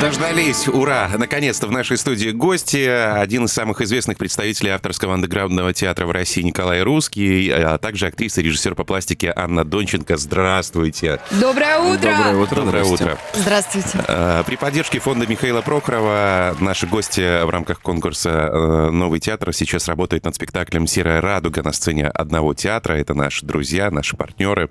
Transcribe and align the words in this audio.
Дождались, 0.00 0.68
ура! 0.68 1.10
Наконец-то 1.16 1.66
в 1.66 1.70
нашей 1.70 1.96
студии 1.96 2.30
гости. 2.30 2.86
Один 2.86 3.46
из 3.46 3.52
самых 3.52 3.80
известных 3.80 4.18
представителей 4.18 4.70
авторского 4.70 5.14
андеграундного 5.14 5.72
театра 5.72 6.06
в 6.06 6.10
России 6.10 6.42
Николай 6.42 6.82
Русский, 6.82 7.50
а 7.50 7.78
также 7.78 8.06
актриса 8.06 8.40
и 8.40 8.44
режиссер 8.44 8.74
по 8.74 8.84
пластике 8.84 9.32
Анна 9.34 9.64
Донченко. 9.64 10.16
Здравствуйте! 10.16 11.20
Доброе 11.30 11.78
утро! 11.78 12.10
Доброе 12.10 12.36
утро! 12.36 12.56
Доброе 12.56 12.84
утро! 12.84 13.18
Здравствуйте! 13.34 14.04
А, 14.06 14.42
при 14.42 14.56
поддержке 14.56 14.98
фонда 14.98 15.26
Михаила 15.26 15.62
Прохорова 15.62 16.56
наши 16.60 16.86
гости 16.86 17.44
в 17.44 17.48
рамках 17.48 17.80
конкурса 17.80 18.50
э, 18.52 18.90
«Новый 18.90 19.20
театр» 19.20 19.52
сейчас 19.54 19.88
работают 19.88 20.24
над 20.24 20.34
спектаклем 20.34 20.86
«Серая 20.86 21.20
радуга» 21.20 21.62
на 21.62 21.72
сцене 21.72 22.06
одного 22.08 22.54
театра. 22.54 22.94
Это 22.94 23.14
наши 23.14 23.46
друзья, 23.46 23.90
наши 23.90 24.16
партнеры. 24.16 24.68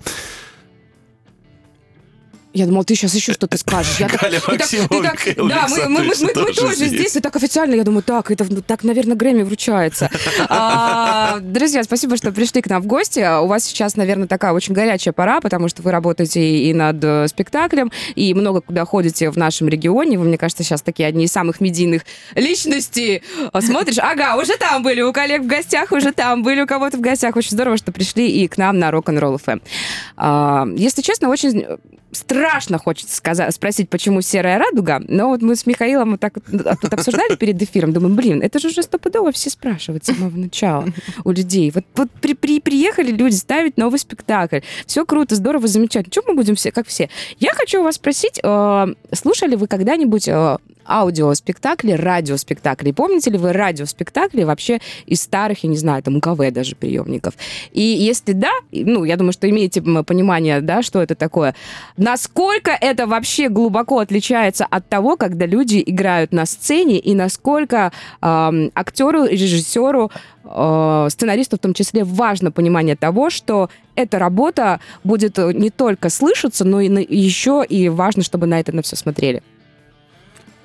Я 2.56 2.64
думал, 2.64 2.84
ты 2.84 2.94
сейчас 2.94 3.14
еще 3.14 3.34
что-то 3.34 3.58
скажешь. 3.58 4.00
Я 4.00 4.08
Галя 4.08 4.40
так, 4.40 4.66
ты 4.66 4.78
так, 5.02 5.20
ты 5.20 5.34
так, 5.34 5.46
да, 5.46 5.66
мы, 5.68 5.88
мы, 5.90 6.04
мы, 6.04 6.14
мы, 6.22 6.32
тоже, 6.32 6.54
тоже 6.54 6.86
здесь. 6.86 7.14
и 7.14 7.20
так 7.20 7.36
официально. 7.36 7.74
Я 7.74 7.84
думаю, 7.84 8.02
так, 8.02 8.30
это 8.30 8.46
так, 8.62 8.82
наверное, 8.82 9.14
Грэмми 9.14 9.42
вручается. 9.42 10.10
А, 10.48 11.40
друзья, 11.40 11.82
спасибо, 11.82 12.16
что 12.16 12.30
пришли 12.30 12.62
к 12.62 12.68
нам 12.68 12.80
в 12.80 12.86
гости. 12.86 13.20
У 13.42 13.46
вас 13.46 13.64
сейчас, 13.64 13.96
наверное, 13.96 14.26
такая 14.26 14.52
очень 14.52 14.74
горячая 14.74 15.12
пора, 15.12 15.40
потому 15.40 15.68
что 15.68 15.82
вы 15.82 15.90
работаете 15.90 16.40
и 16.40 16.72
над 16.72 17.02
э, 17.02 17.26
спектаклем, 17.28 17.90
и 18.14 18.32
много 18.32 18.60
куда 18.60 18.84
ходите 18.84 19.30
в 19.30 19.36
нашем 19.36 19.68
регионе. 19.68 20.18
Вы, 20.18 20.24
мне 20.24 20.38
кажется, 20.38 20.62
сейчас 20.62 20.82
такие 20.82 21.08
одни 21.08 21.24
из 21.24 21.32
самых 21.32 21.60
медийных 21.60 22.02
личностей. 22.34 23.22
А, 23.52 23.60
смотришь, 23.60 23.98
ага, 23.98 24.36
уже 24.36 24.56
там 24.56 24.82
были 24.82 25.02
у 25.02 25.12
коллег 25.12 25.42
в 25.42 25.46
гостях, 25.46 25.92
уже 25.92 26.12
там 26.12 26.42
были 26.42 26.62
у 26.62 26.66
кого-то 26.66 26.96
в 26.96 27.00
гостях. 27.00 27.36
Очень 27.36 27.50
здорово, 27.50 27.76
что 27.76 27.92
пришли 27.92 28.28
и 28.28 28.48
к 28.48 28.56
нам 28.56 28.78
на 28.78 28.90
Rock'n'Roll 28.90 29.40
FM. 29.44 29.62
А, 30.16 30.66
если 30.76 31.02
честно, 31.02 31.28
очень 31.28 31.66
страшно 32.16 32.78
хочется 32.78 33.16
сказать, 33.16 33.54
спросить, 33.54 33.88
почему 33.88 34.20
серая 34.20 34.58
радуга, 34.58 35.02
но 35.06 35.28
вот 35.28 35.42
мы 35.42 35.56
с 35.56 35.66
Михаилом 35.66 36.12
вот 36.12 36.20
так 36.20 36.34
тут 36.80 36.92
обсуждали 36.92 37.36
перед 37.36 37.60
эфиром, 37.62 37.92
думаем, 37.92 38.16
блин, 38.16 38.42
это 38.42 38.58
же 38.58 38.68
уже 38.68 38.82
стопудово 38.82 39.32
все 39.32 39.50
спрашивают 39.50 40.04
с 40.04 40.08
самого 40.08 40.36
начала 40.36 40.86
у 41.24 41.30
людей. 41.30 41.70
Вот, 41.70 41.84
вот 41.94 42.10
при, 42.20 42.34
при, 42.34 42.60
приехали 42.60 43.10
люди 43.10 43.34
ставить 43.34 43.76
новый 43.76 43.98
спектакль, 43.98 44.60
все 44.86 45.04
круто, 45.04 45.34
здорово, 45.34 45.68
замечательно. 45.68 46.12
Чего 46.12 46.24
мы 46.28 46.34
будем 46.34 46.54
все, 46.56 46.72
как 46.72 46.86
все? 46.86 47.08
Я 47.38 47.52
хочу 47.54 47.80
у 47.80 47.84
вас 47.84 47.96
спросить, 47.96 48.40
э, 48.42 48.86
слушали 49.12 49.56
вы 49.56 49.66
когда-нибудь 49.66 50.28
э, 50.28 50.56
аудиоспектакли, 50.88 51.92
радиоспектакли. 51.92 52.92
Помните 52.92 53.30
ли 53.30 53.38
вы 53.38 53.52
радиоспектакли 53.52 54.44
вообще 54.44 54.80
из 55.06 55.22
старых, 55.22 55.64
я 55.64 55.70
не 55.70 55.76
знаю, 55.76 56.02
там 56.02 56.16
УКВ 56.16 56.52
даже 56.52 56.76
приемников? 56.76 57.34
И 57.72 57.82
если 57.82 58.32
да, 58.32 58.52
ну, 58.72 59.04
я 59.04 59.16
думаю, 59.16 59.32
что 59.32 59.48
имеете 59.48 59.82
понимание, 59.82 60.60
да, 60.60 60.82
что 60.82 61.02
это 61.02 61.14
такое, 61.14 61.54
насколько 61.96 62.70
это 62.70 63.06
вообще 63.06 63.48
глубоко 63.48 63.98
отличается 63.98 64.66
от 64.68 64.88
того, 64.88 65.16
когда 65.16 65.46
люди 65.46 65.82
играют 65.84 66.32
на 66.32 66.46
сцене, 66.46 66.98
и 66.98 67.14
насколько 67.14 67.92
э, 68.22 68.68
актеру, 68.74 69.24
режиссеру, 69.24 70.10
э, 70.44 71.06
сценаристу 71.10 71.56
в 71.56 71.60
том 71.60 71.74
числе 71.74 72.04
важно 72.04 72.50
понимание 72.50 72.96
того, 72.96 73.30
что 73.30 73.70
эта 73.94 74.18
работа 74.18 74.80
будет 75.04 75.38
не 75.38 75.70
только 75.70 76.10
слышаться, 76.10 76.64
но 76.64 76.80
и 76.80 76.88
на, 76.88 76.98
еще 76.98 77.64
и 77.68 77.88
важно, 77.88 78.22
чтобы 78.22 78.46
на 78.46 78.60
это 78.60 78.74
на 78.74 78.82
все 78.82 78.96
смотрели. 78.96 79.42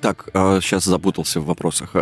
Так, 0.02 0.26
сейчас 0.60 0.86
а, 0.88 0.90
запутался 0.90 1.40
в 1.40 1.46
вопросах. 1.46 1.94
А 1.94 2.00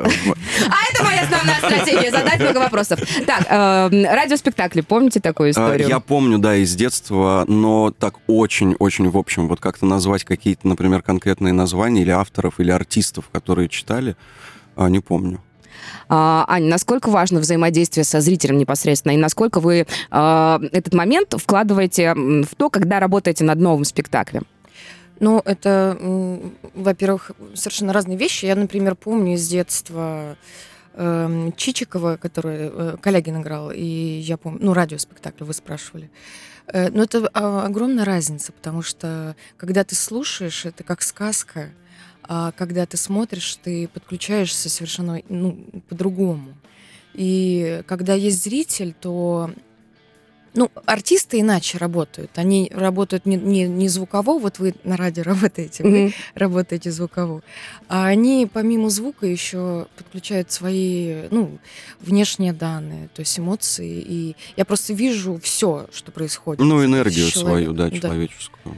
это 0.92 1.04
моя 1.04 1.22
основная 1.22 1.56
стратегия, 1.58 2.10
задать 2.10 2.40
много 2.40 2.58
вопросов. 2.58 3.00
Так, 3.26 3.44
эм, 3.48 4.04
радиоспектакли, 4.04 4.80
помните 4.80 5.20
такую 5.20 5.48
а, 5.48 5.50
историю? 5.50 5.88
Я 5.88 6.00
помню, 6.00 6.38
да, 6.38 6.56
из 6.56 6.74
детства, 6.74 7.44
но 7.46 7.90
так 7.90 8.14
очень-очень 8.26 9.10
в 9.10 9.18
общем, 9.18 9.48
вот 9.48 9.60
как-то 9.60 9.84
назвать 9.84 10.25
какие-то, 10.25 10.66
например, 10.66 11.02
конкретные 11.02 11.52
названия 11.52 12.02
или 12.02 12.10
авторов, 12.10 12.58
или 12.58 12.70
артистов, 12.70 13.28
которые 13.30 13.69
читали, 13.69 14.16
не 14.76 15.00
помню. 15.00 15.42
А, 16.08 16.44
Аня, 16.48 16.69
насколько 16.70 17.10
важно 17.10 17.41
взаимодействие 17.41 18.04
со 18.04 18.20
зрителем 18.20 18.56
непосредственно, 18.56 19.12
и 19.12 19.16
насколько 19.19 19.60
вы 19.60 19.86
этот 20.10 20.94
момент 20.94 21.34
вкладываете 21.36 22.14
в 22.14 22.54
то, 22.56 22.70
когда 22.70 22.98
работаете 22.98 23.44
над 23.44 23.58
новым 23.58 23.84
спектаклем? 23.84 24.46
Ну, 25.20 25.42
это, 25.44 25.97
во-первых, 26.75 27.32
совершенно 27.54 27.92
разные 27.92 28.16
вещи. 28.16 28.47
Я, 28.47 28.56
например, 28.56 28.97
помню 28.97 29.34
из 29.34 29.47
детства 29.47 30.36
э, 30.94 31.50
Чичикова, 31.56 32.16
который 32.16 32.70
э, 32.72 32.97
Коллегин 33.00 33.42
играл, 33.42 33.70
и 33.70 33.84
я 33.84 34.38
помню, 34.38 34.60
ну, 34.62 34.72
радиоспектакль 34.72 35.44
вы 35.44 35.53
спрашивали. 35.53 36.10
Э, 36.69 36.88
но 36.91 37.03
это 37.03 37.28
огромная 37.28 38.06
разница, 38.06 38.53
потому 38.53 38.81
что 38.81 39.36
когда 39.58 39.84
ты 39.84 39.94
слушаешь, 39.94 40.64
это 40.64 40.84
как 40.84 41.03
сказка, 41.03 41.69
а 42.22 42.52
когда 42.52 42.87
ты 42.87 42.97
смотришь, 42.97 43.56
ты 43.62 43.88
подключаешься 43.88 44.70
совершенно 44.70 45.20
ну, 45.28 45.66
по-другому. 45.91 46.54
И 47.12 47.82
когда 47.87 48.14
есть 48.14 48.42
зритель, 48.42 48.94
то 48.98 49.50
ну, 50.55 50.71
артисты 50.87 51.41
иначе 51.41 51.78
работают. 51.78 52.33
Они 52.37 52.71
работают 52.75 53.27
не, 53.27 53.37
не, 53.37 53.69
не 53.69 53.88
звуково, 53.88 54.38
вот 54.38 54.59
вы 54.59 54.75
на 54.84 54.97
радио 54.97 55.22
работаете, 55.25 55.83
mm-hmm. 55.83 55.91
вы 55.91 56.15
работаете 56.34 56.91
звуково, 56.91 57.43
а 57.88 58.06
они 58.06 58.49
помимо 58.53 58.91
звука 58.91 59.27
еще 59.27 59.87
подключают 59.97 60.50
свои, 60.50 61.28
ну, 61.31 61.59
внешние 62.00 62.53
данные, 62.53 63.09
то 63.15 63.21
есть 63.21 63.38
эмоции. 63.38 64.03
И 64.06 64.37
я 64.56 64.65
просто 64.65 64.93
вижу 64.93 65.38
все, 65.43 65.87
что 65.93 66.11
происходит. 66.11 66.61
Ну, 66.61 66.84
энергию 66.84 67.27
свою, 67.27 67.72
да, 67.72 67.91
человеческую. 67.91 68.75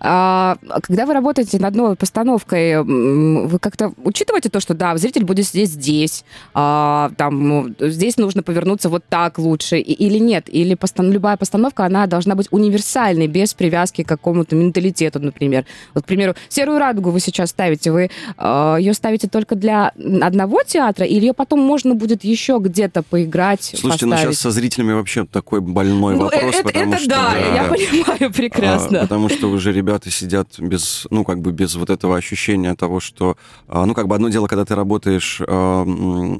А, 0.00 0.56
когда 0.82 1.06
вы 1.06 1.14
работаете 1.14 1.58
над 1.58 1.74
новой 1.74 1.96
постановкой, 1.96 2.82
вы 2.82 3.58
как-то 3.58 3.92
учитываете 4.04 4.48
то, 4.48 4.60
что, 4.60 4.74
да, 4.74 4.96
зритель 4.96 5.24
будет 5.24 5.46
сидеть 5.46 5.70
здесь, 5.70 6.24
а, 6.54 7.12
там, 7.16 7.48
ну, 7.48 7.74
здесь 7.78 8.16
нужно 8.16 8.42
повернуться 8.42 8.88
вот 8.88 9.04
так 9.08 9.38
лучше, 9.38 9.78
или 9.78 10.18
нет, 10.18 10.48
или 10.48 10.74
постановка 10.74 11.09
любая 11.12 11.36
постановка, 11.36 11.84
она 11.84 12.06
должна 12.06 12.34
быть 12.34 12.48
универсальной, 12.50 13.26
без 13.26 13.54
привязки 13.54 14.02
к 14.02 14.08
какому-то 14.08 14.56
менталитету, 14.56 15.20
например. 15.20 15.64
Вот, 15.94 16.04
к 16.04 16.06
примеру, 16.06 16.34
«Серую 16.48 16.78
радугу» 16.78 17.10
вы 17.10 17.20
сейчас 17.20 17.50
ставите, 17.50 17.92
вы 17.92 18.10
э, 18.38 18.76
ее 18.78 18.94
ставите 18.94 19.28
только 19.28 19.54
для 19.54 19.92
одного 20.20 20.62
театра, 20.62 21.06
или 21.06 21.26
ее 21.26 21.34
потом 21.34 21.60
можно 21.60 21.94
будет 21.94 22.24
еще 22.24 22.58
где-то 22.60 23.02
поиграть, 23.02 23.62
Слушайте, 23.62 24.06
поставить? 24.06 24.10
ну 24.10 24.32
сейчас 24.32 24.40
со 24.40 24.50
зрителями 24.50 24.92
вообще 24.92 25.24
такой 25.26 25.60
больной 25.60 26.14
ну, 26.14 26.24
вопрос, 26.24 26.54
это, 26.54 26.64
потому 26.64 26.92
это 26.92 27.02
что... 27.02 27.10
да, 27.10 27.30
да, 27.32 27.54
я 27.54 27.64
понимаю 27.68 28.32
прекрасно. 28.32 28.98
А, 28.98 29.02
потому 29.02 29.28
что 29.28 29.50
уже 29.50 29.72
ребята 29.72 30.10
сидят 30.10 30.58
без, 30.58 31.06
ну, 31.10 31.24
как 31.24 31.40
бы 31.40 31.52
без 31.52 31.74
вот 31.76 31.90
этого 31.90 32.16
ощущения 32.16 32.74
того, 32.74 33.00
что, 33.00 33.36
а, 33.68 33.86
ну, 33.86 33.94
как 33.94 34.08
бы 34.08 34.14
одно 34.14 34.28
дело, 34.28 34.46
когда 34.46 34.64
ты 34.64 34.74
работаешь, 34.74 35.40
а, 35.46 35.84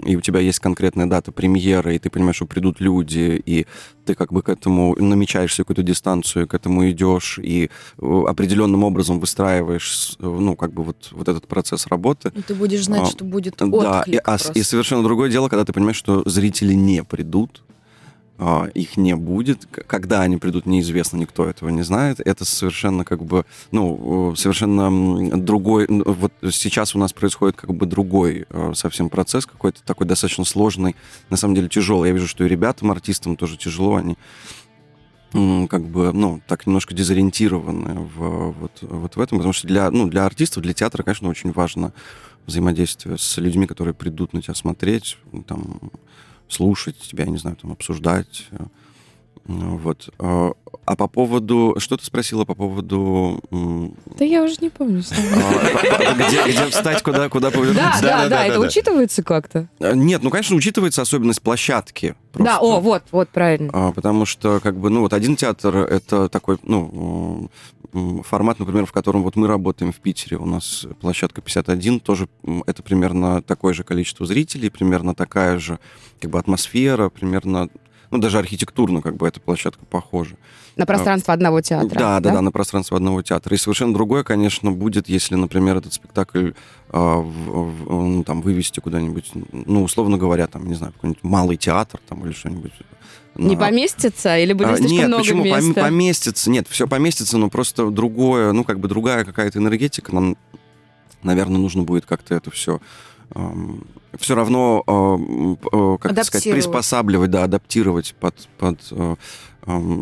и 0.06 0.16
у 0.16 0.20
тебя 0.20 0.40
есть 0.40 0.58
конкретная 0.58 1.06
дата 1.06 1.32
премьеры, 1.32 1.96
и 1.96 1.98
ты 1.98 2.10
понимаешь, 2.10 2.36
что 2.36 2.46
придут 2.46 2.80
люди, 2.80 3.40
и 3.44 3.66
ты 4.04 4.14
как 4.14 4.32
бы 4.32 4.42
к 4.42 4.48
этому 4.48 4.94
намечаешь 4.98 5.54
какую-то 5.56 5.82
дистанцию, 5.82 6.48
к 6.48 6.54
этому 6.54 6.88
идешь 6.90 7.38
и 7.42 7.70
э, 7.98 8.22
определенным 8.26 8.84
образом 8.84 9.20
выстраиваешь, 9.20 10.16
ну, 10.18 10.56
как 10.56 10.72
бы 10.72 10.82
вот, 10.82 11.08
вот 11.12 11.28
этот 11.28 11.46
процесс 11.46 11.86
работы. 11.86 12.32
И 12.34 12.42
ты 12.42 12.54
будешь 12.54 12.84
знать, 12.84 13.02
а, 13.02 13.06
что 13.06 13.24
будет 13.24 13.60
отклик 13.60 13.82
Да, 13.82 14.02
и, 14.06 14.16
а, 14.16 14.38
и 14.54 14.62
совершенно 14.62 15.02
другое 15.02 15.30
дело, 15.30 15.48
когда 15.48 15.64
ты 15.64 15.72
понимаешь, 15.72 15.96
что 15.96 16.22
зрители 16.26 16.74
не 16.74 17.04
придут, 17.04 17.62
их 18.74 18.96
не 18.96 19.14
будет. 19.16 19.66
Когда 19.86 20.22
они 20.22 20.38
придут, 20.38 20.64
неизвестно, 20.64 21.18
никто 21.18 21.46
этого 21.46 21.68
не 21.68 21.82
знает. 21.82 22.20
Это 22.20 22.44
совершенно 22.44 23.04
как 23.04 23.22
бы, 23.22 23.44
ну, 23.70 24.34
совершенно 24.36 25.38
другой... 25.38 25.86
Вот 25.88 26.32
сейчас 26.50 26.94
у 26.94 26.98
нас 26.98 27.12
происходит 27.12 27.56
как 27.56 27.74
бы 27.74 27.86
другой 27.86 28.46
э, 28.48 28.72
совсем 28.74 29.10
процесс, 29.10 29.44
какой-то 29.44 29.82
такой 29.84 30.06
достаточно 30.06 30.44
сложный, 30.44 30.96
на 31.28 31.36
самом 31.36 31.54
деле 31.54 31.68
тяжелый. 31.68 32.08
Я 32.08 32.14
вижу, 32.14 32.26
что 32.26 32.44
и 32.44 32.48
ребятам, 32.48 32.90
артистам 32.90 33.36
тоже 33.36 33.58
тяжело, 33.58 33.96
они 33.96 34.16
как 35.32 35.84
бы, 35.84 36.12
ну, 36.12 36.40
так 36.48 36.66
немножко 36.66 36.92
дезориентированы 36.92 38.00
в, 38.00 38.50
вот, 38.50 38.78
вот 38.80 39.14
в 39.14 39.20
этом, 39.20 39.38
потому 39.38 39.52
что 39.52 39.68
для, 39.68 39.88
ну, 39.90 40.08
для 40.08 40.24
артистов, 40.26 40.62
для 40.64 40.74
театра, 40.74 41.04
конечно, 41.04 41.28
очень 41.28 41.52
важно 41.52 41.92
взаимодействие 42.46 43.16
с 43.16 43.36
людьми, 43.36 43.66
которые 43.66 43.94
придут 43.94 44.32
на 44.32 44.42
тебя 44.42 44.54
смотреть, 44.54 45.18
там, 45.46 45.92
слушать 46.50 46.98
тебя, 46.98 47.24
я 47.24 47.30
не 47.30 47.38
знаю, 47.38 47.56
там, 47.56 47.72
обсуждать. 47.72 48.46
Ну, 49.50 49.76
вот. 49.78 50.08
А, 50.18 50.52
а 50.84 50.96
по 50.96 51.08
поводу... 51.08 51.74
Что 51.78 51.96
ты 51.96 52.04
спросила 52.04 52.44
по 52.44 52.54
поводу... 52.54 53.42
Да 53.50 54.24
я 54.24 54.44
уже 54.44 54.56
не 54.60 54.70
помню. 54.70 55.02
А, 55.10 56.14
где 56.14 56.66
встать, 56.66 57.02
куда 57.02 57.28
куда 57.28 57.50
повернуться? 57.50 58.02
Да, 58.02 58.22
да, 58.22 58.28
да. 58.28 58.46
Это 58.46 58.60
учитывается 58.60 59.22
как-то? 59.22 59.68
А, 59.80 59.92
нет, 59.92 60.22
ну, 60.22 60.30
конечно, 60.30 60.54
учитывается 60.54 61.02
особенность 61.02 61.42
площадки. 61.42 62.14
Да, 62.34 62.58
о, 62.60 62.80
вот, 62.80 63.02
вот, 63.10 63.28
правильно. 63.30 63.92
Потому 63.92 64.24
что, 64.24 64.60
как 64.60 64.78
бы, 64.78 64.88
ну, 64.90 65.00
вот 65.00 65.12
один 65.12 65.34
театр— 65.34 65.76
это 65.78 66.28
такой, 66.28 66.58
ну, 66.62 67.50
формат, 68.22 68.60
например, 68.60 68.86
в 68.86 68.92
котором 68.92 69.24
вот 69.24 69.34
мы 69.34 69.48
работаем 69.48 69.92
в 69.92 69.96
Питере, 69.96 70.36
у 70.36 70.46
нас 70.46 70.86
площадка 71.00 71.40
51, 71.40 71.98
тоже 71.98 72.28
это 72.66 72.84
примерно 72.84 73.42
такое 73.42 73.74
же 73.74 73.82
количество 73.82 74.26
зрителей, 74.26 74.70
примерно 74.70 75.12
такая 75.12 75.58
же 75.58 75.80
как 76.20 76.30
бы 76.30 76.38
атмосфера, 76.38 77.08
примерно 77.08 77.68
ну, 78.10 78.18
даже 78.18 78.38
архитектурно 78.38 79.02
как 79.02 79.16
бы 79.16 79.26
эта 79.26 79.40
площадка 79.40 79.84
похожа. 79.86 80.36
На 80.76 80.86
пространство 80.86 81.34
одного 81.34 81.60
театра. 81.60 81.98
Да, 81.98 82.20
да, 82.20 82.32
да, 82.32 82.42
на 82.42 82.50
пространство 82.50 82.96
одного 82.96 83.22
театра. 83.22 83.54
И 83.54 83.58
совершенно 83.58 83.94
другое, 83.94 84.24
конечно, 84.24 84.72
будет, 84.72 85.08
если, 85.08 85.34
например, 85.34 85.76
этот 85.76 85.92
спектакль 85.92 86.50
э, 86.50 86.52
в, 86.92 87.22
в, 87.22 87.90
ну, 87.90 88.24
там 88.24 88.40
вывести 88.40 88.80
куда-нибудь, 88.80 89.30
ну, 89.52 89.82
условно 89.82 90.16
говоря, 90.16 90.46
там, 90.46 90.66
не 90.66 90.74
знаю, 90.74 90.92
какой-нибудь 90.92 91.22
малый 91.22 91.56
театр 91.56 92.00
там 92.08 92.24
или 92.24 92.32
что-нибудь. 92.32 92.72
Не 93.36 93.54
на... 93.54 93.60
поместится 93.60 94.38
или 94.38 94.52
будет 94.52 94.70
а, 94.70 94.76
слишком 94.76 94.96
нет, 94.96 95.08
много 95.08 95.22
почему? 95.22 95.44
места? 95.44 95.80
Поместится, 95.80 96.50
нет, 96.50 96.66
все 96.68 96.88
поместится, 96.88 97.38
но 97.38 97.48
просто 97.48 97.90
другое, 97.90 98.52
ну, 98.52 98.64
как 98.64 98.80
бы 98.80 98.88
другая 98.88 99.24
какая-то 99.24 99.58
энергетика. 99.58 100.14
Нам, 100.14 100.36
наверное, 101.22 101.58
нужно 101.58 101.82
будет 101.82 102.06
как-то 102.06 102.34
это 102.34 102.50
все 102.50 102.80
все 104.18 104.34
равно, 104.34 104.84
э, 105.72 105.96
как 106.00 106.24
сказать, 106.24 106.50
приспосабливать, 106.50 107.30
да, 107.30 107.44
адаптировать 107.44 108.14
под, 108.18 108.34
под 108.58 108.78
э, 108.90 109.16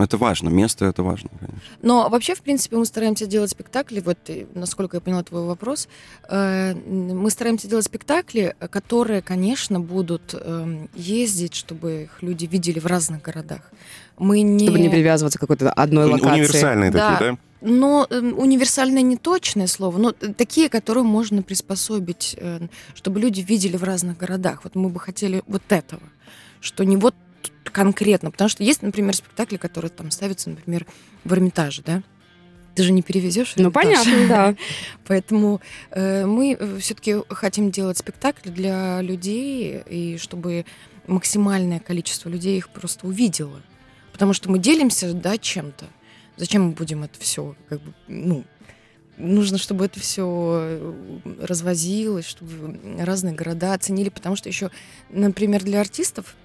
это 0.01 0.17
важно, 0.17 0.49
место 0.49 0.87
это 0.87 1.03
важно, 1.03 1.31
конечно. 1.39 1.61
Но 1.83 2.09
вообще, 2.09 2.35
в 2.35 2.41
принципе, 2.43 2.77
мы 2.77 2.87
стараемся 2.87 3.27
делать 3.27 3.51
спектакли, 3.51 4.01
вот 4.01 4.19
насколько 4.55 4.97
я 4.97 5.01
поняла 5.01 5.23
твой 5.23 5.45
вопрос, 5.45 5.89
э, 6.29 6.75
мы 6.75 7.31
стараемся 7.31 7.69
делать 7.69 7.85
спектакли, 7.85 8.55
которые, 8.71 9.21
конечно, 9.21 9.81
будут 9.81 10.35
эм, 10.35 10.89
ездить, 10.95 11.55
чтобы 11.55 12.05
их 12.05 12.23
люди 12.23 12.47
видели 12.47 12.79
в 12.79 12.87
разных 12.87 13.23
городах. 13.23 13.61
Мы 14.17 14.43
не... 14.43 14.67
Чтобы 14.67 14.81
не 14.81 14.89
привязываться 14.89 15.39
к 15.39 15.41
какой-то 15.41 15.73
одной 15.73 16.07
локации. 16.07 16.41
Универсальные 16.41 16.91
да. 16.91 17.13
такие, 17.13 17.33
да? 17.33 17.39
Но 17.61 18.07
э, 18.09 18.21
универсальное 18.21 19.03
не 19.03 19.17
точное 19.17 19.67
слово, 19.67 19.99
но 19.99 20.13
такие, 20.13 20.69
которые 20.69 21.05
можно 21.05 21.43
приспособить, 21.43 22.37
э, 22.39 22.69
чтобы 22.95 23.21
люди 23.21 23.41
видели 23.41 23.77
в 23.77 23.85
разных 23.85 24.17
городах. 24.17 24.65
Вот 24.65 24.75
мы 24.75 24.91
бы 24.91 25.01
хотели 25.01 25.43
вот 25.47 25.63
этого, 25.69 26.03
что 26.61 26.85
не 26.85 26.97
вот 26.97 27.15
конкретно, 27.65 28.31
потому 28.31 28.49
что 28.49 28.63
есть, 28.63 28.83
например, 28.83 29.15
спектакли, 29.15 29.57
которые 29.57 29.91
там 29.91 30.11
ставятся, 30.11 30.51
например, 30.51 30.87
в 31.25 31.33
Эрмитаже, 31.33 31.83
да? 31.85 32.03
Ты 32.75 32.85
же 32.85 32.93
не 32.93 33.03
перевезешь. 33.03 33.55
Ну 33.57 33.73
понятно, 33.73 34.29
да. 34.29 34.55
Поэтому 35.07 35.61
э, 35.91 36.27
мы 36.27 36.57
э, 36.59 36.79
все-таки 36.79 37.17
хотим 37.29 37.73
делать 37.73 37.99
спектакли 37.99 38.51
для 38.51 39.03
людей 39.03 39.83
и 39.85 40.17
чтобы 40.17 40.65
максимальное 41.09 41.81
количество 41.81 42.29
людей 42.29 42.57
их 42.57 42.69
просто 42.69 43.09
увидело, 43.09 43.61
потому 44.13 44.33
что 44.33 44.49
мы 44.49 44.61
делимся, 44.61 45.13
да, 45.13 45.39
чем-то. 45.39 45.87
Зачем 46.38 46.67
мы 46.67 46.70
будем 46.70 47.02
это 47.02 47.19
все, 47.19 47.55
как 47.69 47.81
бы, 47.81 47.93
ну, 48.06 48.44
нужно, 49.17 49.58
чтобы 49.58 49.85
это 49.85 49.99
все 49.99 50.61
э, 50.62 50.94
развозилось, 51.43 52.26
чтобы 52.26 52.79
разные 53.05 53.35
города 53.35 53.75
оценили, 53.75 54.08
потому 54.08 54.37
что 54.37 54.49
еще, 54.49 54.70
например, 55.11 55.64
для 55.64 55.81
артистов 55.81 56.37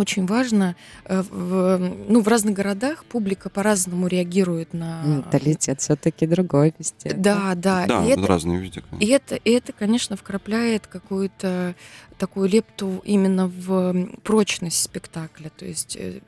очень 0.00 0.26
важно, 0.26 0.76
э, 1.04 1.22
в, 1.22 1.78
ну, 1.78 2.20
в 2.20 2.28
разных 2.28 2.54
городах 2.54 3.04
публика 3.04 3.50
по-разному 3.50 4.06
реагирует 4.06 4.72
на... 4.74 5.02
Менталитет 5.02 5.80
все-таки 5.80 6.26
другой 6.26 6.74
везде. 6.78 7.14
Да, 7.14 7.54
да. 7.54 7.86
Да, 7.86 8.04
и 8.04 8.08
это, 8.10 8.26
разные 8.26 8.58
везде. 8.58 8.82
И 9.00 9.06
это, 9.06 9.36
и 9.36 9.50
это, 9.50 9.72
конечно, 9.72 10.16
вкрапляет 10.16 10.86
какую-то 10.86 11.74
такую 12.18 12.48
лепту 12.48 13.00
именно 13.04 13.48
в 13.48 14.08
прочность 14.22 14.82
спектакля. 14.82 15.50
То 15.56 15.64
есть 15.64 15.96
э, 15.98 16.20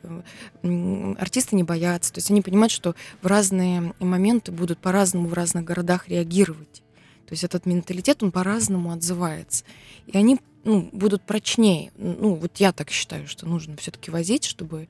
артисты 1.19 1.57
не 1.57 1.65
боятся, 1.65 2.13
то 2.13 2.19
есть 2.19 2.31
они 2.31 2.43
понимают, 2.43 2.73
что 2.73 2.95
в 3.23 3.27
разные 3.27 3.93
моменты 3.99 4.53
будут 4.53 4.79
по-разному 4.79 5.29
в 5.29 5.35
разных 5.35 5.65
городах 5.65 6.09
реагировать. 6.09 6.83
То 7.27 7.35
есть 7.35 7.45
этот 7.45 7.65
менталитет, 7.65 8.25
он 8.25 8.33
по-разному 8.33 8.91
отзывается. 8.91 9.65
И 10.07 10.19
они 10.19 10.41
ну, 10.65 10.89
будут 10.93 11.23
прочнее. 11.23 11.93
Ну, 11.97 12.35
вот 12.35 12.59
я 12.59 12.73
так 12.73 12.91
считаю, 12.91 13.27
что 13.27 13.47
нужно 13.47 13.77
все-таки 13.77 14.11
возить, 14.11 14.45
чтобы 14.45 14.89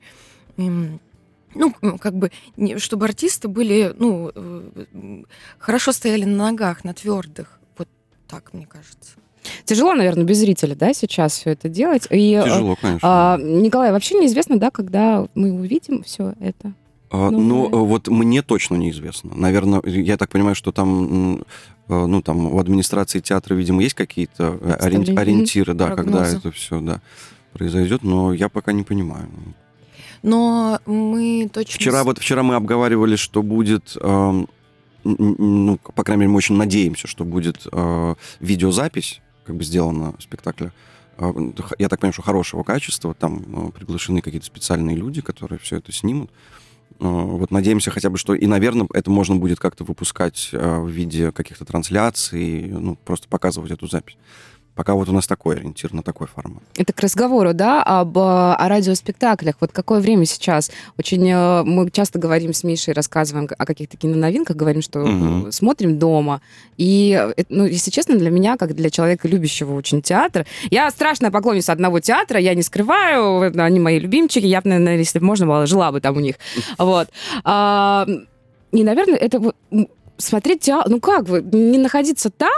ну, 0.57 1.73
как 1.99 2.15
бы, 2.15 2.31
чтобы 2.77 3.05
артисты 3.05 3.47
были, 3.47 3.93
ну, 3.97 4.31
э, 4.33 5.23
хорошо 5.57 5.91
стояли 5.91 6.25
на 6.25 6.51
ногах, 6.51 6.83
на 6.83 6.93
твердых. 6.93 7.59
Вот 7.77 7.87
так, 8.27 8.53
мне 8.53 8.65
кажется. 8.65 9.15
Тяжело, 9.65 9.93
наверное, 9.93 10.23
без 10.23 10.37
зрителя, 10.37 10.75
да, 10.75 10.93
сейчас 10.93 11.33
все 11.33 11.51
это 11.51 11.67
делать. 11.67 12.07
И, 12.09 12.33
э, 12.33 12.43
Тяжело, 12.43 12.75
конечно. 12.79 12.99
А, 13.01 13.37
Николай, 13.37 13.91
вообще 13.91 14.15
неизвестно, 14.15 14.59
да, 14.59 14.71
когда 14.71 15.27
мы 15.35 15.51
увидим 15.51 16.03
все 16.03 16.33
это? 16.39 16.73
А, 17.11 17.29
ну, 17.29 17.69
ну 17.69 17.85
вот 17.85 18.07
мне 18.07 18.41
точно 18.41 18.75
неизвестно. 18.75 19.35
Наверное, 19.35 19.81
я 19.85 20.17
так 20.17 20.29
понимаю, 20.29 20.55
что 20.55 20.71
там 20.71 21.43
Э, 21.91 22.05
ну, 22.05 22.21
там, 22.21 22.53
у 22.53 22.57
администрации 22.57 23.19
театра, 23.19 23.53
видимо, 23.53 23.83
есть 23.83 23.95
какие-то 23.95 24.57
э, 24.61 24.73
ориентиры, 24.79 25.19
ориентиры 25.19 25.73
да, 25.73 25.87
Прогнозы. 25.87 26.35
когда 26.35 26.37
это 26.37 26.51
все, 26.51 26.79
да, 26.79 27.01
произойдет, 27.51 28.03
но 28.03 28.33
я 28.33 28.47
пока 28.47 28.71
не 28.71 28.83
понимаю. 28.83 29.27
Но 30.23 30.79
мы 30.85 31.49
точно... 31.53 31.75
Вчера, 31.75 32.03
вот, 32.05 32.19
вчера 32.19 32.43
мы 32.43 32.55
обговаривали, 32.55 33.17
что 33.17 33.43
будет... 33.43 33.97
Э, 33.99 34.45
ну, 35.03 35.79
по 35.95 36.03
крайней 36.03 36.21
мере, 36.21 36.31
мы 36.31 36.37
очень 36.37 36.55
надеемся, 36.55 37.07
что 37.07 37.25
будет 37.25 37.67
э, 37.69 38.15
видеозапись, 38.39 39.19
как 39.45 39.57
бы 39.57 39.63
сделана 39.65 40.13
спектакля. 40.19 40.71
Э, 41.17 41.33
я 41.77 41.89
так 41.89 41.99
понимаю, 41.99 42.13
что 42.13 42.21
хорошего 42.21 42.63
качества. 42.63 43.13
Там 43.13 43.71
приглашены 43.73 44.21
какие-то 44.21 44.45
специальные 44.45 44.95
люди, 44.95 45.19
которые 45.21 45.59
все 45.59 45.77
это 45.77 45.91
снимут. 45.91 46.29
Э, 47.01 47.05
вот 47.05 47.49
надеемся 47.49 47.89
хотя 47.89 48.09
бы, 48.09 48.17
что 48.17 48.35
и, 48.35 48.45
наверное, 48.45 48.87
это 48.93 49.09
можно 49.09 49.35
будет 49.35 49.59
как-то 49.59 49.83
выпускать 49.83 50.49
э, 50.53 50.79
в 50.79 50.87
виде 50.87 51.31
каких-то 51.31 51.65
трансляций, 51.65 52.67
ну, 52.67 52.95
просто 52.95 53.27
показывать 53.27 53.71
эту 53.71 53.87
запись. 53.87 54.17
Пока 54.75 54.93
вот 54.93 55.09
у 55.09 55.11
нас 55.11 55.27
такой 55.27 55.55
ориентир 55.57 55.93
на 55.93 56.01
такой 56.01 56.27
формат. 56.27 56.63
Это 56.77 56.93
к 56.93 56.99
разговору, 57.01 57.53
да, 57.53 57.83
об 57.83 58.17
о 58.17 58.67
радиоспектаклях. 58.69 59.55
Вот 59.59 59.71
какое 59.71 59.99
время 59.99 60.25
сейчас? 60.25 60.71
Очень 60.97 61.29
э, 61.29 61.63
мы 61.63 61.89
часто 61.91 62.19
говорим 62.19 62.53
с 62.53 62.63
Мишей, 62.63 62.93
рассказываем 62.93 63.49
о 63.57 63.65
каких-то 63.65 63.97
киноновинках, 63.97 64.55
говорим, 64.55 64.81
что 64.81 65.01
угу. 65.01 65.51
смотрим 65.51 65.99
дома. 65.99 66.41
И, 66.77 67.19
ну, 67.49 67.65
если 67.65 67.91
честно, 67.91 68.17
для 68.17 68.29
меня, 68.29 68.57
как 68.57 68.73
для 68.73 68.89
человека, 68.89 69.27
любящего 69.27 69.73
очень 69.73 70.01
театр, 70.01 70.45
я 70.69 70.89
страшная 70.89 71.31
поклонница 71.31 71.73
одного 71.73 71.99
театра, 71.99 72.39
я 72.39 72.53
не 72.53 72.61
скрываю, 72.61 73.51
они 73.61 73.79
мои 73.79 73.99
любимчики, 73.99 74.45
я, 74.45 74.61
наверное, 74.63 74.97
если 74.97 75.19
бы 75.19 75.25
можно 75.25 75.45
было, 75.47 75.67
жила 75.67 75.91
бы 75.91 76.01
там 76.01 76.17
у 76.17 76.19
них. 76.19 76.35
Вот. 76.77 77.09
А, 77.43 78.07
и, 78.71 78.83
наверное, 78.83 79.17
это 79.17 79.53
смотреть 80.17 80.61
театр, 80.61 80.89
ну 80.89 80.99
как 80.99 81.27
вы, 81.27 81.41
не 81.41 81.77
находиться 81.77 82.29
там, 82.29 82.49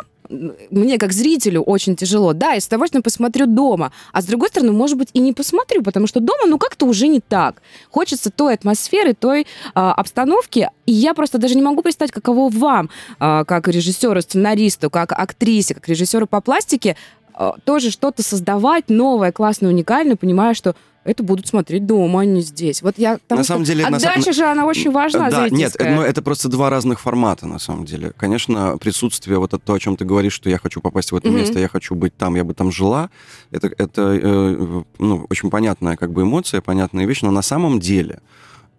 мне 0.69 0.97
как 0.97 1.13
зрителю 1.13 1.61
очень 1.61 1.95
тяжело. 1.95 2.33
Да, 2.33 2.53
я 2.53 2.61
с 2.61 2.67
удовольствием 2.67 3.03
посмотрю 3.03 3.45
дома. 3.45 3.91
А 4.11 4.21
с 4.21 4.25
другой 4.25 4.49
стороны, 4.49 4.71
может 4.71 4.97
быть, 4.97 5.09
и 5.13 5.19
не 5.19 5.33
посмотрю, 5.33 5.83
потому 5.83 6.07
что 6.07 6.19
дома, 6.19 6.45
ну, 6.47 6.57
как-то 6.57 6.85
уже 6.85 7.07
не 7.07 7.19
так. 7.19 7.61
Хочется 7.89 8.29
той 8.29 8.53
атмосферы, 8.53 9.13
той 9.13 9.47
а, 9.73 9.93
обстановки. 9.93 10.69
И 10.85 10.91
я 10.91 11.13
просто 11.13 11.37
даже 11.37 11.55
не 11.55 11.61
могу 11.61 11.81
представить, 11.81 12.11
каково 12.11 12.49
вам, 12.49 12.89
а, 13.19 13.45
как 13.45 13.67
режиссеру, 13.67 14.21
сценаристу, 14.21 14.89
как 14.89 15.11
актрисе, 15.11 15.75
как 15.75 15.87
режиссеру 15.87 16.27
по 16.27 16.41
пластике, 16.41 16.95
а, 17.33 17.55
тоже 17.63 17.91
что-то 17.91 18.23
создавать 18.23 18.89
новое, 18.89 19.31
классное, 19.31 19.69
уникальное, 19.69 20.15
понимая, 20.15 20.53
что 20.53 20.75
это 21.03 21.23
будут 21.23 21.47
смотреть 21.47 21.85
дома, 21.85 22.21
а 22.21 22.25
не 22.25 22.41
здесь. 22.41 22.81
Вот 22.81 22.97
я 22.97 23.19
на 23.29 23.43
самом 23.43 23.63
деле, 23.63 23.85
отдача 23.85 24.27
на... 24.27 24.33
же 24.33 24.45
она 24.45 24.65
очень 24.65 24.91
важна. 24.91 25.29
Да, 25.29 25.49
нет, 25.49 25.75
но 25.79 26.03
это 26.03 26.21
просто 26.21 26.49
два 26.49 26.69
разных 26.69 26.99
формата 26.99 27.45
на 27.45 27.59
самом 27.59 27.85
деле. 27.85 28.13
Конечно, 28.15 28.77
присутствие 28.77 29.37
вот 29.39 29.53
то, 29.63 29.73
о 29.73 29.79
чем 29.79 29.97
ты 29.97 30.05
говоришь, 30.05 30.33
что 30.33 30.49
я 30.49 30.57
хочу 30.57 30.81
попасть 30.81 31.11
в 31.11 31.15
это 31.15 31.29
mm-hmm. 31.29 31.31
место, 31.31 31.59
я 31.59 31.67
хочу 31.67 31.95
быть 31.95 32.15
там, 32.15 32.35
я 32.35 32.43
бы 32.43 32.53
там 32.53 32.71
жила. 32.71 33.09
Это 33.51 33.67
это 33.77 34.19
э, 34.21 34.83
ну 34.99 35.25
очень 35.29 35.49
понятная 35.49 35.95
как 35.95 36.11
бы 36.11 36.23
эмоция, 36.23 36.61
понятная 36.61 37.05
вещь, 37.05 37.21
но 37.21 37.31
на 37.31 37.41
самом 37.41 37.79
деле 37.79 38.19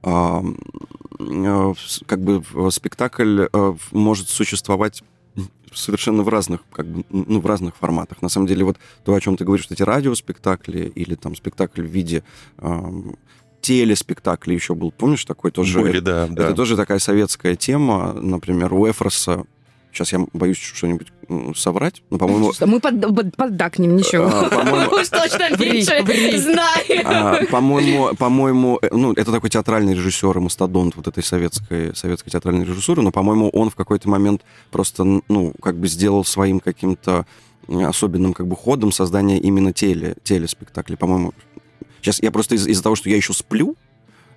э, 0.03 0.43
э, 1.21 1.75
как 2.07 2.21
бы 2.21 2.43
спектакль 2.71 3.47
э, 3.53 3.75
может 3.93 4.29
существовать 4.29 5.03
совершенно 5.75 6.23
в 6.23 6.29
разных, 6.29 6.61
как 6.73 6.87
бы, 6.87 7.05
ну, 7.11 7.41
в 7.41 7.47
разных 7.47 7.77
форматах. 7.77 8.23
На 8.23 8.29
самом 8.29 8.47
деле, 8.47 8.65
вот 8.65 8.79
то, 9.05 9.15
о 9.15 9.21
чем 9.21 9.37
ты 9.37 9.45
говоришь, 9.45 9.67
эти 9.71 9.83
радиоспектакли 9.83 10.93
или 10.95 11.15
там 11.15 11.35
спектакль 11.37 11.83
в 11.83 11.91
виде 11.91 12.23
э, 12.59 13.03
телеспектакля 13.61 14.55
еще 14.55 14.75
был, 14.75 14.93
помнишь, 14.93 15.25
такой 15.25 15.51
тоже? 15.51 15.81
Были, 15.81 16.01
да, 16.01 16.25
это, 16.27 16.35
да. 16.35 16.53
тоже 16.53 16.77
такая 16.77 16.99
советская 16.99 17.57
тема. 17.57 18.13
Например, 18.13 18.73
у 18.75 18.89
Эфроса 18.89 19.45
сейчас 19.95 20.13
я 20.13 20.27
боюсь 20.33 20.59
что-нибудь 20.59 21.13
соврать, 21.55 22.03
но, 22.11 22.19
по-моему... 22.19 22.53
Мы 22.67 22.81
под, 22.81 23.01
под, 23.15 23.37
поддакнем, 23.37 23.97
ничего. 23.97 24.27
А, 24.27 24.89
уж 24.95 25.09
точно 25.09 25.57
меньше 25.59 26.39
знаем. 26.39 27.03
А, 27.05 27.45
по-моему, 27.51 28.15
по-моему, 28.17 28.79
э, 28.83 28.89
ну, 28.93 29.13
это 29.13 29.33
такой 29.33 29.51
театральный 29.51 29.95
режиссер 29.95 30.37
и 30.37 30.41
мастодонт 30.41 30.97
вот 30.97 31.07
этой 31.09 31.23
советской, 31.23 31.95
советской 31.95 32.31
театральной 32.31 32.65
режиссуры, 32.65 33.03
но, 33.03 33.11
по-моему, 33.11 33.49
он 33.51 33.71
в 33.71 33.75
какой-то 33.75 34.09
момент 34.09 34.43
просто, 34.71 35.05
ну, 35.05 35.55
как 35.63 35.79
бы 35.79 35.89
сделал 35.89 36.25
своим 36.25 36.61
каким-то 36.61 37.27
особенным 37.69 38.35
как 38.35 38.47
бы 38.47 38.57
ходом 38.57 38.93
создание 38.93 39.39
именно 39.39 39.73
теле, 39.73 40.17
телеспектаклей. 40.23 40.97
По-моему, 40.99 41.33
сейчас 42.03 42.21
я 42.23 42.31
просто 42.31 42.57
из- 42.57 42.67
из-за 42.67 42.83
того, 42.83 42.95
что 42.95 43.09
я 43.09 43.17
еще 43.17 43.33
сплю, 43.33 43.77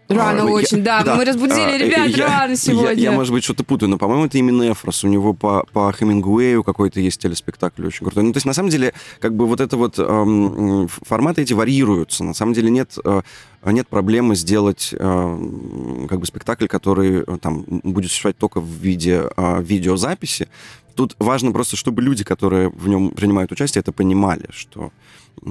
Рано 0.10 0.44
а, 0.44 0.46
я- 0.46 0.52
очень, 0.54 0.84
да. 0.84 1.16
Мы 1.16 1.26
разбудили 1.26 1.60
а, 1.60 1.78
ребят 1.78 2.08
я- 2.08 2.28
рано 2.28 2.52
я- 2.52 2.56
сегодня. 2.56 2.94
Я, 3.04 3.12
может 3.12 3.34
быть, 3.34 3.44
что-то 3.44 3.64
путаю, 3.64 3.90
но, 3.90 3.98
по-моему, 3.98 4.26
это 4.26 4.38
именно 4.38 4.72
Эфрос. 4.72 5.04
У 5.04 5.08
него 5.08 5.34
по, 5.34 5.66
по 5.74 5.92
Хемингуэю 5.92 6.64
какой-то 6.64 7.00
есть 7.00 7.22
телеспектакль 7.22 7.86
очень 7.86 8.06
крутой. 8.06 8.24
Ну, 8.24 8.32
то 8.32 8.38
есть, 8.38 8.46
на 8.46 8.54
самом 8.54 8.70
деле, 8.70 8.94
как 9.20 9.36
бы 9.36 9.46
вот 9.46 9.60
это 9.60 9.76
вот 9.76 9.96
эм, 10.00 10.88
форматы 10.88 11.42
эти 11.42 11.54
варьируются. 11.54 12.24
На 12.24 12.34
самом 12.34 12.54
деле 12.54 12.70
нет, 12.70 12.98
э, 13.04 13.22
нет 13.66 13.88
проблемы 13.88 14.36
сделать 14.36 14.94
э, 14.98 16.08
как 16.10 16.20
бы 16.20 16.26
спектакль, 16.26 16.68
который 16.68 17.24
э, 17.28 17.38
там 17.42 17.66
будет 17.68 18.10
существовать 18.10 18.38
только 18.38 18.62
в 18.62 18.68
виде 18.68 19.24
э, 19.36 19.62
видеозаписи. 19.62 20.48
Тут 20.98 21.16
важно 21.20 21.51
просто, 21.51 21.77
чтобы 21.77 22.01
люди, 22.01 22.24
которые 22.24 22.70
в 22.70 22.88
нем 22.88 23.12
принимают 23.12 23.51
участие, 23.51 23.82
это 23.82 23.92
понимали, 23.92 24.48
что 24.50 24.92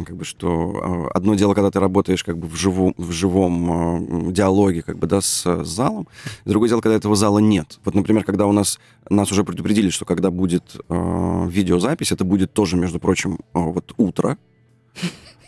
как 0.04 0.16
бы 0.16 0.24
что 0.24 1.08
э, 1.14 1.16
одно 1.16 1.36
дело, 1.36 1.54
когда 1.54 1.70
ты 1.70 1.78
работаешь 1.78 2.24
как 2.24 2.36
бы 2.36 2.48
в, 2.48 2.56
живу, 2.56 2.94
в 2.96 3.12
живом 3.12 4.28
э, 4.28 4.32
диалоге 4.32 4.82
как 4.82 4.98
бы, 4.98 5.06
да, 5.06 5.20
с, 5.20 5.46
с 5.46 5.68
залом, 5.68 6.08
другое 6.44 6.68
дело, 6.68 6.80
когда 6.80 6.96
этого 6.96 7.14
зала 7.14 7.38
нет. 7.38 7.78
Вот, 7.84 7.94
например, 7.94 8.24
когда 8.24 8.46
у 8.46 8.52
нас 8.52 8.80
нас 9.08 9.30
уже 9.30 9.44
предупредили, 9.44 9.90
что 9.90 10.04
когда 10.04 10.32
будет 10.32 10.80
э, 10.88 11.48
видеозапись, 11.48 12.10
это 12.10 12.24
будет 12.24 12.52
тоже, 12.52 12.76
между 12.76 12.98
прочим, 12.98 13.34
э, 13.34 13.60
вот 13.60 13.94
утро. 13.98 14.38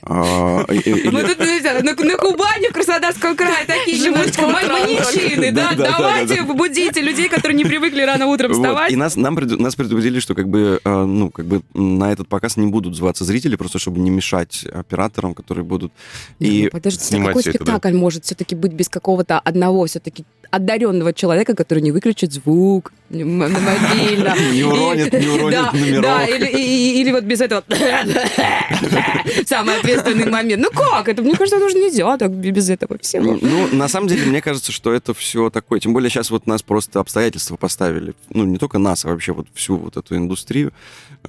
А, 0.03 0.65
Мы 0.69 1.23
тут 1.23 1.37
знаете, 1.37 1.83
на, 1.83 1.95
Кубани, 1.95 2.69
в 2.69 2.73
Краснодарском 2.73 3.37
крае, 3.37 3.67
такие 3.67 3.99
же 3.99 4.11
маньячины, 4.11 5.53
да? 5.53 5.71
Да, 5.71 5.77
да, 5.77 5.85
да, 5.85 5.99
Давайте 5.99 6.43
да, 6.43 6.55
будите 6.55 7.01
людей, 7.01 7.29
которые 7.29 7.57
не 7.57 7.65
привыкли 7.65 8.03
рано 8.03 8.27
утром 8.27 8.53
вставать. 8.53 8.93
И 8.93 8.97
нас, 8.97 9.17
предупредили, 9.17 10.21
что 10.21 10.35
как 10.35 10.49
бы, 10.49 10.81
э, 10.85 11.05
ну, 11.05 11.31
как 11.31 11.47
бы 11.47 11.63
на 11.75 12.13
этот 12.13 12.29
показ 12.29 12.57
не 12.57 12.67
будут 12.67 12.97
зваться 12.97 13.25
зрители, 13.25 13.57
просто 13.57 13.79
чтобы 13.79 13.99
не 13.99 14.11
мешать 14.11 14.65
операторам, 14.73 15.35
которые 15.35 15.65
будут. 15.65 15.93
И 16.39 16.65
Ну, 16.65 16.71
Подождите, 16.71 17.23
какой 17.23 17.43
спектакль 17.43 17.93
может 17.93 18.25
все-таки 18.25 18.55
быть 18.55 18.73
без 18.73 18.89
какого-то 18.89 19.39
одного 19.39 19.87
все-таки 19.87 20.25
одаренного 20.51 21.13
человека, 21.13 21.55
который 21.55 21.81
не 21.83 21.93
выключит 21.93 22.33
звук 22.33 22.93
на 23.11 23.25
мобильно. 23.49 24.35
Не 24.53 24.63
уронит- 24.65 25.19
не 25.19 25.27
уронит 25.29 25.73
номерок. 25.73 26.03
Да, 26.03 26.27
или, 26.27 27.11
вот 27.11 27.25
без 27.25 27.41
этого 27.41 27.65
самый 29.47 29.77
ответственный 29.79 30.31
момент. 30.31 30.63
Ну 30.63 30.71
как? 30.71 31.09
Это, 31.09 31.23
мне 31.23 31.35
кажется, 31.35 31.59
нужно 31.59 31.79
нельзя 31.79 32.17
так 32.19 32.31
без 32.33 32.69
этого 32.71 32.99
всего. 32.99 33.39
Ну, 33.41 33.69
на 33.75 33.89
самом 33.89 34.09
деле, 34.09 34.27
мне 34.27 34.41
кажется, 34.43 34.73
что 34.73 34.93
это 34.93 35.15
все 35.15 35.51
такое. 35.51 35.81
Тем 35.81 35.93
более 35.93 36.11
сейчас 36.11 36.31
вот 36.31 36.47
нас 36.47 36.63
просто 36.63 37.01
обстоятельства 37.01 37.57
поставили. 37.57 38.15
Ну, 38.31 38.45
не 38.45 38.59
только 38.59 38.79
нас, 38.79 39.05
а 39.05 39.09
вообще 39.09 39.33
вот 39.33 39.47
всю 39.55 39.77
вот 39.77 39.97
эту 39.97 40.17
индустрию, 40.17 40.73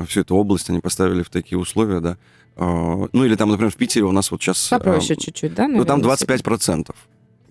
всю 0.07 0.21
эту 0.21 0.35
область 0.35 0.69
они 0.69 0.79
поставили 0.79 1.23
в 1.23 1.29
такие 1.29 1.57
условия, 1.57 1.99
да. 1.99 2.17
А, 2.55 3.07
Ну, 3.11 3.25
или 3.25 3.35
там, 3.35 3.49
например, 3.49 3.71
в 3.71 3.77
Питере 3.77 4.05
у 4.05 4.11
нас 4.11 4.31
вот 4.31 4.41
сейчас... 4.41 4.67
Попроще 4.69 5.17
чуть-чуть, 5.19 5.53
да? 5.53 5.67
Ну, 5.67 5.85
там 5.85 6.01
наверное, 6.01 6.25
25% 6.25 6.89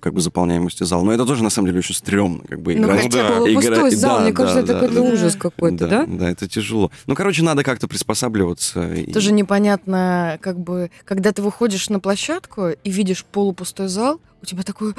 как 0.00 0.14
бы 0.14 0.20
заполняемости 0.20 0.84
зала. 0.84 1.02
Но 1.04 1.12
это 1.12 1.24
тоже, 1.26 1.42
на 1.42 1.50
самом 1.50 1.66
деле, 1.68 1.78
очень 1.80 1.94
стрёмно, 1.94 2.40
как 2.48 2.60
бы 2.62 2.74
Ну, 2.74 2.84
играть. 2.86 3.02
хотя 3.02 3.22
да. 3.22 3.28
бы 3.28 3.44
Было 3.46 3.54
пустой 3.54 3.74
Игра- 3.74 3.90
зал, 3.90 4.16
да, 4.18 4.22
мне 4.24 4.32
кажется, 4.32 4.54
да, 4.56 4.60
это 4.62 4.72
да, 4.72 4.80
какой-то 4.80 5.02
да. 5.02 5.12
ужас 5.14 5.36
какой-то, 5.36 5.88
да? 5.88 6.06
Да, 6.06 6.30
это 6.30 6.48
тяжело. 6.48 6.90
Ну, 7.06 7.14
короче, 7.14 7.42
надо 7.42 7.62
как-то 7.64 7.88
приспосабливаться. 7.88 8.92
и- 8.94 9.12
Тоже 9.12 9.32
непонятно, 9.32 10.38
как 10.40 10.58
бы, 10.58 10.90
когда 11.04 11.32
ты 11.32 11.42
выходишь 11.42 11.88
на 11.88 12.00
площадку 12.00 12.68
и 12.68 12.90
видишь 12.90 13.24
полупустой 13.24 13.88
зал, 13.88 14.20
у 14.42 14.46
тебя 14.46 14.62
такой, 14.62 14.94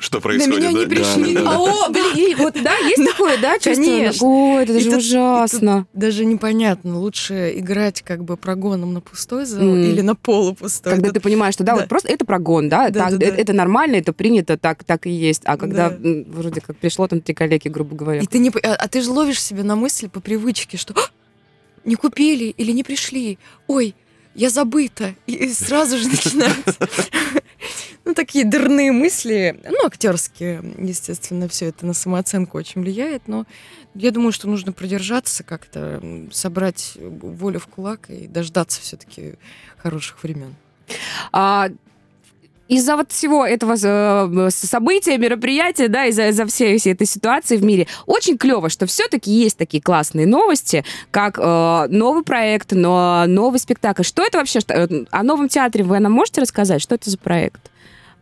«А, 0.00 0.02
Что 0.02 0.16
на 0.16 0.22
происходит? 0.22 0.58
меня 0.58 0.72
не 0.72 0.84
да? 0.84 0.88
пришли. 0.90 1.34
Да, 1.34 1.42
да, 1.42 1.50
да. 1.50 1.56
А, 1.56 1.86
о, 1.86 1.90
блин, 1.90 2.36
вот, 2.38 2.54
да, 2.62 2.76
есть 2.78 3.04
такое, 3.04 3.36
да, 3.38 3.58
чувство? 3.58 3.84
Конечно. 3.84 4.26
Ой, 4.26 4.62
это 4.64 4.72
И 4.72 4.80
же 4.80 4.90
тут- 4.90 4.98
ужасно. 4.98 5.86
Даже 5.92 6.24
непонятно, 6.24 6.98
лучше 6.98 7.52
играть 7.56 8.02
как 8.02 8.24
бы 8.24 8.36
прогоном 8.36 8.94
на 8.94 9.00
пустой 9.00 9.44
зал 9.44 9.62
или 9.62 10.00
на 10.00 10.14
полупустой. 10.14 10.92
Когда 10.92 11.10
ты 11.12 11.20
понимаешь, 11.20 11.54
что 11.54 11.64
да, 11.64 11.72
Да. 11.74 11.80
вот 11.80 11.88
просто 11.88 12.08
это 12.08 12.24
прогон, 12.24 12.68
да, 12.68 12.88
Да, 12.90 13.10
так, 13.10 13.18
да, 13.18 13.30
да. 13.30 13.36
это 13.36 13.52
нормально, 13.52 13.96
это 13.96 14.12
принято, 14.12 14.56
так, 14.56 14.84
так 14.84 15.06
и 15.06 15.10
есть. 15.10 15.42
А 15.44 15.56
когда 15.56 15.94
вроде 16.28 16.60
как 16.60 16.76
пришло 16.76 17.06
там 17.06 17.20
три 17.20 17.34
коллеги, 17.34 17.68
грубо 17.68 17.94
говоря. 17.94 18.20
И 18.20 18.26
ты 18.26 18.38
не, 18.38 18.50
а, 18.62 18.74
а 18.74 18.88
ты 18.88 19.02
же 19.02 19.10
ловишь 19.10 19.42
себя 19.42 19.64
на 19.64 19.76
мысли 19.76 20.06
по 20.06 20.20
привычке, 20.20 20.76
что 20.78 20.94
«А, 20.96 21.00
не 21.84 21.94
купили 21.96 22.44
или 22.56 22.72
не 22.72 22.82
пришли. 22.84 23.38
Ой, 23.66 23.94
я 24.34 24.50
забыта. 24.50 25.14
И, 25.26 25.52
сразу 25.52 25.98
же 25.98 26.08
начинаются 26.08 26.76
ну, 28.04 28.14
такие 28.14 28.44
дурные 28.44 28.92
мысли. 28.92 29.60
Ну, 29.68 29.86
актерские, 29.86 30.62
естественно, 30.78 31.48
все 31.48 31.66
это 31.66 31.86
на 31.86 31.92
самооценку 31.92 32.58
очень 32.58 32.80
влияет, 32.80 33.28
но 33.28 33.46
я 33.94 34.10
думаю, 34.10 34.32
что 34.32 34.48
нужно 34.48 34.72
продержаться 34.72 35.44
как-то, 35.44 36.02
собрать 36.32 36.96
волю 37.00 37.60
в 37.60 37.66
кулак 37.66 38.10
и 38.10 38.26
дождаться 38.26 38.80
все-таки 38.80 39.34
хороших 39.76 40.22
времен. 40.22 40.54
А, 41.32 41.68
из-за 42.70 42.96
вот 42.96 43.10
всего 43.12 43.44
этого 43.44 43.74
э, 43.82 44.50
события, 44.50 45.18
мероприятия, 45.18 45.88
да, 45.88 46.06
из-за 46.06 46.28
из-за 46.28 46.46
всей, 46.46 46.78
всей 46.78 46.92
этой 46.92 47.06
ситуации 47.06 47.56
в 47.56 47.64
мире, 47.64 47.86
очень 48.06 48.38
клево, 48.38 48.68
что 48.70 48.86
все-таки 48.86 49.30
есть 49.30 49.58
такие 49.58 49.82
классные 49.82 50.26
новости, 50.26 50.84
как 51.10 51.38
э, 51.38 51.86
новый 51.88 52.22
проект, 52.24 52.72
но 52.72 53.24
новый 53.26 53.58
спектакль. 53.58 54.02
Что 54.04 54.22
это 54.22 54.38
вообще? 54.38 54.60
Что- 54.60 54.74
э, 54.74 55.04
О 55.10 55.22
новом 55.22 55.48
театре 55.48 55.84
вы 55.84 55.98
нам 55.98 56.12
можете 56.12 56.40
рассказать? 56.40 56.80
Что 56.80 56.94
это 56.94 57.10
за 57.10 57.18
проект? 57.18 57.60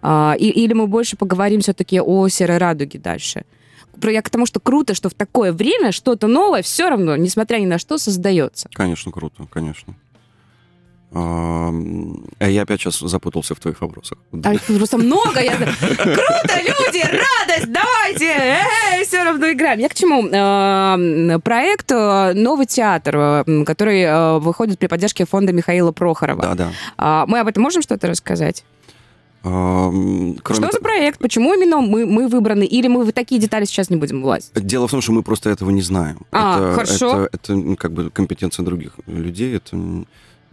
А, 0.00 0.34
и- 0.38 0.48
или 0.48 0.72
мы 0.72 0.86
больше 0.86 1.16
поговорим 1.16 1.60
все-таки 1.60 2.00
о 2.00 2.28
серой 2.28 2.58
радуге 2.58 2.98
дальше? 2.98 3.44
Я 4.02 4.22
к 4.22 4.30
тому, 4.30 4.46
что 4.46 4.60
круто, 4.60 4.94
что 4.94 5.08
в 5.10 5.14
такое 5.14 5.52
время 5.52 5.90
что-то 5.90 6.28
новое 6.28 6.62
все 6.62 6.88
равно, 6.88 7.16
несмотря 7.16 7.58
ни 7.58 7.66
на 7.66 7.78
что, 7.78 7.98
создается. 7.98 8.68
Конечно, 8.72 9.10
круто, 9.10 9.46
конечно. 9.50 9.94
А, 11.10 11.72
я 12.40 12.62
опять 12.62 12.80
сейчас 12.80 12.98
запутался 12.98 13.54
в 13.54 13.60
твоих 13.60 13.80
вопросах. 13.80 14.18
А 14.44 14.54
их 14.54 14.62
просто 14.62 14.98
много. 14.98 15.40
Я... 15.40 15.56
Круто, 15.56 16.58
люди, 16.60 17.02
радость, 17.02 17.72
давайте, 17.72 18.58
все 19.06 19.24
равно 19.24 19.50
играем. 19.50 19.78
Я 19.80 19.88
к 19.88 19.94
чему? 19.94 20.28
Проект 21.40 21.90
э, 21.92 22.32
«Новый 22.34 22.66
театр», 22.66 23.16
э, 23.16 23.64
который 23.64 24.38
выходит 24.40 24.78
при 24.78 24.86
поддержке 24.86 25.24
фонда 25.24 25.52
Михаила 25.52 25.92
Прохорова. 25.92 26.42
Да, 26.42 26.54
да. 26.54 26.72
А, 26.98 27.26
Мы 27.26 27.40
об 27.40 27.48
этом 27.48 27.62
можем 27.62 27.80
что-то 27.82 28.06
рассказать? 28.06 28.64
Кроме 29.42 30.36
Что 30.42 30.66
то- 30.66 30.72
за 30.72 30.80
проект? 30.80 31.20
Почему 31.20 31.54
именно 31.54 31.80
мы, 31.80 32.06
мы 32.06 32.28
выбраны? 32.28 32.64
Или 32.64 32.88
мы 32.88 33.04
в 33.04 33.12
такие 33.12 33.40
детали 33.40 33.64
сейчас 33.64 33.88
не 33.88 33.96
будем 33.96 34.20
влазить? 34.20 34.50
Дело 34.54 34.88
в 34.88 34.90
том, 34.90 35.00
что 35.00 35.12
мы 35.12 35.22
просто 35.22 35.48
этого 35.48 35.70
не 35.70 35.80
знаем. 35.80 36.18
А, 36.32 36.58
это, 36.58 36.72
хорошо. 36.74 37.28
Это, 37.32 37.52
это, 37.54 37.76
как 37.76 37.92
бы 37.92 38.10
компетенция 38.10 38.64
других 38.64 38.92
людей. 39.06 39.56
Это 39.56 39.78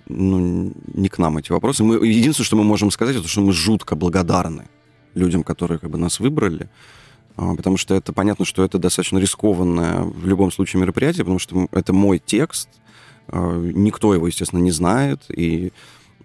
ну, 0.08 0.74
не 0.94 1.10
к 1.10 1.18
нам 1.18 1.38
эти 1.38 1.52
вопросы. 1.52 1.84
Мы, 1.84 1.96
единственное, 2.08 2.46
что 2.46 2.56
мы 2.58 2.64
можем 2.64 2.92
сказать, 2.92 3.16
это 3.16 3.28
что 3.28 3.42
мы 3.42 3.52
жутко 3.54 3.96
благодарны 3.96 4.66
людям, 5.14 5.44
которые 5.44 5.80
как 5.80 5.90
бы 5.90 5.98
нас 5.98 6.20
выбрали. 6.20 6.70
А, 7.38 7.56
Потому 7.56 7.78
что 7.78 7.96
это 7.96 8.14
понятно, 8.14 8.46
что 8.46 8.64
это 8.64 8.78
достаточно 8.80 9.18
рискованное 9.18 10.02
в 10.02 10.26
любом 10.28 10.52
случае 10.52 10.82
мероприятие, 10.82 11.24
потому 11.24 11.40
что 11.40 11.68
это 11.72 11.94
мой 11.94 12.20
текст. 12.24 12.70
а, 13.28 13.58
Никто 13.60 14.14
его, 14.14 14.28
естественно, 14.28 14.60
не 14.60 14.72
знает. 14.72 15.26
И 15.30 15.72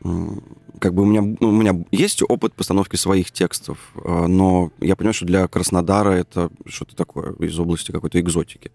м, 0.05 0.43
как 0.79 0.95
бы 0.95 1.03
у 1.03 1.07
меня, 1.07 1.21
ну, 1.41 1.49
у 1.49 1.53
меня 1.53 1.85
есть 1.91 2.23
опыт 2.27 2.55
постановки 2.55 2.97
своих 2.97 3.31
текстов, 3.33 3.79
а, 4.05 4.27
но 4.27 4.71
я 4.81 4.97
понимаю, 4.97 5.15
что 5.15 5.27
для 5.27 5.47
Краснодара 5.49 6.11
это 6.11 6.51
что-то 6.67 6.97
такое 6.97 7.33
из 7.35 7.59
области 7.59 7.93
какой-то 7.93 8.19
экзотики. 8.21 8.71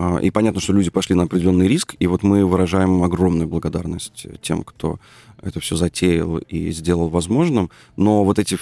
А, 0.00 0.18
И 0.18 0.30
понятно, 0.30 0.60
что 0.60 0.72
люди 0.72 0.90
пошли 0.90 1.16
на 1.16 1.24
определенный 1.24 1.66
риск, 1.66 1.96
и 1.98 2.06
вот 2.06 2.22
мы 2.22 2.46
выражаем 2.46 3.02
огромную 3.02 3.48
благодарность 3.48 4.26
тем, 4.42 4.62
кто 4.62 5.00
это 5.42 5.58
все 5.60 5.74
затеял 5.76 6.38
и 6.38 6.70
сделал 6.70 7.08
возможным. 7.08 7.68
Но 7.96 8.24
вот 8.24 8.38
эти 8.38 8.56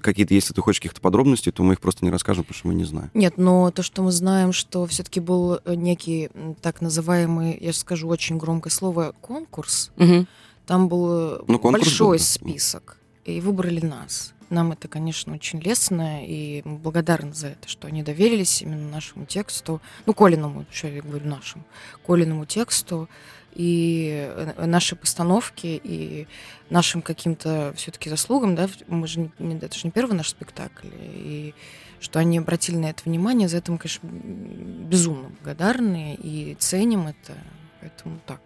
какие-то, 0.00 0.32
если 0.34 0.54
ты 0.54 0.60
хочешь 0.62 0.80
каких-то 0.80 1.00
подробностей, 1.02 1.52
то 1.52 1.62
мы 1.62 1.74
их 1.74 1.80
просто 1.80 2.04
не 2.04 2.10
расскажем, 2.10 2.44
потому 2.44 2.58
что 2.58 2.68
мы 2.68 2.74
не 2.74 2.84
знаем. 2.84 3.10
Нет, 3.14 3.34
но 3.36 3.70
то, 3.70 3.82
что 3.82 4.02
мы 4.02 4.10
знаем, 4.10 4.52
что 4.52 4.86
все-таки 4.86 5.20
был 5.20 5.60
э, 5.64 5.74
некий 5.74 6.30
так 6.62 6.80
называемый, 6.80 7.58
я 7.60 7.72
скажу 7.74 8.08
очень 8.08 8.38
громкое 8.38 8.70
слово, 8.70 9.14
конкурс. 9.20 9.90
Мгм. 9.96 10.26
Там 10.66 10.88
был 10.88 11.42
Ну, 11.46 11.58
конкурс 11.58 11.84
большой 11.84 12.18
был, 12.18 12.18
да. 12.18 12.24
список, 12.24 12.96
и 13.24 13.40
выбрали 13.40 13.80
нас. 13.84 14.32
Нам 14.50 14.72
это, 14.72 14.88
конечно, 14.88 15.32
очень 15.32 15.60
лестно, 15.60 16.26
и 16.26 16.62
мы 16.64 16.76
благодарны 16.78 17.32
за 17.32 17.48
это, 17.48 17.68
что 17.68 17.86
они 17.86 18.02
доверились 18.02 18.62
именно 18.62 18.90
нашему 18.90 19.24
тексту, 19.24 19.80
ну, 20.06 20.12
Колиному, 20.12 20.66
что 20.72 20.88
я 20.88 21.00
говорю, 21.00 21.26
нашему, 21.26 21.64
Колиному 22.04 22.46
тексту, 22.46 23.08
и 23.54 24.28
э, 24.28 24.66
наши 24.66 24.96
постановки, 24.96 25.80
и 25.82 26.26
нашим 26.68 27.00
каким-то 27.02 27.72
все-таки 27.76 28.10
заслугам, 28.10 28.54
да, 28.54 28.68
мы 28.88 29.06
же 29.06 29.30
не, 29.38 29.56
это 29.56 29.76
же 29.76 29.82
не 29.84 29.90
первый 29.90 30.14
наш 30.14 30.30
спектакль, 30.30 30.88
и 30.92 31.54
что 32.00 32.18
они 32.18 32.38
обратили 32.38 32.76
на 32.76 32.90
это 32.90 33.02
внимание, 33.04 33.48
за 33.48 33.58
это 33.58 33.70
мы, 33.70 33.78
конечно, 33.78 34.06
безумно 34.06 35.30
благодарны 35.40 36.14
и 36.14 36.56
ценим 36.58 37.08
это, 37.08 37.36
поэтому 37.80 38.18
так 38.26 38.40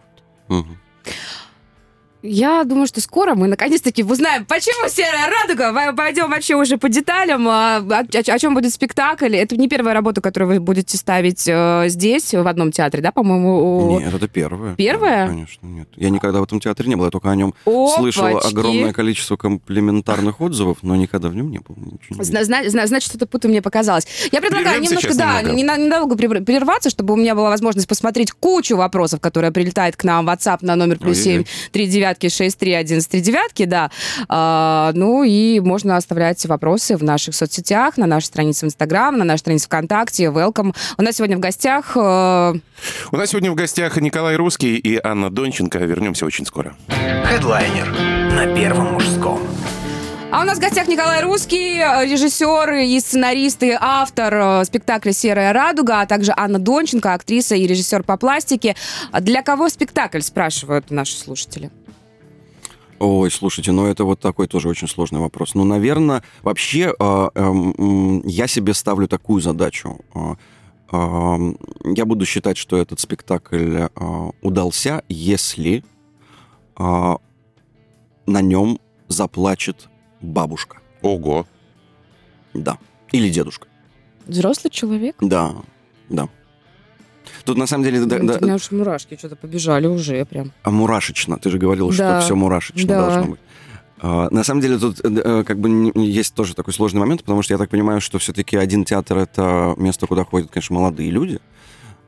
вот. 0.48 0.58
Мгм. 0.58 0.78
Я 2.26 2.64
думаю, 2.64 2.86
что 2.86 3.02
скоро 3.02 3.34
мы 3.34 3.48
наконец-таки 3.48 4.02
узнаем, 4.02 4.46
почему 4.46 4.88
серая 4.88 5.28
радуга. 5.28 5.72
Пой- 5.74 5.94
Пойдем 5.94 6.30
вообще 6.30 6.54
уже 6.54 6.78
по 6.78 6.88
деталям. 6.88 7.46
а, 7.46 7.76
О, 7.78 7.94
о- 8.00 8.34
о 8.34 8.38
чем 8.38 8.54
будет 8.54 8.72
спектакль? 8.72 9.36
Это 9.36 9.58
не 9.58 9.68
первая 9.68 9.92
работа, 9.92 10.22
которую 10.22 10.48
вы 10.54 10.58
будете 10.60 10.96
ставить 10.96 11.44
э, 11.46 11.84
здесь, 11.88 12.32
в 12.32 12.46
одном 12.46 12.72
театре, 12.72 13.02
да, 13.02 13.12
по-моему? 13.12 13.88
у- 13.96 14.00
Нет, 14.00 14.14
это 14.14 14.26
первое. 14.26 14.74
Первое? 14.74 15.26
Да, 15.26 15.32
Конечно, 15.32 15.66
нет. 15.66 15.88
Я 15.96 16.08
никогда 16.08 16.40
в 16.40 16.44
этом 16.44 16.60
театре 16.60 16.88
не 16.88 16.96
был, 16.96 17.04
я 17.04 17.10
только 17.10 17.30
о 17.30 17.36
нем 17.36 17.52
слышал 17.66 18.24
Опачки. 18.26 18.52
огромное 18.54 18.92
количество 18.94 19.36
комплиментарных 19.36 20.40
отзывов, 20.40 20.78
но 20.80 20.96
никогда 20.96 21.28
в 21.28 21.34
нем 21.34 21.50
не 21.50 21.58
был. 21.58 21.76
не 21.76 22.24
Зна- 22.24 22.42
зна- 22.44 22.66
зна- 22.70 22.86
Значит, 22.86 23.10
что-то 23.10 23.26
путаю 23.26 23.50
мне 23.52 23.60
показалось. 23.60 24.06
Я 24.32 24.40
предлагаю 24.40 24.80
Прервемся 24.80 24.94
немножко, 24.94 25.18
да, 25.18 25.40
немного. 25.42 25.56
не 25.56 25.64
на- 25.64 25.76
недолго 25.76 26.14
прер- 26.14 26.42
прерваться, 26.42 26.88
чтобы 26.88 27.12
у 27.12 27.16
меня 27.18 27.34
была 27.34 27.50
возможность 27.50 27.86
посмотреть 27.86 28.32
кучу 28.32 28.76
вопросов, 28.76 29.20
которые 29.20 29.52
прилетают 29.52 29.96
к 29.96 30.04
нам 30.04 30.24
в 30.24 30.30
WhatsApp 30.30 30.58
на 30.62 30.74
номер 30.74 30.98
плюс 30.98 31.18
семь 31.18 31.44
три 31.70 31.86
девятки 32.14 32.28
шесть 32.28 32.58
три 32.58 32.72
один 32.72 33.00
три 33.00 33.20
девятки, 33.20 33.64
да. 33.64 33.90
А, 34.28 34.92
ну 34.94 35.24
и 35.24 35.60
можно 35.60 35.96
оставлять 35.96 36.44
вопросы 36.46 36.96
в 36.96 37.02
наших 37.02 37.34
соцсетях, 37.34 37.96
на 37.96 38.06
нашей 38.06 38.26
странице 38.26 38.66
в 38.66 38.68
Инстаграм, 38.68 39.16
на 39.16 39.24
нашей 39.24 39.40
странице 39.40 39.66
ВКонтакте. 39.66 40.24
Welcome. 40.24 40.74
У 40.96 41.02
нас 41.02 41.16
сегодня 41.16 41.36
в 41.36 41.40
гостях 41.40 41.96
э, 41.96 42.54
У 43.12 43.16
нас 43.16 43.30
сегодня 43.30 43.50
в 43.50 43.54
гостях 43.54 43.96
Николай 43.96 44.36
Русский 44.36 44.76
и 44.76 44.98
Анна 45.02 45.30
Донченко. 45.30 45.78
Вернемся 45.78 46.26
очень 46.26 46.46
скоро. 46.46 46.76
Хедлайнер 47.24 47.92
на 48.32 48.54
первом 48.54 48.94
мужском. 48.94 49.40
А 50.30 50.40
у 50.40 50.44
нас 50.44 50.58
в 50.58 50.60
гостях 50.60 50.88
Николай 50.88 51.22
Русский, 51.22 51.78
э, 51.78 52.06
режиссер 52.06 52.72
и 52.72 52.98
сценарист, 52.98 53.62
и 53.62 53.76
автор 53.78 54.34
э, 54.34 54.64
спектакля 54.64 55.12
«Серая 55.12 55.52
радуга», 55.52 56.00
а 56.00 56.06
также 56.06 56.32
Анна 56.36 56.58
Донченко, 56.58 57.12
актриса 57.12 57.54
и 57.54 57.66
режиссер 57.66 58.02
по 58.02 58.16
пластике. 58.16 58.74
Для 59.12 59.42
кого 59.42 59.68
спектакль, 59.68 60.20
спрашивают 60.20 60.90
наши 60.90 61.16
слушатели? 61.16 61.70
Ой, 62.98 63.30
слушайте, 63.30 63.72
ну 63.72 63.86
это 63.86 64.04
вот 64.04 64.20
такой 64.20 64.46
тоже 64.46 64.68
очень 64.68 64.88
сложный 64.88 65.20
вопрос. 65.20 65.54
Ну, 65.54 65.64
наверное, 65.64 66.22
вообще 66.42 66.94
э, 66.98 67.28
м, 67.34 68.22
я 68.26 68.46
себе 68.46 68.72
ставлю 68.74 69.08
такую 69.08 69.40
задачу. 69.42 70.00
Э, 70.92 71.38
я 71.84 72.04
буду 72.04 72.24
считать, 72.24 72.56
что 72.56 72.76
этот 72.76 73.00
спектакль 73.00 73.78
э, 73.78 74.30
удался, 74.42 75.02
если 75.08 75.84
э, 76.78 77.16
на 78.26 78.40
нем 78.40 78.78
заплачет 79.08 79.88
бабушка. 80.20 80.78
Ого. 81.02 81.46
Да. 82.54 82.78
Или 83.12 83.28
дедушка. 83.28 83.68
Взрослый 84.26 84.70
человек? 84.70 85.16
Да, 85.20 85.56
да. 86.08 86.28
Тут 87.44 87.58
на 87.58 87.66
самом 87.66 87.84
деле 87.84 88.00
да, 88.06 88.18
да, 88.18 88.38
У 88.40 88.44
меня 88.44 88.54
уж 88.54 88.70
мурашки 88.70 89.16
что-то 89.16 89.36
побежали 89.36 89.86
уже 89.86 90.24
прям. 90.24 90.52
а 90.62 90.70
мурашечно. 90.70 91.38
Ты 91.38 91.50
же 91.50 91.58
говорила, 91.58 91.90
Да. 91.92 92.20
что 92.20 92.26
все 92.26 92.34
мурашечно 92.36 92.86
Да. 92.88 93.00
должно 93.06 93.30
быть. 93.32 93.40
А, 94.00 94.28
На 94.30 94.44
самом 94.44 94.60
деле 94.60 94.78
тут 94.78 95.00
э, 95.04 95.44
как 95.44 95.58
бы 95.58 95.92
есть 95.94 96.34
тоже 96.34 96.54
такой 96.54 96.72
сложный 96.72 97.00
момент, 97.00 97.20
потому 97.22 97.42
что 97.42 97.54
я 97.54 97.58
так 97.58 97.70
понимаю, 97.70 98.00
что 98.00 98.18
все-таки 98.18 98.56
один 98.56 98.84
театр 98.84 99.18
это 99.18 99.74
место, 99.76 100.06
куда 100.06 100.24
ходят, 100.24 100.50
конечно, 100.50 100.74
молодые 100.74 101.10
люди, 101.10 101.38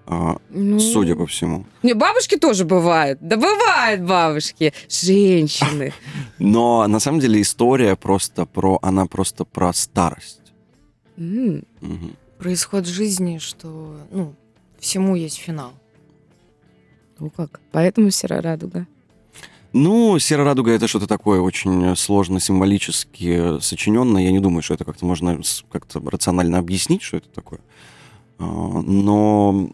а, 0.07 0.37
Ну, 0.50 0.78
судя 0.78 1.16
по 1.16 1.26
всему. 1.26 1.64
Не, 1.83 1.95
бабушки 1.95 2.37
тоже 2.37 2.64
бывают. 2.64 3.19
Да 3.21 3.37
бывают 3.37 4.02
бабушки. 4.02 4.73
Женщины. 4.88 5.93
Но 6.38 6.87
на 6.87 7.00
самом 7.00 7.21
деле 7.21 7.40
история 7.43 7.97
просто 7.97 8.47
про, 8.47 8.78
она 8.83 9.07
просто 9.07 9.45
про 9.45 9.73
старость. 9.73 10.40
Мгм. 11.16 11.64
Происход 12.38 12.87
жизни, 12.87 13.38
что, 13.38 13.97
ну, 14.11 14.35
всему 14.87 15.16
есть 15.16 15.37
финал. 15.38 15.73
Ну 17.19 17.31
как? 17.31 17.61
Поэтому 17.73 18.11
серая 18.11 18.40
радуга. 18.40 18.87
Ну, 19.73 20.19
«Серая 20.19 20.47
радуга»— 20.47 20.71
это 20.73 20.88
что-то 20.88 21.07
такое 21.07 21.40
очень 21.40 21.95
сложно 21.97 22.40
символически 22.40 23.61
сочиненное. 23.61 24.23
Я 24.23 24.31
не 24.31 24.40
думаю, 24.40 24.62
что 24.62 24.75
это 24.75 24.85
как-то 24.85 25.05
можно 25.05 25.40
как-то 25.71 26.00
рационально 26.00 26.59
объяснить, 26.59 27.02
что 27.02 27.19
это 27.19 27.28
такое. 27.28 27.61
А, 28.38 28.45
Но 28.45 29.69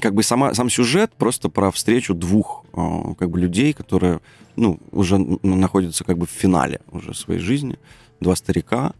как 0.00 0.14
бы 0.14 0.22
сама, 0.22 0.54
сам 0.54 0.70
сюжет 0.70 1.12
просто 1.14 1.48
про 1.48 1.72
встречу 1.72 2.14
двух 2.14 2.64
а, 2.74 3.14
как 3.14 3.30
бы 3.30 3.40
людей, 3.40 3.72
которые 3.72 4.20
ну, 4.56 4.78
уже 4.92 5.18
находятся 5.18 6.04
как 6.04 6.18
бы 6.18 6.26
в 6.26 6.30
финале 6.30 6.80
уже 6.92 7.14
своей 7.14 7.40
жизни. 7.40 7.78
Два 8.20 8.36
старика. 8.36 8.92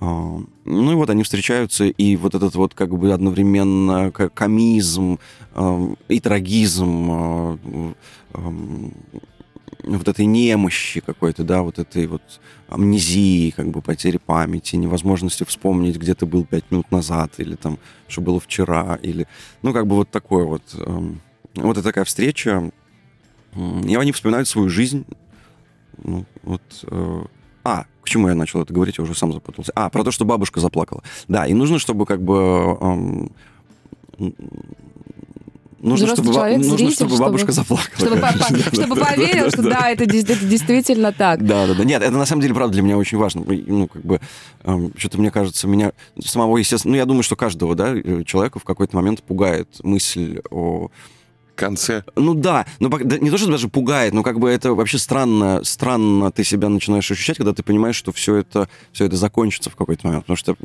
А, 0.00 0.40
Ну 0.64 0.92
и 0.92 0.94
вот 0.94 1.10
они 1.10 1.22
встречаются, 1.22 1.84
и 1.84 2.16
вот 2.16 2.34
этот 2.34 2.54
вот 2.54 2.74
как 2.74 2.90
бы 2.96 3.12
одновременно 3.12 4.10
комизм 4.10 5.18
а, 5.52 5.94
и 6.08 6.20
трагизм 6.20 7.10
а, 7.10 7.58
вот 9.82 10.08
этой 10.08 10.24
немощи 10.24 11.00
какой-то, 11.00 11.44
да, 11.44 11.62
вот 11.62 11.78
этой 11.78 12.06
вот 12.06 12.22
амнезии, 12.68 13.50
как 13.50 13.68
бы 13.68 13.82
потери 13.82 14.18
памяти, 14.18 14.76
невозможности 14.76 15.44
вспомнить, 15.44 15.96
где 15.96 16.14
ты 16.14 16.26
был 16.26 16.44
пять 16.44 16.70
минут 16.70 16.90
назад, 16.90 17.34
или 17.38 17.54
там, 17.54 17.78
что 18.08 18.20
было 18.20 18.40
вчера, 18.40 18.98
или, 19.02 19.26
ну, 19.62 19.72
как 19.72 19.86
бы 19.86 19.96
вот 19.96 20.10
такое 20.10 20.44
вот, 20.44 20.62
ам, 20.86 21.20
вот 21.54 21.76
это 21.76 21.82
такая 21.82 22.04
встреча, 22.04 22.72
и 23.54 23.94
они 23.94 24.12
вспоминают 24.12 24.48
свою 24.48 24.68
жизнь, 24.68 25.04
ну, 26.02 26.24
вот, 26.42 26.62
э, 26.84 27.24
а, 27.64 27.86
к 28.02 28.08
чему 28.08 28.28
я 28.28 28.34
начал 28.34 28.60
это 28.62 28.72
говорить, 28.72 28.98
я 28.98 29.04
уже 29.04 29.14
сам 29.14 29.32
запутался. 29.32 29.72
А, 29.74 29.88
про 29.90 30.04
то, 30.04 30.10
что 30.10 30.24
бабушка 30.24 30.60
заплакала. 30.60 31.02
Да, 31.28 31.46
и 31.46 31.54
нужно, 31.54 31.78
чтобы 31.78 32.06
как 32.06 32.22
бы... 32.22 32.76
ам, 32.80 33.30
м, 34.18 34.34
Нужно, 35.80 36.06
Взрослый 36.06 36.24
чтобы, 36.24 36.34
человек, 36.34 36.58
нужно, 36.60 36.76
зритель, 36.78 36.94
чтобы 36.94 37.18
бабушка 37.18 37.52
чтобы- 37.52 37.76
заплакала. 37.76 37.96
Чтобы, 37.98 38.16
по- 38.16 38.46
конечно. 38.46 38.70
по- 38.70 38.74
чтобы 38.76 38.96
поверил, 38.96 39.50
что 39.50 39.62
да, 39.64 39.90
это, 39.90 40.04
это 40.04 40.46
действительно 40.46 41.12
так. 41.12 41.44
Да, 41.44 41.66
да, 41.66 41.74
да. 41.74 41.84
Нет, 41.84 42.00
это 42.00 42.12
на 42.12 42.24
самом 42.24 42.40
деле, 42.40 42.54
правда, 42.54 42.72
для 42.72 42.82
меня 42.82 42.96
очень 42.96 43.18
важно. 43.18 43.44
Ну, 43.46 43.86
как 43.88 44.02
бы, 44.02 44.18
эм, 44.62 44.92
что-то 44.96 45.18
мне 45.18 45.30
кажется, 45.30 45.68
меня 45.68 45.92
самого, 46.24 46.56
естественно, 46.56 46.92
ну, 46.92 46.96
я 46.96 47.04
думаю, 47.04 47.22
что 47.22 47.36
каждого, 47.36 47.74
да, 47.74 47.94
э, 47.94 48.22
человека 48.24 48.58
в 48.58 48.64
какой-то 48.64 48.96
момент 48.96 49.22
пугает 49.22 49.68
мысль 49.82 50.40
о... 50.50 50.88
Конце. 51.54 52.02
Ну 52.16 52.34
да, 52.34 52.66
да, 52.80 53.18
не 53.18 53.30
то, 53.30 53.38
что 53.38 53.48
даже 53.48 53.68
пугает, 53.68 54.12
но 54.12 54.22
как 54.24 54.40
бы 54.40 54.50
это 54.50 54.74
вообще 54.74 54.98
странно, 54.98 55.60
странно 55.62 56.32
ты 56.32 56.42
себя 56.42 56.68
начинаешь 56.68 57.08
ощущать, 57.10 57.36
когда 57.36 57.52
ты 57.52 57.62
понимаешь, 57.62 57.94
что 57.94 58.10
все 58.12 58.36
это, 58.36 58.68
все 58.92 59.04
это 59.04 59.16
закончится 59.16 59.70
в 59.70 59.76
какой-то 59.76 60.06
момент. 60.06 60.24
Потому 60.24 60.36
что, 60.36 60.56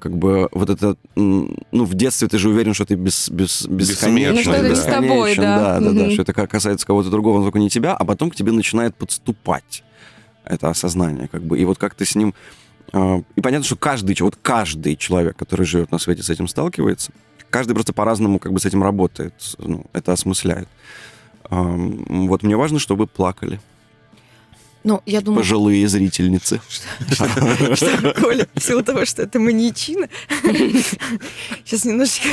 как 0.00 0.16
бы, 0.16 0.48
вот 0.50 0.70
это, 0.70 0.96
ну, 1.14 1.54
в 1.72 1.94
детстве 1.94 2.26
ты 2.26 2.38
же 2.38 2.48
уверен, 2.48 2.74
что 2.74 2.84
ты 2.84 2.96
без, 2.96 3.28
без, 3.30 3.66
бесконечный. 3.66 4.34
Ну, 4.34 4.40
что 4.42 4.52
это 4.52 4.68
не 4.70 4.74
с 4.74 4.82
тобой, 4.82 5.30
бесконечен, 5.30 5.42
да. 5.42 5.80
Да, 5.80 5.80
да, 5.80 5.92
да, 5.92 6.10
что 6.10 6.22
это 6.22 6.32
ка- 6.32 6.46
касается 6.48 6.84
кого-то 6.86 7.10
другого, 7.10 7.38
но 7.38 7.44
только 7.44 7.60
не 7.60 7.70
тебя, 7.70 7.94
а 7.94 8.04
потом 8.04 8.30
к 8.30 8.34
тебе 8.34 8.50
начинает 8.50 8.96
подступать 8.96 9.84
это 10.44 10.68
осознание, 10.68 11.28
как 11.28 11.42
бы. 11.44 11.58
И 11.60 11.64
вот 11.64 11.78
как 11.78 11.94
ты 11.94 12.04
с 12.04 12.16
ним... 12.16 12.34
э, 12.92 13.22
И 13.36 13.40
понятно, 13.40 13.64
что 13.64 13.76
каждый, 13.76 14.16
вот 14.20 14.36
каждый 14.42 14.96
человек, 14.96 15.36
который 15.36 15.64
живет 15.64 15.92
на 15.92 15.98
свете, 15.98 16.22
с 16.24 16.28
этим 16.30 16.48
сталкивается. 16.48 17.12
Каждый 17.54 17.74
просто 17.74 17.92
по-разному 17.92 18.40
как 18.40 18.52
бы 18.52 18.58
с 18.58 18.66
этим 18.66 18.82
работает, 18.82 19.32
ну, 19.58 19.86
это 19.92 20.12
осмысляет. 20.12 20.66
Вот 21.48 22.42
мне 22.42 22.56
важно, 22.56 22.80
чтобы 22.80 23.06
плакали 23.06 23.60
Ну, 24.84 25.00
я 25.06 25.20
думаю, 25.22 25.40
пожилые 25.42 25.88
зрительницы. 25.88 26.60
что 27.10 28.14
Коля, 28.20 28.46
в 28.54 28.60
силу 28.62 28.82
того, 28.82 29.04
что 29.06 29.22
это 29.22 29.40
маньячина, 29.40 30.08
сейчас 31.64 31.84
немножечко 31.84 32.28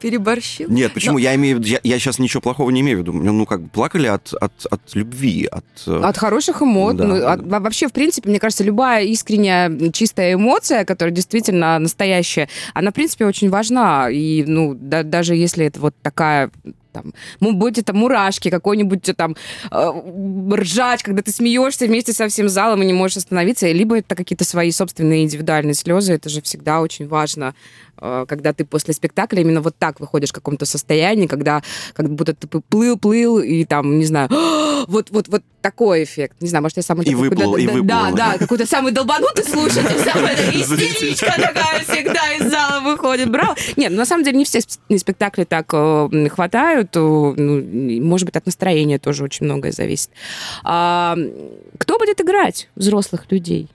переборщил. 0.00 0.68
Нет, 0.70 0.94
почему? 0.94 1.18
Я 1.18 1.34
имею 1.34 1.58
в 1.58 1.60
виду, 1.64 1.78
я, 1.82 1.98
сейчас 1.98 2.18
ничего 2.18 2.40
плохого 2.40 2.70
не 2.70 2.80
имею 2.80 2.98
в 2.98 3.00
виду. 3.02 3.12
Ну, 3.12 3.46
как 3.46 3.62
бы 3.62 3.68
плакали 3.68 4.06
от, 4.06 4.32
от, 4.34 4.52
от 4.70 4.80
любви, 4.94 5.44
от... 5.44 5.64
э, 5.86 6.00
От 6.02 6.16
хороших 6.16 6.62
эмоций. 6.62 6.98
Да, 6.98 7.36
ну, 7.36 7.60
вообще, 7.60 7.88
в 7.88 7.92
принципе, 7.92 8.28
мне 8.30 8.40
кажется, 8.40 8.64
любая 8.64 9.04
искренняя, 9.04 9.70
чистая 9.92 10.34
эмоция, 10.34 10.84
которая 10.84 11.14
действительно 11.14 11.78
настоящая, 11.78 12.48
она, 12.74 12.90
в 12.90 12.94
принципе, 12.94 13.26
очень 13.26 13.50
важна. 13.50 14.08
И, 14.10 14.44
ну, 14.44 14.74
да- 14.74 15.02
даже 15.02 15.34
если 15.36 15.66
это 15.66 15.78
вот 15.78 15.94
такая 16.02 16.50
там, 16.92 17.12
будь 17.40 17.78
это 17.78 17.92
мурашки, 17.92 18.50
какой-нибудь 18.50 19.08
э, 19.08 19.14
там 19.14 19.36
э, 19.70 19.92
ржач, 20.54 21.02
когда 21.02 21.22
ты 21.22 21.32
смеешься 21.32 21.86
вместе 21.86 22.12
со 22.12 22.28
всем 22.28 22.48
залом 22.48 22.82
и 22.82 22.86
не 22.86 22.92
можешь 22.92 23.18
остановиться, 23.18 23.70
либо 23.70 23.98
это 23.98 24.14
какие-то 24.14 24.44
свои 24.44 24.70
собственные 24.70 25.24
индивидуальные 25.24 25.74
слезы, 25.74 26.14
это 26.14 26.28
же 26.28 26.42
всегда 26.42 26.80
очень 26.80 27.08
важно, 27.08 27.54
когда 28.26 28.52
ты 28.52 28.64
после 28.64 28.94
спектакля 28.94 29.40
именно 29.40 29.60
вот 29.60 29.76
так 29.78 30.00
выходишь 30.00 30.30
в 30.30 30.34
каком-то 30.34 30.66
состоянии, 30.66 31.26
когда 31.26 31.62
как 31.94 32.10
будто 32.10 32.34
ты 32.34 32.46
плыл-плыл 32.46 33.42
и 33.42 33.64
там, 33.64 33.98
не 33.98 34.04
знаю, 34.04 34.28
вот, 34.88 35.10
вот, 35.10 35.28
вот 35.28 35.42
такой 35.60 36.04
эффект. 36.04 36.36
Не 36.40 36.48
знаю, 36.48 36.62
может, 36.62 36.76
я 36.76 36.82
самый... 36.82 37.06
И 37.06 37.14
выплыл, 37.14 37.56
и 37.56 37.66
выплыл. 37.66 37.84
Да, 37.84 38.10
да, 38.12 38.38
какой-то 38.38 38.66
самый 38.66 38.92
долбанутый 38.92 39.44
слушатель, 39.44 39.98
самая 39.98 40.34
истеричка 40.52 41.32
такая 41.36 41.80
всегда 41.80 42.32
из 42.34 42.50
зала 42.50 42.80
выходит. 42.80 43.30
Браво! 43.30 43.54
Нет, 43.76 43.92
ну, 43.92 43.98
на 43.98 44.06
самом 44.06 44.24
деле 44.24 44.38
не 44.38 44.44
все 44.44 44.58
сп- 44.58 44.98
спектакли 44.98 45.44
так 45.44 45.70
э, 45.72 46.28
хватают, 46.28 46.72
играют. 46.72 46.96
Ну, 46.96 48.00
может 48.02 48.26
быть, 48.26 48.36
от 48.36 48.46
настроения 48.46 48.98
тоже 48.98 49.24
очень 49.24 49.46
многое 49.46 49.72
зависит. 49.72 50.10
Кто 50.62 51.98
будет 51.98 52.20
играть 52.20 52.68
взрослых 52.74 53.30
людей? 53.30 53.68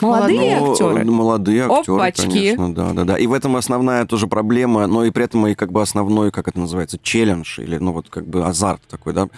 Молодые 0.00 0.60
ну, 0.60 0.72
актеры? 0.72 1.04
Ну, 1.04 1.12
молодые 1.12 1.64
актеры, 1.64 1.96
Опачки. 1.96 2.26
конечно, 2.26 2.74
да, 2.74 2.92
да, 2.92 3.04
да. 3.04 3.18
И 3.18 3.26
в 3.26 3.32
этом 3.32 3.56
основная 3.56 4.04
тоже 4.06 4.26
проблема, 4.26 4.86
но 4.86 5.04
и 5.04 5.10
при 5.10 5.24
этом 5.24 5.46
и 5.46 5.54
как 5.54 5.72
бы 5.72 5.82
основной, 5.82 6.30
как 6.30 6.48
это 6.48 6.58
называется, 6.58 6.98
челлендж 7.02 7.60
или, 7.60 7.78
ну, 7.78 7.92
вот 7.92 8.08
как 8.08 8.26
бы 8.26 8.44
азарт 8.44 8.82
такой, 8.88 9.12
да, 9.12 9.28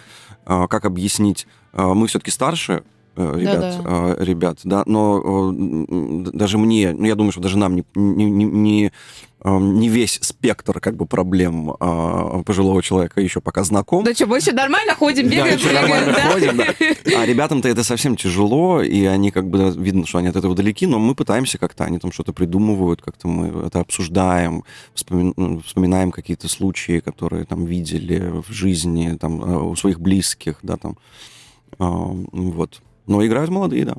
а, 0.44 0.66
как 0.66 0.84
объяснить, 0.84 1.46
а, 1.72 1.94
мы 1.94 2.06
все-таки 2.06 2.30
старше, 2.30 2.82
ребят, 3.16 3.60
да, 3.60 3.60
да. 3.60 3.82
А, 3.84 4.16
ребят, 4.18 4.58
да, 4.64 4.82
но 4.86 5.52
даже 6.32 6.58
мне, 6.58 6.92
ну, 6.92 7.04
я 7.04 7.14
думаю, 7.14 7.32
что 7.32 7.40
даже 7.40 7.58
нам 7.58 7.76
не, 7.76 7.84
не, 7.94 8.44
не, 8.44 8.92
не 9.44 9.88
весь 9.88 10.18
спектр 10.22 10.80
как 10.80 10.96
бы 10.96 11.04
проблем 11.04 11.74
пожилого 12.46 12.82
человека 12.82 13.20
еще 13.20 13.40
пока 13.40 13.64
знаком. 13.64 14.04
Да 14.04 14.14
что, 14.14 14.26
мы 14.26 14.38
еще 14.38 14.52
нормально 14.52 14.94
ходим, 14.94 15.28
бегаем, 15.28 15.58
да, 15.64 15.72
нормально 15.80 16.12
да? 16.12 16.30
ходим, 16.30 16.56
да. 16.56 16.74
А 17.18 17.26
ребятам-то 17.26 17.68
это 17.68 17.82
совсем 17.84 18.16
тяжело, 18.16 18.80
и 18.82 19.04
они 19.04 19.30
как 19.30 19.48
бы, 19.48 19.74
видно, 19.76 20.06
что 20.06 20.18
они 20.18 20.28
от 20.28 20.36
этого 20.36 20.54
далеки, 20.54 20.86
но 20.86 20.98
мы 20.98 21.14
пытаемся 21.14 21.58
как-то, 21.58 21.84
они 21.84 21.98
там 21.98 22.12
что-то 22.12 22.32
придумывают, 22.32 23.02
как-то 23.02 23.28
мы 23.28 23.66
это 23.66 23.80
обсуждаем, 23.80 24.64
вспоминаем, 24.94 25.60
вспоминаем 25.62 26.12
какие-то 26.12 26.48
случаи, 26.48 27.00
которые 27.00 27.44
там 27.44 27.64
видели 27.64 28.32
в 28.46 28.52
жизни, 28.52 29.16
там, 29.20 29.66
у 29.66 29.76
своих 29.76 30.00
близких, 30.00 30.58
да, 30.62 30.76
там, 30.76 30.96
вот. 31.78 32.80
Но 33.06 33.24
играют 33.24 33.50
молодые, 33.50 33.84
да. 33.84 33.94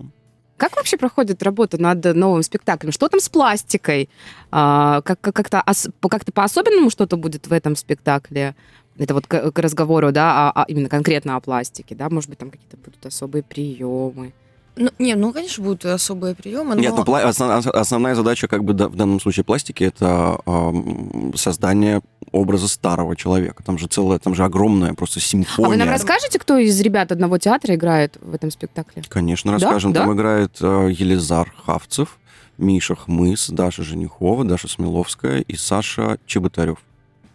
Как 0.57 0.75
вообще 0.75 0.97
проходит 0.97 1.43
работа 1.43 1.81
над 1.81 2.03
новым 2.15 2.43
спектаклем? 2.43 2.91
Что 2.91 3.09
там 3.09 3.19
с 3.19 3.27
пластикой? 3.27 4.09
А, 4.51 5.01
как, 5.01 5.19
как-то, 5.19 5.63
как-то 6.01 6.31
по-особенному 6.31 6.89
что-то 6.89 7.17
будет 7.17 7.47
в 7.47 7.53
этом 7.53 7.75
спектакле? 7.75 8.55
Это 8.97 9.13
вот 9.13 9.25
к, 9.27 9.51
к 9.51 9.59
разговору, 9.59 10.11
да, 10.11 10.51
а, 10.51 10.63
а 10.63 10.65
именно 10.67 10.87
конкретно 10.87 11.35
о 11.35 11.39
пластике, 11.39 11.95
да? 11.95 12.09
Может 12.09 12.29
быть, 12.29 12.39
там 12.39 12.51
какие-то 12.51 12.77
будут 12.77 13.05
особые 13.05 13.43
приемы? 13.43 14.33
Ну, 14.75 14.89
не, 14.97 15.15
ну, 15.15 15.31
конечно, 15.31 15.63
будут 15.63 15.85
особые 15.85 16.33
приемы. 16.33 16.75
Но... 16.75 16.81
Нет, 16.81 16.93
ну, 16.95 17.13
основ, 17.13 17.67
основная 17.67 18.15
задача, 18.15 18.47
как 18.47 18.63
бы 18.63 18.73
в 18.73 18.95
данном 18.95 19.19
случае 19.19 19.43
пластики, 19.43 19.83
это 19.83 20.39
э, 20.45 21.31
создание 21.35 22.01
образа 22.33 22.67
старого 22.67 23.15
человека. 23.15 23.63
Там 23.63 23.77
же 23.77 23.87
целая, 23.87 24.19
там 24.19 24.35
же 24.35 24.43
огромная 24.43 24.93
просто 24.93 25.21
симфония. 25.21 25.67
А 25.67 25.69
вы 25.69 25.77
нам 25.77 25.87
расскажете, 25.87 26.39
кто 26.39 26.57
из 26.57 26.79
ребят 26.81 27.11
одного 27.13 27.37
театра 27.37 27.75
играет 27.75 28.17
в 28.19 28.33
этом 28.33 28.51
спектакле? 28.51 29.03
Конечно, 29.07 29.53
расскажем. 29.53 29.93
Да? 29.93 30.01
Там 30.01 30.09
да? 30.09 30.15
играет 30.15 30.57
э, 30.59 30.89
Елизар 30.91 31.53
Хавцев, 31.65 32.19
Миша 32.57 32.95
Хмыс, 32.95 33.49
Даша 33.49 33.83
Женихова, 33.83 34.43
Даша 34.43 34.67
Смеловская 34.67 35.39
и 35.39 35.55
Саша 35.55 36.17
Чеботарев. 36.25 36.79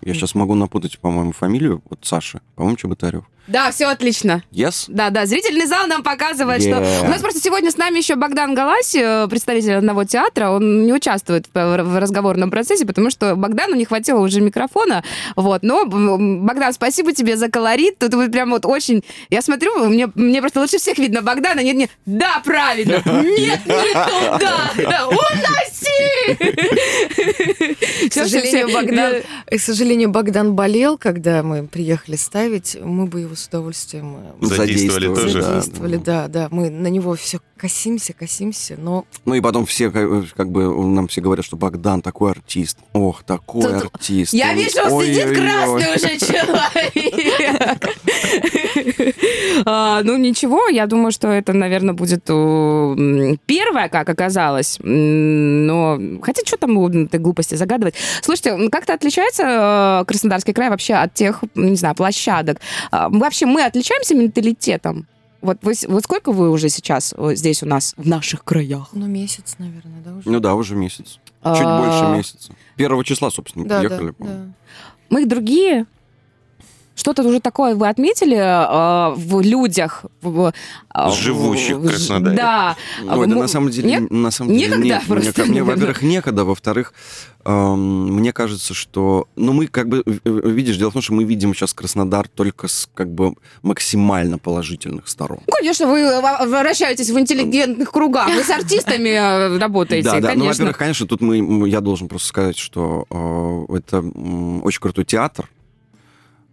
Я 0.03 0.15
сейчас 0.15 0.35
могу 0.35 0.55
напутать, 0.55 0.99
по-моему, 0.99 1.33
фамилию. 1.33 1.83
Вот 1.89 2.01
Саша, 2.03 2.41
по-моему, 2.55 2.77
Чеботарев. 2.77 3.25
Да, 3.49 3.71
все 3.71 3.87
отлично. 3.87 4.43
Yes? 4.53 4.85
Да, 4.89 5.09
да, 5.09 5.25
зрительный 5.25 5.67
зал 5.67 5.87
нам 5.87 6.03
показывает, 6.03 6.61
yeah. 6.61 6.99
что... 6.99 7.07
У 7.07 7.09
нас 7.09 7.23
просто 7.23 7.41
сегодня 7.41 7.71
с 7.71 7.79
нами 7.79 7.97
еще 7.97 8.15
Богдан 8.15 8.55
Галаси, 8.55 9.27
представитель 9.31 9.73
одного 9.73 10.05
театра, 10.05 10.51
он 10.51 10.85
не 10.85 10.93
участвует 10.93 11.47
в 11.55 11.99
разговорном 11.99 12.51
процессе, 12.51 12.85
потому 12.85 13.09
что 13.11 13.37
Богдану 13.37 13.75
не 13.75 13.87
хватило 13.87 14.21
уже 14.21 14.43
микрофона, 14.43 15.03
вот, 15.35 15.63
но, 15.63 15.87
Богдан, 15.87 16.75
спасибо 16.75 17.15
тебе 17.15 17.39
за 17.39 17.49
колорит, 17.49 17.99
тут 17.99 18.13
вы 18.13 18.29
прям 18.29 18.51
вот 18.51 18.67
очень... 18.67 19.03
Я 19.31 19.41
смотрю, 19.41 19.87
мне, 19.87 20.11
мне 20.15 20.43
просто 20.43 20.61
лучше 20.61 20.77
всех 20.77 20.99
видно 20.99 21.23
Богдана, 21.23 21.61
нет, 21.61 21.77
нет, 21.77 21.91
да, 22.05 22.43
правильно, 22.45 23.03
нет, 23.07 23.61
не 23.65 23.93
туда, 23.95 24.71
да, 24.77 25.07
уноси! 25.09 25.68
К 28.09 28.13
сожалению, 28.13 28.73
Богдан, 28.73 29.23
к 29.47 29.59
сожалению, 29.59 30.11
Богдан 30.11 30.55
болел, 30.55 30.99
когда 30.99 31.43
мы 31.43 31.67
приехали 31.67 32.17
ставить, 32.17 32.77
мы 32.81 33.07
бы 33.07 33.21
его 33.21 33.35
с 33.35 33.47
удовольствием 33.47 34.17
э, 34.41 34.47
задействовали, 34.47 35.07
тоже. 35.07 35.43
Задействовали, 35.43 35.97
да. 35.97 36.29
да, 36.29 36.49
да. 36.49 36.49
Мы 36.51 36.71
на 36.71 36.89
него 36.89 37.15
все 37.15 37.41
косимся, 37.59 38.13
косимся, 38.13 38.77
но... 38.79 39.05
Ну 39.25 39.35
и 39.35 39.41
потом 39.41 39.67
все, 39.67 39.91
как 39.91 40.51
бы, 40.51 40.87
нам 40.87 41.09
все 41.09 41.21
говорят, 41.21 41.45
что 41.45 41.57
Богдан 41.57 42.01
такой 42.01 42.31
артист. 42.31 42.79
Ох, 42.93 43.23
такой 43.25 43.63
Тут... 43.63 43.91
артист. 43.95 44.33
Я 44.33 44.55
вижу, 44.55 44.79
ой, 44.91 45.07
сидит 45.07 45.27
ой, 45.27 45.35
красный 45.35 45.89
ой. 45.89 45.97
уже 45.97 46.19
человек. 46.19 47.99
а, 49.67 50.03
ну 50.03 50.17
ничего, 50.17 50.69
я 50.69 50.87
думаю, 50.87 51.13
что 51.13 51.29
это, 51.29 51.53
наверное, 51.53 51.95
будет 51.95 52.25
первое, 52.25 53.89
как 53.89 54.09
оказалось. 54.09 54.79
Но 54.83 55.99
хотя 56.23 56.43
что 56.47 56.57
там 56.57 56.79
этой 56.87 57.21
глупости 57.21 57.57
загадывать. 57.57 57.95
Слушайте, 58.23 58.69
как-то 58.71 58.95
отличается 58.95 60.03
э, 60.03 60.05
Краснодарский 60.07 60.55
край 60.55 60.71
вообще 60.71 60.95
от 60.95 61.15
тех, 61.15 61.43
не 61.55 61.77
знаю, 61.77 61.95
площадок? 61.95 62.61
А, 62.91 63.09
вообще 63.09 63.47
мы 63.47 63.65
отличаемся 63.65 64.15
менталитетом? 64.15 65.07
Вот, 65.41 65.59
вы, 65.63 65.75
вот 65.87 66.05
сколько 66.05 66.33
вы 66.33 66.51
уже 66.51 66.69
сейчас 66.69 67.15
здесь 67.17 67.63
у 67.63 67.67
нас, 67.67 67.95
в 67.97 68.07
наших 68.07 68.45
краях? 68.45 68.89
Ну, 68.93 69.07
месяц, 69.07 69.55
наверное, 69.59 70.01
да, 70.05 70.15
уже? 70.17 70.31
Ну 70.31 70.41
да, 70.41 70.55
уже 70.55 70.75
месяц. 70.75 71.13
Чуть 71.15 71.21
а... 71.43 71.83
больше 71.83 72.17
месяца. 72.17 72.53
Первого 72.77 73.05
числа, 73.05 73.31
собственно, 73.31 73.65
да, 73.67 73.79
приехали. 73.79 74.15
Да, 74.19 74.27
да. 74.27 74.47
Мы 75.11 75.27
другие, 75.27 75.87
что-то 76.99 77.23
уже 77.23 77.41
такое 77.41 77.77
вы 77.77 77.89
отметили 77.89 78.37
э, 78.37 79.15
в 79.15 79.41
людях, 79.41 80.05
в, 80.21 80.53
э, 80.95 81.11
живущих 81.11 81.77
в, 81.77 81.87
Краснодаре? 81.87 82.37
Да. 82.37 82.77
Ой, 83.09 83.27
да 83.29 83.37
на 83.37 83.47
самом 83.47 83.71
деле, 83.71 83.89
нет? 83.89 84.11
на 84.11 84.31
самом 84.33 84.53
деле 84.53 84.67
некогда 84.67 84.85
нет. 84.85 85.03
Просто 85.07 85.43
мне, 85.45 85.51
мне 85.51 85.63
во-первых, 85.63 86.03
некогда, 86.03 86.45
во-вторых, 86.45 86.93
э, 87.45 87.75
мне 87.75 88.33
кажется, 88.33 88.75
что, 88.75 89.29
ну 89.37 89.53
мы 89.53 89.69
как 89.69 89.89
бы, 89.89 90.03
видишь, 90.25 90.77
дело 90.77 90.91
в 90.91 90.95
том, 90.95 91.03
что 91.03 91.13
мы 91.13 91.23
видим 91.23 91.55
сейчас 91.55 91.73
Краснодар 91.73 92.27
только 92.27 92.67
с 92.67 92.89
как 92.93 93.15
бы 93.15 93.35
максимально 93.63 94.39
положительных 94.39 95.09
сторон. 95.09 95.39
Ну, 95.47 95.53
конечно, 95.57 95.87
вы 95.87 96.21
вращаетесь 96.21 97.11
в 97.11 97.19
интеллигентных 97.19 97.93
кругах, 97.93 98.29
вы 98.29 98.43
с 98.43 98.51
артистами 98.51 99.11
э, 99.11 99.59
работаете, 99.59 100.11
Да, 100.11 100.21
да, 100.21 100.29
конечно. 100.29 100.45
ну, 100.45 100.51
во-первых, 100.51 100.79
конечно, 100.79 101.07
тут 101.07 101.21
мы, 101.21 101.69
я 101.69 101.81
должен 101.81 102.09
просто 102.09 102.27
сказать, 102.27 102.59
что 102.59 103.07
э, 103.09 103.77
это 103.77 104.01
очень 104.01 104.81
крутой 104.81 105.05
театр, 105.05 105.49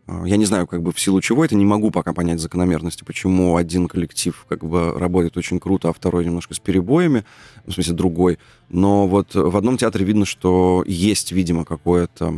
я 0.07 0.37
не 0.37 0.45
знаю, 0.45 0.67
как 0.67 0.83
бы 0.83 0.91
в 0.91 0.99
силу 0.99 1.19
чего 1.19 1.43
это, 1.43 1.55
не 1.55 1.65
могу 1.65 1.89
пока 1.89 2.13
понять 2.13 2.39
закономерности, 2.39 3.03
почему 3.03 3.57
один 3.57 3.87
коллектив 3.87 4.45
как 4.47 4.63
бы 4.63 4.91
работает 4.97 5.35
очень 5.35 5.59
круто, 5.59 5.89
а 5.89 5.93
второй 5.93 6.25
немножко 6.25 6.53
с 6.53 6.59
перебоями, 6.59 7.25
в 7.65 7.71
смысле 7.71 7.93
другой. 7.93 8.37
Но 8.69 9.07
вот 9.07 9.33
в 9.33 9.57
одном 9.57 9.77
театре 9.77 10.05
видно, 10.05 10.25
что 10.25 10.83
есть, 10.85 11.31
видимо, 11.31 11.65
какое-то, 11.65 12.35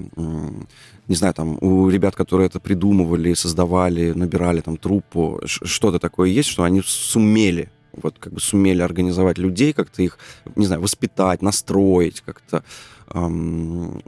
не 1.08 1.15
знаю, 1.15 1.34
там 1.34 1.58
у 1.60 1.89
ребят, 1.89 2.15
которые 2.15 2.47
это 2.47 2.62
придумывали, 2.62 3.34
создавали, 3.34 4.13
набирали 4.13 4.62
там 4.62 4.77
труппу, 4.77 5.41
что-то 5.45 5.99
такое 5.99 6.30
есть, 6.30 6.49
что 6.49 6.63
они 6.63 6.82
сумели 6.86 7.69
вот 7.93 8.19
как 8.19 8.34
бы 8.34 8.39
сумели 8.39 8.82
организовать 8.82 9.39
людей, 9.39 9.73
как-то 9.73 10.03
их, 10.03 10.19
не 10.56 10.67
знаю, 10.67 10.82
воспитать, 10.82 11.41
настроить, 11.41 12.21
как-то 12.21 12.63
эм, 13.12 14.03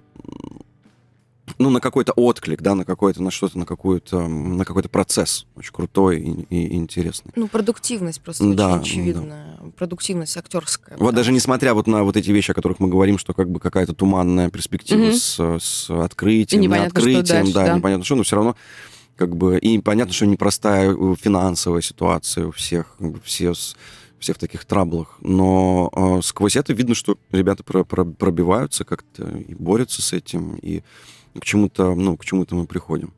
ну, 1.58 1.70
на 1.70 1.80
какой-то 1.80 2.14
отклик, 2.14 2.62
да, 2.62 2.76
на 2.76 2.86
какой-то, 2.86 3.22
на 3.22 3.32
что-то, 3.32 3.58
на 3.58 3.66
какую-то, 3.66 4.28
на 4.28 4.66
какой-то 4.66 4.90
процесс 4.90 5.46
очень 5.56 5.74
крутой 5.74 6.20
и, 6.20 6.46
и, 6.50 6.68
и 6.68 6.76
интересный. 6.76 7.32
Ну, 7.36 7.48
продуктивность 7.48 8.22
просто 8.22 8.54
да, 8.54 8.76
очень 8.76 9.02
очевидная. 9.02 9.58
Да. 9.60 9.70
Продуктивность 9.78 10.38
актерская. 10.38 10.98
Вот 10.98 11.16
даже 11.16 11.32
несмотря 11.32 11.74
вот 11.74 11.88
на 11.88 12.04
вот 12.04 12.16
эти 12.18 12.32
вещи, 12.32 12.52
о 12.52 12.54
которых 12.54 12.80
мы 12.80 12.88
говорим, 12.88 13.18
что 13.18 13.34
как 13.34 13.50
бы 13.50 13.60
какая-то 13.60 13.94
туманная 13.94 14.50
перспектива 14.50 15.10
угу. 15.10 15.14
с, 15.14 15.60
с 15.60 15.90
открытием, 15.90 16.62
не 16.62 16.68
открытием, 16.68 17.24
дальше, 17.26 17.54
да, 17.54 17.66
да, 17.68 17.78
непонятно 17.78 18.06
что, 18.06 18.16
но 18.16 18.24
все 18.24 18.36
равно 18.36 18.56
как 19.16 19.36
бы, 19.36 19.58
и 19.58 19.80
понятно, 19.80 20.14
что 20.14 20.26
непростая 20.26 20.96
э, 20.96 21.16
финансовая 21.20 21.82
ситуация 21.82 22.48
у 22.48 22.52
всех, 22.52 22.96
все 23.24 23.54
все 24.20 24.34
в 24.34 24.38
таких 24.38 24.66
траблах. 24.66 25.18
Но 25.22 25.90
э, 25.96 26.22
сквозь 26.24 26.56
это 26.56 26.74
видно, 26.74 26.94
что 26.94 27.18
ребята 27.32 27.64
про, 27.64 27.84
про, 27.84 28.04
пробиваются 28.04 28.84
как-то 28.84 29.24
и 29.24 29.54
борются 29.56 30.02
с 30.02 30.14
этим, 30.14 30.56
и 30.62 30.84
к 31.38 31.44
чему-то, 31.44 31.96
ну, 31.96 32.18
к 32.18 32.26
чему-то 32.26 32.56
мы 32.56 32.66
приходим. 32.66 33.14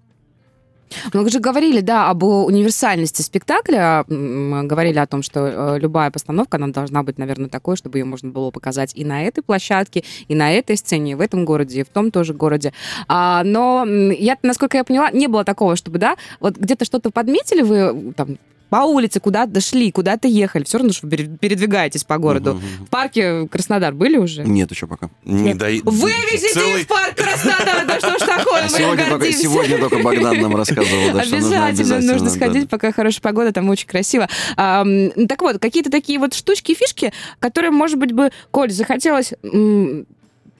Мы 1.13 1.24
уже 1.24 1.39
говорили, 1.39 1.82
да, 1.82 2.10
об 2.10 2.24
универсальности 2.24 3.21
спектакля, 3.21 4.04
говорили 4.08 4.97
о 4.97 5.08
том, 5.08 5.24
что 5.24 5.47
э, 5.47 5.80
любая 5.80 6.12
постановка, 6.12 6.58
она 6.58 6.67
должна 6.67 7.04
быть, 7.04 7.17
наверное, 7.17 7.50
такой, 7.50 7.78
чтобы 7.78 7.97
ее 8.00 8.06
можно 8.06 8.30
было 8.30 8.52
показать 8.52 8.91
и 8.95 9.06
на 9.06 9.24
этой 9.24 9.41
площадке, 9.41 10.04
и 10.28 10.36
на 10.36 10.52
этой 10.52 10.78
сцене, 10.78 11.13
и 11.13 11.15
в 11.15 11.21
этом 11.21 11.45
городе, 11.45 11.82
и 11.82 11.84
в 11.84 11.89
том 11.89 12.12
тоже 12.12 12.34
городе. 12.34 12.74
А, 13.08 13.43
но 13.43 13.86
я, 13.86 14.38
насколько 14.43 14.78
я 14.78 14.84
поняла, 14.84 15.12
не 15.12 15.28
было 15.28 15.43
такого, 15.43 15.76
чтобы, 15.76 15.97
да, 15.97 16.17
вот 16.39 16.58
где-то 16.58 16.86
что-то 16.86 17.12
подметили 17.12 17.62
вы, 17.62 18.13
там, 18.13 18.38
по 18.72 18.86
улице 18.86 19.20
куда-то 19.20 19.60
шли, 19.60 19.92
куда-то 19.92 20.30
ехали, 20.30 20.64
все 20.64 20.78
равно 20.78 20.94
вы 21.02 21.10
передвигаетесь 21.10 22.06
по 22.06 22.18
городу. 22.18 22.52
Угу. 22.52 22.86
В 22.86 22.90
парке 22.90 23.46
Краснодар 23.50 23.94
были 23.94 24.16
уже? 24.16 24.44
Нет, 24.44 24.72
еще 24.72 24.88
пока. 24.88 25.10
Не 25.26 25.54
дай... 25.54 25.82
Вывезите 25.84 26.54
Целый... 26.54 26.84
в 26.86 26.88
парк 26.88 27.16
Краснодар, 27.16 27.86
да 27.86 28.00
что 28.00 28.18
ж 28.18 28.20
такое, 28.20 28.70
сегодня 28.70 29.10
только, 29.10 29.32
сегодня 29.34 29.78
только 29.78 30.00
Богдан 30.00 30.40
нам 30.40 30.56
рассказывал, 30.56 31.14
да, 31.14 31.24
что 31.26 31.36
нужно 31.36 31.66
обязательно. 31.66 32.14
нужно 32.14 32.30
сходить, 32.30 32.70
пока 32.70 32.94
хорошая 32.94 33.22
погода, 33.22 33.52
там 33.52 33.68
очень 33.68 33.88
красиво. 33.88 34.30
А, 34.56 34.86
так 35.28 35.42
вот, 35.42 35.60
какие-то 35.60 35.92
такие 35.92 36.18
вот 36.18 36.34
штучки, 36.34 36.74
фишки, 36.74 37.12
которые, 37.40 37.72
может 37.72 37.98
быть, 37.98 38.14
бы, 38.14 38.32
Коль, 38.52 38.72
захотелось 38.72 39.34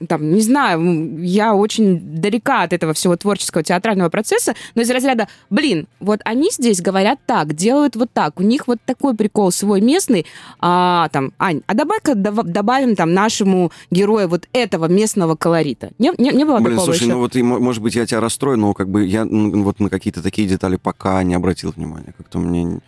там, 0.08 0.32
не 0.32 0.40
знаю, 0.40 1.22
я 1.22 1.54
очень 1.54 2.00
далека 2.20 2.62
от 2.62 2.72
этого 2.72 2.94
всего 2.94 3.16
творческого 3.16 3.62
театрального 3.62 4.08
процесса, 4.08 4.54
но 4.74 4.82
из 4.82 4.90
разряда, 4.90 5.28
блин, 5.50 5.86
вот 6.00 6.20
они 6.24 6.50
здесь 6.50 6.80
говорят 6.80 7.18
так, 7.26 7.54
делают 7.54 7.96
вот 7.96 8.10
так, 8.12 8.38
у 8.40 8.42
них 8.42 8.66
вот 8.66 8.78
такой 8.84 9.14
прикол 9.14 9.52
свой 9.52 9.80
местный, 9.80 10.26
а, 10.60 11.08
там, 11.10 11.32
Ань, 11.38 11.62
а 11.66 11.74
давай-ка 11.74 12.14
добавим 12.14 12.96
там 12.96 13.12
нашему 13.14 13.72
герою 13.90 14.28
вот 14.28 14.48
этого 14.52 14.86
местного 14.86 15.36
колорита. 15.36 15.90
Не, 15.98 16.12
не, 16.18 16.30
не 16.30 16.44
было 16.44 16.58
Блин, 16.58 16.76
такого 16.76 16.86
слушай, 16.86 17.04
еще? 17.04 17.12
ну 17.12 17.18
вот, 17.18 17.36
и, 17.36 17.42
может 17.42 17.82
быть, 17.82 17.94
я 17.94 18.06
тебя 18.06 18.20
расстрою, 18.20 18.58
но 18.58 18.74
как 18.74 18.88
бы 18.88 19.04
я 19.04 19.24
ну, 19.24 19.62
вот 19.62 19.80
на 19.80 19.90
какие-то 19.90 20.22
такие 20.22 20.48
детали 20.48 20.76
пока 20.76 21.22
не 21.22 21.34
обратил 21.34 21.72
внимания. 21.74 22.14
Как-то 22.16 22.38
мне... 22.38 22.80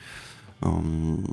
эм, 0.60 1.24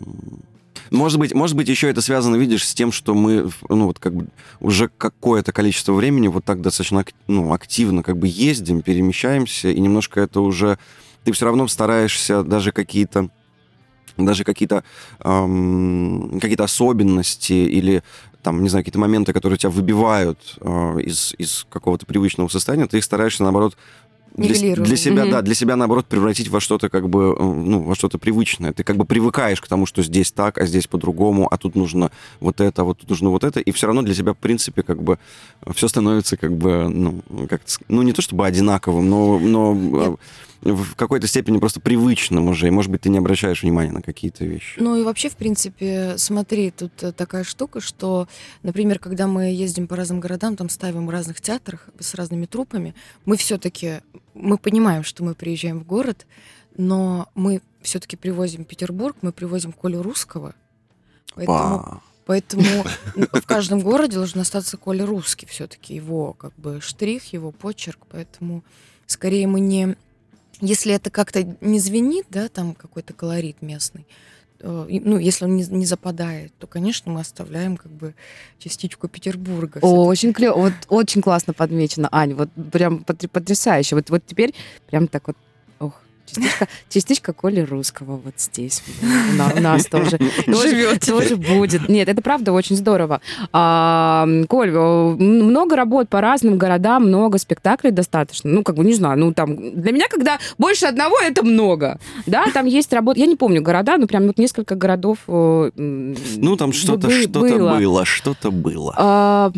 Может 0.92 1.20
быть, 1.20 1.34
может 1.34 1.56
быть, 1.56 1.70
еще 1.70 1.90
это 1.90 2.02
связано, 2.02 2.36
видишь, 2.36 2.68
с 2.68 2.74
тем, 2.74 2.92
что 2.92 3.16
мы, 3.16 3.50
ну, 3.70 3.88
вот 3.88 3.98
как 3.98 4.14
бы 4.14 4.28
уже 4.60 4.90
какое-то 4.90 5.54
количество 5.54 5.94
времени 5.94 6.28
вот 6.28 6.44
так 6.44 6.62
достаточно 6.62 7.06
ну, 7.28 7.54
активно 7.54 8.04
как 8.04 8.18
бы 8.18 8.28
ездим, 8.28 8.82
перемещаемся, 8.82 9.70
и 9.70 9.80
немножко 9.80 10.20
это 10.20 10.42
уже... 10.42 10.78
Ты 11.24 11.32
все 11.32 11.46
равно 11.46 11.68
стараешься 11.68 12.44
даже 12.44 12.72
какие-то 12.72 13.30
даже 14.18 14.44
какие-то 14.44 14.84
эм, 15.24 16.40
какие-то 16.42 16.66
особенности 16.66 17.54
или 17.54 18.04
там, 18.44 18.62
не 18.62 18.70
знаю, 18.70 18.84
какие-то 18.84 19.00
моменты, 19.00 19.32
которые 19.32 19.58
тебя 19.58 19.70
выбивают 19.70 20.58
э, 20.60 21.02
из, 21.02 21.34
из 21.38 21.66
какого-то 21.70 22.06
привычного 22.06 22.50
состояния, 22.50 22.88
ты 22.88 22.98
их 22.98 23.04
стараешься, 23.04 23.44
наоборот, 23.44 23.78
для, 24.36 24.76
для 24.76 24.96
себя, 24.98 25.26
mm-hmm. 25.26 25.32
да, 25.32 25.42
для 25.42 25.56
себя, 25.56 25.76
наоборот, 25.76 26.06
превратить 26.06 26.50
во 26.50 26.60
что-то 26.60 26.90
как 26.90 27.10
бы, 27.10 27.36
ну, 27.38 27.82
во 27.82 27.96
что-то 27.96 28.18
привычное. 28.18 28.74
Ты 28.74 28.84
как 28.84 28.98
бы 28.98 29.06
привыкаешь 29.06 29.62
к 29.62 29.68
тому, 29.68 29.86
что 29.86 30.04
здесь 30.04 30.32
так, 30.32 30.58
а 30.58 30.66
здесь 30.66 30.88
по-другому, 30.88 31.48
а 31.52 31.58
тут 31.58 31.76
нужно 31.76 32.12
вот 32.40 32.62
это, 32.62 32.82
а 32.82 32.86
вот 32.86 33.00
тут 33.00 33.10
нужно 33.10 33.30
вот 33.30 33.44
это, 33.44 33.60
и 33.60 33.72
все 33.72 33.88
равно 33.88 34.02
для 34.02 34.14
тебя, 34.14 34.34
в 34.34 34.38
принципе, 34.38 34.84
как 34.84 35.02
бы 35.02 35.20
все 35.74 35.88
становится 35.88 36.38
как 36.38 36.56
бы, 36.56 36.88
ну, 36.90 37.22
как 37.50 37.62
ну, 37.88 38.02
не 38.02 38.14
то 38.14 38.22
чтобы 38.22 38.46
одинаковым, 38.46 39.10
но, 39.10 39.40
но 39.40 39.74
Нет 39.74 40.20
в 40.62 40.96
какой-то 40.96 41.28
степени 41.28 41.58
просто 41.58 41.80
привычным 41.80 42.48
уже, 42.48 42.68
и, 42.68 42.72
может 42.72 42.92
быть, 42.92 43.02
ты 43.02 43.10
не 43.10 43.18
обращаешь 43.18 43.64
внимания 43.64 43.92
на 43.92 44.02
какие-то 44.02 44.46
вещи. 44.46 44.80
Ну 44.80 44.96
и 44.96 45.04
вообще, 45.04 45.30
в 45.30 45.36
принципе, 45.36 46.16
смотри, 46.18 46.72
тут 46.72 46.92
э, 47.02 47.12
такая 47.12 47.44
штука, 47.44 47.82
что, 47.82 48.28
например, 48.62 49.00
когда 49.00 49.28
мы 49.28 49.46
ездим 49.46 49.88
по 49.88 49.96
разным 49.96 50.20
городам, 50.20 50.56
там 50.56 50.70
ставим 50.70 51.08
в 51.08 51.10
разных 51.10 51.42
театрах 51.42 51.90
с 52.00 52.14
разными 52.14 52.46
трупами, 52.46 52.94
мы 53.26 53.38
все-таки, 53.38 54.02
мы 54.34 54.58
понимаем, 54.58 55.04
что 55.04 55.24
мы 55.24 55.34
приезжаем 55.34 55.80
в 55.80 55.86
город, 55.86 56.28
но 56.78 57.30
мы 57.34 57.62
все-таки 57.82 58.16
привозим 58.16 58.64
Петербург, 58.64 59.18
мы 59.22 59.32
привозим 59.32 59.72
Колю 59.72 60.02
Русского, 60.02 60.54
поэтому... 61.36 62.02
Поэтому 62.28 62.86
в 63.16 63.46
каждом 63.46 63.80
городе 63.80 64.16
должен 64.16 64.42
остаться 64.42 64.78
Коля 64.78 65.06
Русский 65.06 65.48
все-таки, 65.48 65.96
его 65.96 66.34
как 66.34 66.54
бы 66.56 66.80
штрих, 66.80 67.34
его 67.34 67.52
почерк. 67.52 68.00
Поэтому 68.10 68.64
скорее 69.08 69.48
мы 69.48 69.60
не 69.60 69.98
если 70.62 70.94
это 70.94 71.10
как-то 71.10 71.44
не 71.62 71.80
звенит, 71.80 72.26
да, 72.30 72.48
там 72.48 72.74
какой-то 72.74 73.14
колорит 73.14 73.62
местный, 73.62 74.06
ну, 74.64 75.18
если 75.18 75.46
он 75.46 75.56
не, 75.56 75.66
не 75.66 75.86
западает, 75.86 76.54
то, 76.60 76.68
конечно, 76.68 77.12
мы 77.12 77.22
оставляем 77.22 77.78
как 77.78 77.92
бы 77.92 78.14
частичку 78.60 79.08
Петербурга. 79.08 79.80
О, 79.82 80.06
очень 80.06 80.34
клево, 80.34 80.56
вот 80.56 80.74
очень 80.88 81.22
классно 81.22 81.54
подмечено, 81.54 82.10
Аня, 82.12 82.36
вот 82.36 82.50
прям 82.72 83.04
потрясающе. 83.04 83.96
Вот, 83.96 84.10
вот 84.10 84.24
теперь 84.26 84.54
прям 84.88 85.08
так 85.08 85.28
вот 85.28 85.38
Частичка, 86.32 86.68
частичка 86.90 87.34
Коли 87.34 87.62
Русского 87.62 88.18
вот 88.18 88.34
здесь 88.38 88.84
у 89.58 89.62
нас 89.62 89.86
тоже. 89.86 90.18
Живет. 90.48 91.06
Тоже 91.06 91.36
будет. 91.36 91.90
Нет, 91.90 92.08
это 92.10 92.22
правда 92.22 92.54
очень 92.54 92.76
здорово. 92.76 93.22
А, 93.52 94.28
Коль, 94.48 94.72
много 94.72 95.76
работ 95.76 96.10
по 96.10 96.22
разным 96.22 96.58
городам, 96.58 97.08
много 97.08 97.38
спектаклей 97.38 97.92
достаточно. 97.92 98.50
Ну, 98.50 98.64
как 98.64 98.76
бы, 98.76 98.86
не 98.86 98.94
знаю, 98.94 99.20
ну, 99.20 99.34
там, 99.34 99.56
для 99.82 99.92
меня, 99.92 100.08
когда 100.10 100.40
больше 100.58 100.86
одного, 100.86 101.16
это 101.20 101.44
много. 101.44 102.00
Да, 102.26 102.46
там 102.54 102.66
есть 102.66 102.94
работа, 102.94 103.20
я 103.20 103.26
не 103.26 103.36
помню 103.36 103.62
города, 103.62 103.98
но 103.98 104.08
прям 104.08 104.28
вот 104.28 104.38
несколько 104.38 104.76
городов 104.76 105.20
Ну, 105.28 106.56
там 106.58 106.74
что-то 106.74 107.10
что-то 107.10 107.40
было, 107.40 108.06
что-то 108.06 108.52
было. 108.52 109.52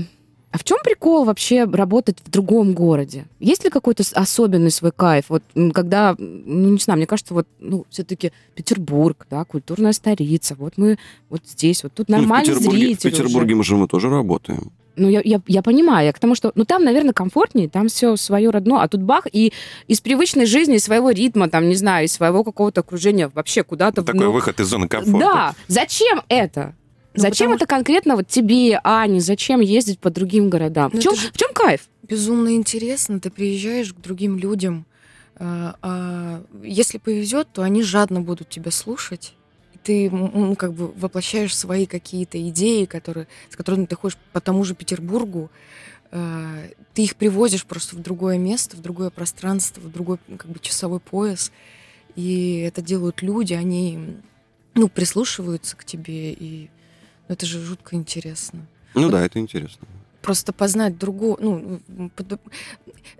А, 0.53 0.57
в 0.59 0.63
чем 0.63 0.77
прикол 0.83 1.25
вообще 1.25 1.63
работать 1.63 2.17
в 2.23 2.29
другом 2.29 2.73
городе? 2.73 3.25
Есть 3.39 3.63
ли 3.63 3.71
какой-то 3.71 4.03
особенный 4.13 4.69
свой 4.69 4.91
кайф? 4.91 5.25
Вот 5.29 5.41
когда, 5.73 6.15
ну 6.19 6.69
не 6.69 6.77
знаю, 6.77 6.97
мне 6.97 7.07
кажется, 7.07 7.33
вот 7.33 7.47
ну 7.59 7.87
все-таки 7.89 8.31
Петербург, 8.53 9.25
да, 9.31 9.45
культурная 9.45 9.93
столица. 9.93 10.53
Вот 10.59 10.73
мы 10.77 10.99
вот 11.31 11.41
здесь, 11.47 11.81
вот 11.81 11.93
тут 11.93 12.07
нормальный 12.07 12.53
ну, 12.53 12.59
в 12.59 12.63
зритель. 12.63 13.09
В 13.09 13.13
Петербурге 13.13 13.53
уже. 13.53 13.57
мы 13.57 13.63
же 13.63 13.75
мы 13.77 13.87
тоже 13.87 14.09
работаем. 14.11 14.71
Ну, 14.95 15.09
я, 15.09 15.21
я, 15.23 15.41
я 15.47 15.63
понимаю, 15.63 16.05
я 16.05 16.13
к 16.13 16.19
тому, 16.19 16.35
что, 16.35 16.51
ну, 16.53 16.65
там, 16.65 16.83
наверное, 16.83 17.13
комфортнее, 17.13 17.67
там 17.67 17.87
все 17.87 18.15
свое 18.15 18.51
родное, 18.51 18.83
а 18.83 18.87
тут 18.87 19.01
бах, 19.01 19.25
и 19.31 19.51
из 19.87 20.01
привычной 20.01 20.45
жизни, 20.45 20.75
из 20.75 20.83
своего 20.83 21.09
ритма, 21.09 21.49
там, 21.49 21.67
не 21.67 21.73
знаю, 21.73 22.05
из 22.05 22.13
своего 22.13 22.43
какого-то 22.43 22.81
окружения 22.81 23.31
вообще 23.33 23.63
куда-то... 23.63 24.01
Ну, 24.01 24.05
такой 24.05 24.27
выход 24.27 24.59
из 24.59 24.67
зоны 24.67 24.87
комфорта. 24.87 25.19
Да, 25.19 25.55
зачем 25.67 26.21
это? 26.27 26.75
Ну, 27.15 27.21
зачем 27.21 27.53
это 27.53 27.65
конкретно 27.65 28.15
вот 28.15 28.27
тебе, 28.27 28.79
Ане, 28.83 29.19
зачем 29.19 29.59
ездить 29.59 29.99
по 29.99 30.09
другим 30.09 30.49
городам? 30.49 30.91
Ну, 30.93 30.99
в, 30.99 31.03
чем, 31.03 31.15
в 31.15 31.37
чем 31.37 31.53
кайф? 31.53 31.87
Безумно 32.01 32.55
интересно. 32.55 33.19
Ты 33.19 33.29
приезжаешь 33.29 33.93
к 33.93 33.99
другим 33.99 34.37
людям. 34.37 34.85
А, 35.35 35.75
а 35.81 36.43
если 36.63 36.97
повезет, 36.97 37.47
то 37.53 37.61
они 37.61 37.83
жадно 37.83 38.21
будут 38.21 38.49
тебя 38.49 38.71
слушать. 38.71 39.35
И 39.73 39.77
ты 39.77 40.09
ну, 40.09 40.55
как 40.55 40.73
бы 40.73 40.87
воплощаешь 40.87 41.55
свои 41.55 41.85
какие-то 41.85 42.41
идеи, 42.49 42.85
которые, 42.85 43.27
с 43.49 43.55
которыми 43.55 43.85
ты 43.85 43.95
ходишь 43.95 44.17
по 44.31 44.41
тому 44.41 44.63
же 44.63 44.73
Петербургу. 44.73 45.51
А, 46.11 46.63
ты 46.95 47.03
их 47.03 47.15
привозишь 47.15 47.65
просто 47.65 47.95
в 47.95 48.01
другое 48.01 48.39
место, 48.39 48.75
в 48.75 48.81
другое 48.81 49.11
пространство, 49.11 49.81
в 49.81 49.91
другой 49.91 50.17
как 50.37 50.49
бы 50.49 50.59
часовой 50.59 50.99
пояс. 50.99 51.51
И 52.15 52.59
это 52.59 52.81
делают 52.81 53.21
люди, 53.21 53.53
они 53.53 54.17
ну, 54.75 54.87
прислушиваются 54.87 55.75
к 55.75 55.85
тебе 55.85 56.33
и 56.33 56.69
но 57.27 57.33
это 57.33 57.45
же 57.45 57.59
жутко 57.59 57.95
интересно. 57.95 58.65
Ну 58.93 59.03
вот 59.03 59.11
да, 59.11 59.25
это 59.25 59.39
интересно. 59.39 59.87
Просто 60.21 60.53
познать 60.53 60.97
другого, 60.97 61.37
ну, 61.41 61.81
под, 62.15 62.39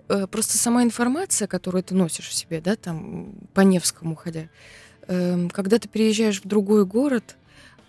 э, 0.08 0.26
просто 0.26 0.56
сама 0.56 0.82
информация, 0.82 1.46
которую 1.46 1.82
ты 1.82 1.94
носишь 1.94 2.28
в 2.28 2.34
себе, 2.34 2.60
да, 2.60 2.76
там, 2.76 3.34
по 3.52 3.60
Невскому 3.60 4.14
ходя, 4.14 4.48
э, 5.06 5.48
когда 5.52 5.78
ты 5.78 5.88
приезжаешь 5.88 6.40
в 6.40 6.48
другой 6.48 6.86
город, 6.86 7.36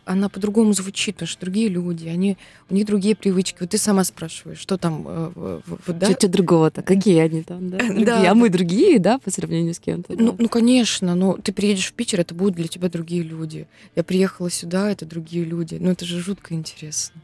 она 0.06 0.30
по-другому 0.30 0.74
звучит, 0.74 1.16
потому 1.16 1.28
что 1.28 1.42
другие 1.42 1.68
люди, 1.68 2.08
они, 2.08 2.38
у 2.70 2.76
них 2.76 2.86
другие 2.86 3.16
привычки. 3.16 3.58
Вот 3.60 3.72
ты 3.72 3.78
сама 3.78 4.04
спрашиваешь, 4.04 4.60
что 4.60 4.78
там... 4.78 5.04
Э, 5.08 5.62
да? 5.88 6.12
Что 6.12 6.28
другого-то? 6.28 6.84
Какие 6.84 7.20
они 7.20 7.44
там, 7.44 7.70
да? 7.70 7.78
да? 8.06 8.32
А 8.32 8.36
мы 8.36 8.50
другие, 8.50 9.00
да, 9.00 9.18
по 9.18 9.32
сравнению 9.32 9.74
с 9.74 9.80
кем-то? 9.80 10.16
Да? 10.16 10.24
Ну, 10.24 10.36
ну, 10.38 10.48
конечно, 10.48 11.16
но 11.16 11.34
ты 11.34 11.52
приедешь 11.52 11.88
в 11.88 11.94
Питер, 11.94 12.22
это 12.22 12.36
будут 12.36 12.56
для 12.56 12.68
тебя 12.68 12.90
другие 12.90 13.24
люди. 13.24 13.68
Я 13.96 14.04
приехала 14.04 14.50
сюда, 14.50 14.92
это 14.92 15.06
другие 15.06 15.44
люди. 15.44 15.78
Ну, 15.80 15.92
это 15.92 16.06
же 16.06 16.20
жутко 16.20 16.54
интересно. 16.54 17.20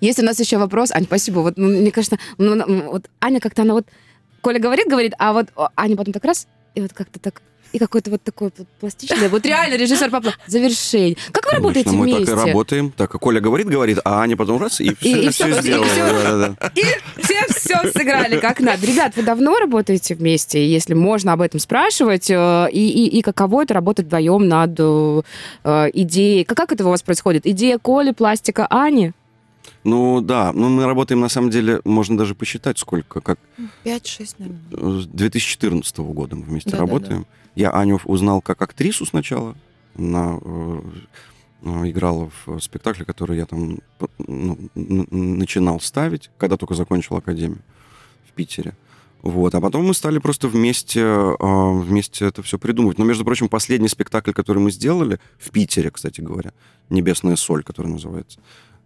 Есть 0.00 0.18
у 0.18 0.24
нас 0.24 0.40
еще 0.40 0.58
вопрос. 0.58 0.90
Ань, 0.90 1.04
спасибо. 1.04 1.40
Вот, 1.40 1.56
ну, 1.56 1.68
мне 1.68 1.90
кажется, 1.90 2.18
ну, 2.38 2.90
вот 2.90 3.08
Аня 3.20 3.40
как-то, 3.40 3.62
она 3.62 3.74
вот... 3.74 3.86
Коля 4.40 4.58
говорит, 4.58 4.86
говорит, 4.88 5.14
а 5.18 5.32
вот 5.32 5.48
Аня 5.76 5.96
потом 5.96 6.12
так 6.12 6.24
раз, 6.24 6.46
и 6.78 6.80
вот 6.80 6.92
как-то 6.92 7.18
так 7.18 7.42
и 7.72 7.78
какой-то 7.78 8.10
вот 8.10 8.22
такой 8.22 8.50
пластичный, 8.80 9.28
вот 9.28 9.44
реально 9.44 9.76
режиссер 9.76 10.10
Папа, 10.10 10.32
завершение. 10.46 11.16
Как 11.32 11.44
вы 11.44 11.50
Конечно, 11.50 11.56
работаете 11.56 11.90
мы 11.90 12.04
вместе? 12.04 12.20
Мы 12.20 12.26
так 12.26 12.34
и 12.34 12.48
работаем. 12.48 12.92
Так, 12.92 13.14
а 13.14 13.18
Коля 13.18 13.40
говорит, 13.40 13.66
говорит, 13.66 13.98
а 14.04 14.22
Аня 14.22 14.38
потом 14.38 14.60
раз, 14.60 14.80
и 14.80 14.94
все, 14.94 15.08
и, 15.10 15.26
и 15.26 15.28
все, 15.28 15.52
все 15.52 15.60
сделала. 15.60 15.84
И, 15.84 15.88
все, 15.88 16.06
да, 16.06 16.56
да, 16.58 16.72
и 16.74 16.82
все 17.22 17.38
все 17.48 17.90
сыграли 17.92 18.38
как 18.40 18.60
надо. 18.60 18.86
Ребят, 18.86 19.16
вы 19.16 19.22
давно 19.22 19.58
работаете 19.58 20.14
вместе? 20.14 20.66
Если 20.66 20.94
можно 20.94 21.34
об 21.34 21.42
этом 21.42 21.60
спрашивать, 21.60 22.30
э, 22.30 22.68
и, 22.72 22.88
и, 22.88 23.18
и 23.18 23.22
каково 23.22 23.64
это 23.64 23.74
работать 23.74 24.06
вдвоем 24.06 24.48
над 24.48 24.74
э, 24.78 25.90
идеей? 25.92 26.44
Как, 26.44 26.56
как 26.56 26.72
это 26.72 26.86
у 26.86 26.90
вас 26.90 27.02
происходит? 27.02 27.46
Идея 27.46 27.78
Коли, 27.78 28.12
пластика 28.12 28.66
Ани? 28.70 29.12
Ну 29.88 30.20
да, 30.20 30.52
ну 30.52 30.68
мы 30.68 30.84
работаем 30.84 31.20
на 31.20 31.30
самом 31.30 31.48
деле, 31.48 31.80
можно 31.84 32.18
даже 32.18 32.34
посчитать 32.34 32.78
сколько, 32.78 33.20
как... 33.22 33.38
5-6, 33.84 34.34
наверное. 34.38 35.00
С 35.00 35.06
2014 35.06 35.98
года 35.98 36.36
мы 36.36 36.42
вместе 36.42 36.70
да, 36.70 36.78
работаем. 36.78 37.20
Да, 37.20 37.24
да. 37.24 37.52
Я 37.54 37.70
Аню 37.70 37.98
узнал 38.04 38.42
как 38.42 38.60
актрису 38.60 39.06
сначала. 39.06 39.56
Она 39.96 40.38
э, 40.42 40.80
э, 41.62 41.90
играла 41.90 42.30
в 42.44 42.60
спектакле, 42.60 43.06
который 43.06 43.38
я 43.38 43.46
там 43.46 43.78
ну, 44.18 44.58
начинал 44.76 45.80
ставить, 45.80 46.30
когда 46.36 46.58
только 46.58 46.74
закончил 46.74 47.16
академию 47.16 47.62
в 48.28 48.32
Питере. 48.32 48.74
Вот. 49.22 49.54
А 49.54 49.60
потом 49.60 49.86
мы 49.86 49.94
стали 49.94 50.18
просто 50.18 50.48
вместе, 50.48 51.00
э, 51.00 51.36
вместе 51.40 52.26
это 52.26 52.42
все 52.42 52.58
придумывать. 52.58 52.98
Но, 52.98 53.04
между 53.04 53.24
прочим, 53.24 53.48
последний 53.48 53.88
спектакль, 53.88 54.32
который 54.32 54.58
мы 54.58 54.70
сделали 54.70 55.18
в 55.38 55.50
Питере, 55.50 55.90
кстати 55.90 56.20
говоря, 56.20 56.52
«Небесная 56.90 57.36
соль», 57.36 57.64
который 57.64 57.88
называется, 57.88 58.38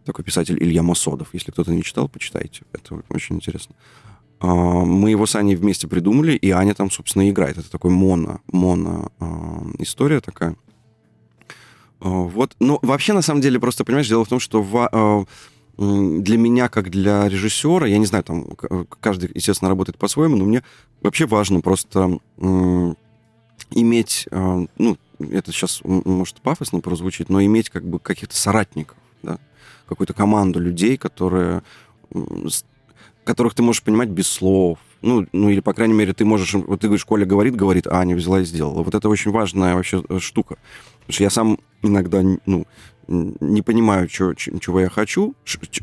такой 0.04 0.24
писатель 0.24 0.62
Илья 0.62 0.82
Масодов. 0.82 1.28
Если 1.32 1.50
кто-то 1.50 1.72
не 1.72 1.82
читал, 1.82 2.08
почитайте. 2.08 2.62
Это 2.72 3.02
очень 3.08 3.36
интересно. 3.36 3.74
А, 4.40 4.46
мы 4.46 5.10
его 5.10 5.26
с 5.26 5.36
Аней 5.36 5.54
вместе 5.54 5.86
придумали, 5.86 6.32
и 6.32 6.50
Аня 6.50 6.74
там, 6.74 6.90
собственно, 6.90 7.30
играет. 7.30 7.58
Это 7.58 7.70
такой 7.70 7.90
моно, 7.90 8.40
моно 8.48 9.12
а, 9.20 9.62
история 9.78 10.20
такая. 10.20 10.56
А, 12.00 12.08
вот. 12.08 12.56
Но 12.58 12.78
вообще, 12.82 13.12
на 13.12 13.22
самом 13.22 13.40
деле, 13.40 13.60
просто, 13.60 13.84
понимаешь, 13.84 14.08
дело 14.08 14.24
в 14.24 14.28
том, 14.28 14.40
что 14.40 14.62
в, 14.62 15.26
для 15.78 16.36
меня, 16.36 16.68
как 16.68 16.90
для 16.90 17.28
режиссера, 17.28 17.86
я 17.86 17.98
не 17.98 18.06
знаю, 18.06 18.24
там 18.24 18.46
каждый, 19.00 19.30
естественно, 19.34 19.68
работает 19.68 19.96
по-своему, 19.98 20.36
но 20.36 20.44
мне 20.44 20.62
вообще 21.00 21.26
важно 21.26 21.60
просто 21.60 22.18
иметь, 23.70 24.28
ну, 24.30 24.98
это 25.18 25.50
сейчас 25.50 25.80
может 25.84 26.40
пафосно 26.42 26.80
прозвучит, 26.80 27.30
но 27.30 27.42
иметь 27.42 27.70
как 27.70 27.88
бы 27.88 27.98
каких-то 27.98 28.36
соратников, 28.36 28.98
какую-то 29.86 30.14
команду 30.14 30.60
людей, 30.60 30.96
которые, 30.96 31.62
которых 33.24 33.54
ты 33.54 33.62
можешь 33.62 33.82
понимать 33.82 34.08
без 34.08 34.28
слов, 34.28 34.78
ну, 35.02 35.26
ну 35.32 35.50
или, 35.50 35.60
по 35.60 35.74
крайней 35.74 35.94
мере, 35.94 36.12
ты 36.12 36.24
можешь, 36.24 36.54
вот 36.54 36.80
ты 36.80 36.86
говоришь, 36.86 37.04
Коля 37.04 37.26
говорит, 37.26 37.56
говорит, 37.56 37.86
а 37.88 37.98
Аня 37.98 38.14
взяла 38.14 38.40
и 38.40 38.44
сделала. 38.44 38.82
Вот 38.82 38.94
это 38.94 39.08
очень 39.08 39.32
важная 39.32 39.74
вообще 39.74 40.02
э, 40.08 40.18
штука. 40.20 40.56
Потому 41.00 41.12
что 41.14 41.22
я 41.24 41.30
сам 41.30 41.58
иногда, 41.82 42.22
ну, 42.46 42.66
не 43.08 43.62
понимаю, 43.62 44.06
чё, 44.06 44.32
чего 44.34 44.80
я 44.80 44.88
хочу, 44.88 45.34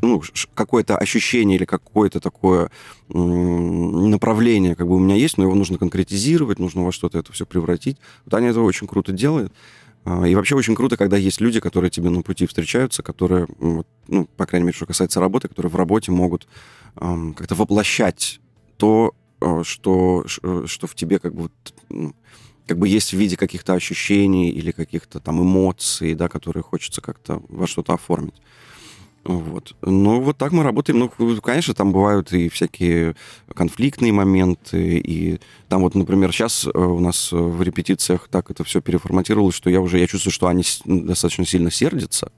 ну, 0.01 0.21
какое-то 0.53 0.97
ощущение 0.97 1.57
или 1.57 1.65
какое-то 1.65 2.21
такое 2.21 2.71
направление 3.09 4.75
как 4.75 4.87
бы 4.87 4.95
у 4.95 4.99
меня 4.99 5.15
есть, 5.15 5.37
но 5.37 5.43
его 5.43 5.53
нужно 5.53 5.77
конкретизировать, 5.77 6.59
нужно 6.59 6.85
во 6.85 6.91
что-то 6.91 7.19
это 7.19 7.33
все 7.33 7.45
превратить. 7.45 7.97
Вот 8.25 8.33
Аня 8.35 8.49
это 8.49 8.61
очень 8.61 8.87
круто 8.87 9.11
делает. 9.11 9.51
А, 10.09 10.27
и 10.27 10.33
вообще 10.33 10.55
очень 10.55 10.75
круто, 10.75 10.97
когда 10.97 11.17
есть 11.17 11.39
люди, 11.39 11.59
которые 11.59 11.91
тебе 11.91 12.09
на 12.09 12.23
пути 12.23 12.47
встречаются, 12.47 13.03
которые, 13.03 13.47
ну, 13.59 14.25
по 14.37 14.45
крайней 14.47 14.65
мере, 14.65 14.75
что 14.75 14.87
касается 14.87 15.19
работы, 15.19 15.47
которые 15.47 15.71
в 15.71 15.75
работе 15.75 16.11
могут 16.11 16.47
как-то 16.95 17.55
воплощать 17.55 18.41
то, 18.77 19.13
а, 19.39 19.63
что, 19.63 20.25
что 20.27 20.87
в 20.87 20.95
тебе 20.95 21.19
как 21.19 21.35
бы 21.35 21.51
ну, 21.89 22.15
как 22.65 22.79
бы 22.79 22.87
есть 22.87 23.13
в 23.13 23.17
виде 23.17 23.37
каких-то 23.37 23.73
ощущений 23.73 24.49
или 24.49 24.71
каких-то 24.71 25.19
там 25.19 25.41
эмоций, 25.41 26.15
да, 26.15 26.27
которые 26.27 26.63
хочется 26.63 27.01
как-то 27.01 27.41
во 27.47 27.67
что-то 27.67 27.93
оформить. 27.93 28.35
Вот. 29.29 29.75
Ну, 29.83 30.21
вот 30.21 30.37
так 30.37 30.51
мы 30.53 30.63
работаем. 30.63 30.97
Ну, 30.97 31.39
конечно, 31.41 31.75
там 31.75 31.91
бывают 31.91 32.33
и 32.33 32.49
всякие 32.49 33.15
конфликтные 33.53 34.11
моменты. 34.11 34.97
И 34.97 35.39
там 35.67 35.83
вот, 35.83 35.93
например, 35.93 36.31
сейчас 36.31 36.65
э, 36.65 36.69
у 36.71 36.99
нас 36.99 37.31
в 37.31 37.61
репетициях 37.61 38.27
так 38.27 38.49
это 38.49 38.63
все 38.63 38.81
переформатировалось, 38.81 39.53
что 39.53 39.69
я 39.69 39.81
уже, 39.81 39.99
я 39.99 40.07
чувствую, 40.07 40.33
что 40.33 40.47
они 40.47 40.63
достаточно 40.83 41.45
сильно 41.45 41.69
сердятся, 41.69 42.31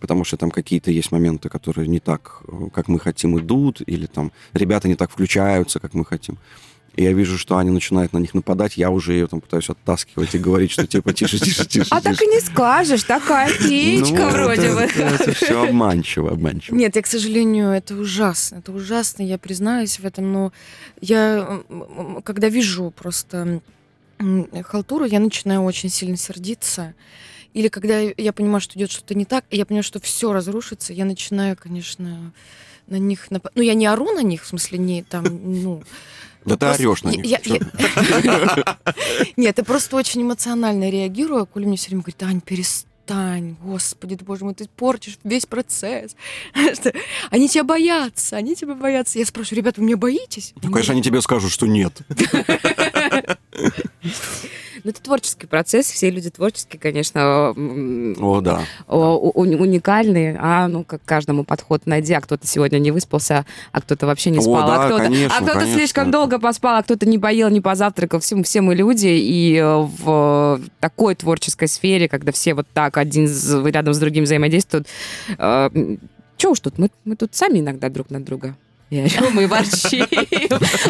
потому 0.00 0.24
что 0.24 0.36
там 0.36 0.50
какие-то 0.50 0.90
есть 0.90 1.12
моменты, 1.12 1.48
которые 1.48 1.86
не 1.86 2.00
так, 2.00 2.42
э, 2.48 2.70
как 2.74 2.88
мы 2.88 2.98
хотим, 2.98 3.38
идут, 3.38 3.80
или 3.86 4.06
там 4.06 4.32
ребята 4.52 4.88
не 4.88 4.96
так 4.96 5.12
включаются, 5.12 5.78
как 5.78 5.94
мы 5.94 6.04
хотим 6.04 6.38
и 6.96 7.02
я 7.02 7.12
вижу, 7.12 7.36
что 7.36 7.56
Аня 7.56 7.72
начинает 7.72 8.12
на 8.12 8.18
них 8.18 8.32
нападать, 8.32 8.76
я 8.76 8.90
уже 8.90 9.12
ее 9.12 9.26
там 9.26 9.40
пытаюсь 9.40 9.68
оттаскивать 9.68 10.34
и 10.34 10.38
говорить, 10.38 10.70
что 10.70 10.86
типа 10.86 11.12
тише, 11.12 11.38
тише, 11.38 11.66
тише. 11.66 11.88
А 11.90 12.00
так 12.00 12.20
и 12.20 12.26
не 12.26 12.40
скажешь, 12.40 13.04
такая 13.04 13.52
птичка 13.52 14.14
ну, 14.14 14.30
вроде 14.30 14.72
бы. 14.72 14.80
Это 14.80 15.32
все 15.32 15.68
обманчиво, 15.68 16.32
обманчиво. 16.32 16.74
Нет, 16.74 16.96
я, 16.96 17.02
к 17.02 17.06
сожалению, 17.06 17.68
это 17.68 17.94
ужасно, 17.94 18.56
это 18.56 18.72
ужасно, 18.72 19.22
я 19.22 19.36
признаюсь 19.36 19.98
в 19.98 20.06
этом, 20.06 20.32
но 20.32 20.52
я, 21.00 21.62
когда 22.24 22.48
вижу 22.48 22.90
просто 22.90 23.60
халтуру, 24.64 25.04
я 25.04 25.20
начинаю 25.20 25.62
очень 25.62 25.90
сильно 25.90 26.16
сердиться. 26.16 26.94
Или 27.52 27.68
когда 27.68 27.98
я 28.00 28.32
понимаю, 28.32 28.60
что 28.60 28.78
идет 28.78 28.90
что-то 28.90 29.14
не 29.14 29.24
так, 29.24 29.44
и 29.50 29.56
я 29.56 29.66
понимаю, 29.66 29.82
что 29.82 30.00
все 30.00 30.32
разрушится, 30.32 30.92
я 30.92 31.04
начинаю, 31.04 31.56
конечно, 31.56 32.32
на 32.86 32.96
них... 32.96 33.30
Нап... 33.30 33.48
Ну, 33.54 33.62
я 33.62 33.74
не 33.74 33.86
ору 33.86 34.12
на 34.12 34.22
них, 34.22 34.44
в 34.44 34.46
смысле, 34.46 34.78
не 34.78 35.02
там, 35.02 35.24
ну... 35.62 35.82
Да 36.46 36.56
ты 36.56 36.88
орешь 36.88 37.02
на 37.02 37.10
них. 37.10 37.24
Нет, 39.36 39.58
я 39.58 39.64
просто 39.64 39.96
очень 39.96 40.22
эмоционально 40.22 40.88
реагирую. 40.88 41.42
А 41.42 41.46
Коля 41.46 41.66
мне 41.66 41.76
все 41.76 41.88
время 41.88 42.02
говорит, 42.02 42.22
Ань, 42.22 42.40
перестань, 42.40 43.56
господи, 43.62 44.16
ты, 44.16 44.24
боже 44.24 44.44
мой, 44.44 44.54
ты 44.54 44.68
портишь 44.76 45.18
весь 45.24 45.46
процесс. 45.46 46.14
Они 47.30 47.48
тебя 47.48 47.64
боятся, 47.64 48.36
они 48.36 48.54
тебя 48.54 48.74
боятся. 48.74 49.18
Я 49.18 49.26
спрашиваю, 49.26 49.58
ребята, 49.58 49.80
вы 49.80 49.86
меня 49.86 49.96
боитесь? 49.96 50.54
Ну, 50.62 50.70
конечно, 50.70 50.92
они 50.92 51.02
тебе 51.02 51.20
скажут, 51.20 51.52
что 51.52 51.66
нет. 51.66 52.02
Ну, 54.86 54.90
это 54.90 55.02
творческий 55.02 55.48
процесс, 55.48 55.86
все 55.86 56.10
люди 56.10 56.30
творческие, 56.30 56.78
конечно. 56.78 57.50
О, 57.50 58.40
да. 58.40 58.60
Уникальные, 58.86 60.38
а 60.40 60.68
ну, 60.68 60.84
как 60.84 61.00
каждому 61.04 61.42
подход 61.42 61.86
найди, 61.86 62.12
а 62.12 62.20
кто-то 62.20 62.46
сегодня 62.46 62.78
не 62.78 62.92
выспался, 62.92 63.44
а 63.72 63.80
кто-то 63.80 64.06
вообще 64.06 64.30
не 64.30 64.40
спал, 64.40 64.58
О, 64.58 64.62
а 64.62 64.66
да, 64.68 64.86
кто-то, 64.86 65.02
конечно, 65.02 65.36
а 65.36 65.40
кто-то 65.42 65.58
конечно. 65.58 65.76
слишком 65.76 66.12
долго 66.12 66.38
поспал, 66.38 66.76
а 66.76 66.84
кто-то 66.84 67.04
не 67.04 67.18
поел, 67.18 67.48
не 67.48 67.60
позавтракал. 67.60 68.20
Все, 68.20 68.40
все 68.44 68.60
мы 68.60 68.76
люди, 68.76 69.08
и 69.08 69.56
э, 69.56 69.88
в 70.04 70.60
такой 70.78 71.16
творческой 71.16 71.66
сфере, 71.66 72.08
когда 72.08 72.30
все 72.30 72.54
вот 72.54 72.68
так 72.72 72.96
один 72.96 73.28
рядом 73.64 73.92
с 73.92 73.98
другим 73.98 74.22
взаимодействуют, 74.22 74.86
э, 75.36 75.96
что 76.38 76.50
уж 76.52 76.60
тут, 76.60 76.78
мы, 76.78 76.90
мы 77.04 77.16
тут 77.16 77.34
сами 77.34 77.58
иногда 77.58 77.88
друг 77.88 78.10
на 78.10 78.24
друга 78.24 78.54
и 78.90 79.00
орем, 79.00 79.40
и 79.40 79.46
ворчим. 79.46 80.06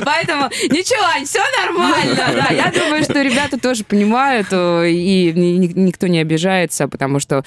Поэтому 0.04 0.50
ничего, 0.70 1.24
все 1.24 1.40
нормально. 1.62 2.48
Я 2.50 2.70
думаю, 2.70 3.02
что 3.02 3.22
ребята 3.22 3.58
тоже 3.58 3.84
понимают, 3.84 4.48
э, 4.50 4.90
и 4.90 5.32
никто 5.32 6.06
не 6.06 6.18
обижается, 6.18 6.88
потому 6.88 7.20
что 7.20 7.44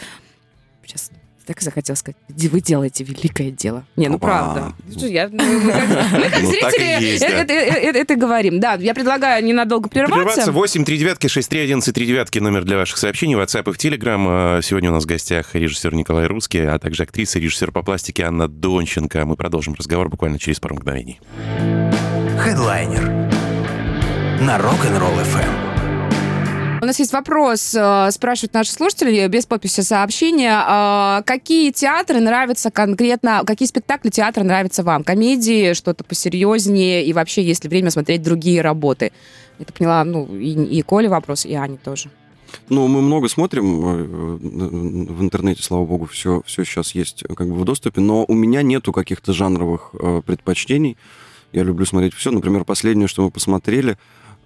сейчас 0.85 1.11
так 1.49 1.61
захотел 1.61 1.95
сказать, 1.95 2.15
вы 2.27 2.61
делаете 2.61 3.03
великое 3.03 3.49
дело. 3.49 3.83
Не, 3.95 4.07
ну 4.07 4.19
правда. 4.19 4.75
Я, 4.87 5.29
мы, 5.29 5.59
мы, 5.61 5.71
как, 5.71 6.43
ну, 6.43 6.47
зрители 6.47 7.99
это, 7.99 8.15
говорим. 8.15 8.59
Да, 8.59 8.75
я 8.75 8.93
предлагаю 8.93 9.43
ненадолго 9.43 9.89
прерваться. 9.89 10.25
Прерваться 10.25 10.51
8 10.51 10.85
3 10.85 10.97
девятки 10.99 11.25
6 11.25 11.49
3 11.49 11.61
11 11.61 11.95
3 11.95 12.05
девятки 12.05 12.37
номер 12.37 12.65
для 12.65 12.77
ваших 12.77 12.99
сообщений, 12.99 13.33
WhatsApp 13.33 13.67
и 13.67 13.73
в 13.73 13.77
Telegram. 13.77 14.61
Сегодня 14.61 14.91
у 14.91 14.93
нас 14.93 15.05
в 15.05 15.07
гостях 15.07 15.55
режиссер 15.55 15.95
Николай 15.95 16.27
Русский, 16.27 16.59
а 16.59 16.77
также 16.77 17.01
актриса, 17.01 17.39
режиссер 17.39 17.71
по 17.71 17.81
пластике 17.81 18.25
Анна 18.25 18.47
Донченко. 18.47 19.25
Мы 19.25 19.35
продолжим 19.35 19.73
разговор 19.73 20.07
буквально 20.07 20.37
через 20.37 20.59
пару 20.59 20.75
мгновений. 20.75 21.19
Хедлайнер 22.37 23.07
на 24.39 24.59
Rock'n'Roll 24.59 25.25
FM. 25.33 25.68
У 26.81 26.85
нас 26.85 26.97
есть 26.99 27.11
вопрос, 27.11 27.75
э, 27.75 28.09
спрашивают 28.11 28.53
наши 28.53 28.71
слушатели 28.71 29.27
без 29.27 29.45
подписи 29.45 29.81
сообщения. 29.81 30.63
Э, 30.65 31.23
какие 31.25 31.71
театры 31.71 32.21
нравятся 32.21 32.71
конкретно, 32.71 33.43
какие 33.45 33.67
спектакли 33.67 34.09
театра 34.09 34.43
нравятся 34.43 34.83
вам? 34.83 35.03
Комедии, 35.03 35.73
что-то 35.73 36.05
посерьезнее 36.05 37.05
и 37.05 37.11
вообще, 37.11 37.43
есть 37.43 37.65
ли 37.65 37.69
время 37.69 37.91
смотреть 37.91 38.21
другие 38.21 38.61
работы? 38.61 39.11
Я 39.59 39.65
так 39.65 39.75
поняла, 39.75 40.05
ну, 40.05 40.25
и, 40.25 40.53
и 40.53 40.81
Коле 40.81 41.09
вопрос, 41.09 41.45
и 41.45 41.53
Ане 41.53 41.77
тоже. 41.83 42.09
Ну, 42.69 42.87
мы 42.87 43.01
много 43.01 43.27
смотрим 43.27 43.85
э, 43.85 44.03
в 45.11 45.21
интернете, 45.21 45.61
слава 45.61 45.85
богу, 45.85 46.05
все, 46.05 46.41
все 46.45 46.63
сейчас 46.63 46.95
есть 46.95 47.25
как 47.35 47.47
бы 47.49 47.55
в 47.55 47.65
доступе, 47.65 47.99
но 47.99 48.23
у 48.25 48.33
меня 48.33 48.61
нету 48.61 48.93
каких-то 48.93 49.33
жанровых 49.33 49.91
предпочтений. 50.25 50.97
Я 51.51 51.63
люблю 51.63 51.85
смотреть 51.85 52.13
все. 52.13 52.31
Например, 52.31 52.63
последнее, 52.63 53.07
что 53.07 53.23
мы 53.23 53.31
посмотрели, 53.31 53.97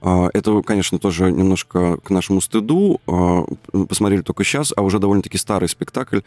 это, 0.04 0.62
конечно, 0.64 1.00
тоже 1.00 1.32
немножко 1.32 1.98
к 1.98 2.10
нашему 2.10 2.42
стыду. 2.42 3.00
А, 3.08 3.46
посмотрели 3.88 4.22
только 4.22 4.44
сейчас, 4.44 4.74
а 4.76 4.82
уже 4.82 5.00
довольно-таки 5.00 5.38
старый 5.38 5.70
спектакль. 5.70 6.20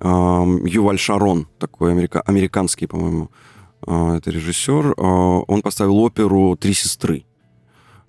А, 0.00 0.44
Юваль 0.64 0.98
Шарон, 0.98 1.46
такой 1.58 1.92
америка... 1.92 2.22
американский, 2.22 2.86
по-моему, 2.86 3.30
это 3.82 4.30
режиссер. 4.30 4.94
Он 4.96 5.60
поставил 5.60 5.98
оперу 5.98 6.56
«Три 6.56 6.72
сестры». 6.72 7.26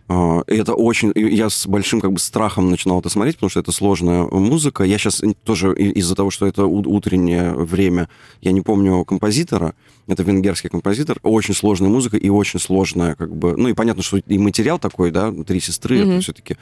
И 0.07 0.55
это 0.55 0.75
очень... 0.75 1.11
Я 1.15 1.49
с 1.49 1.65
большим 1.65 1.99
как 1.99 2.11
бы 2.11 2.19
страхом 2.19 2.69
начинал 2.69 2.99
это 2.99 3.09
смотреть, 3.09 3.37
потому 3.37 3.49
что 3.49 3.59
это 3.59 3.71
сложная 3.71 4.23
музыка. 4.23 4.83
Я 4.83 4.99
сейчас 4.99 5.23
тоже 5.43 5.73
из-за 5.75 6.13
того, 6.15 6.29
что 6.29 6.45
это 6.45 6.65
утреннее 6.65 7.53
время, 7.53 8.07
я 8.41 8.51
не 8.51 8.61
помню 8.61 9.03
композитора. 9.03 9.73
Это 10.07 10.21
венгерский 10.21 10.69
композитор. 10.69 11.17
Очень 11.23 11.55
сложная 11.55 11.89
музыка 11.89 12.17
и 12.17 12.29
очень 12.29 12.59
сложная 12.59 13.15
как 13.15 13.35
бы... 13.35 13.57
Ну 13.57 13.69
и 13.69 13.73
понятно, 13.73 14.03
что 14.03 14.17
и 14.17 14.37
материал 14.37 14.77
такой, 14.77 15.09
да, 15.09 15.31
«Три 15.31 15.59
сестры», 15.59 15.97
mm-hmm. 15.97 16.11
это 16.11 16.21
все-таки 16.21 16.57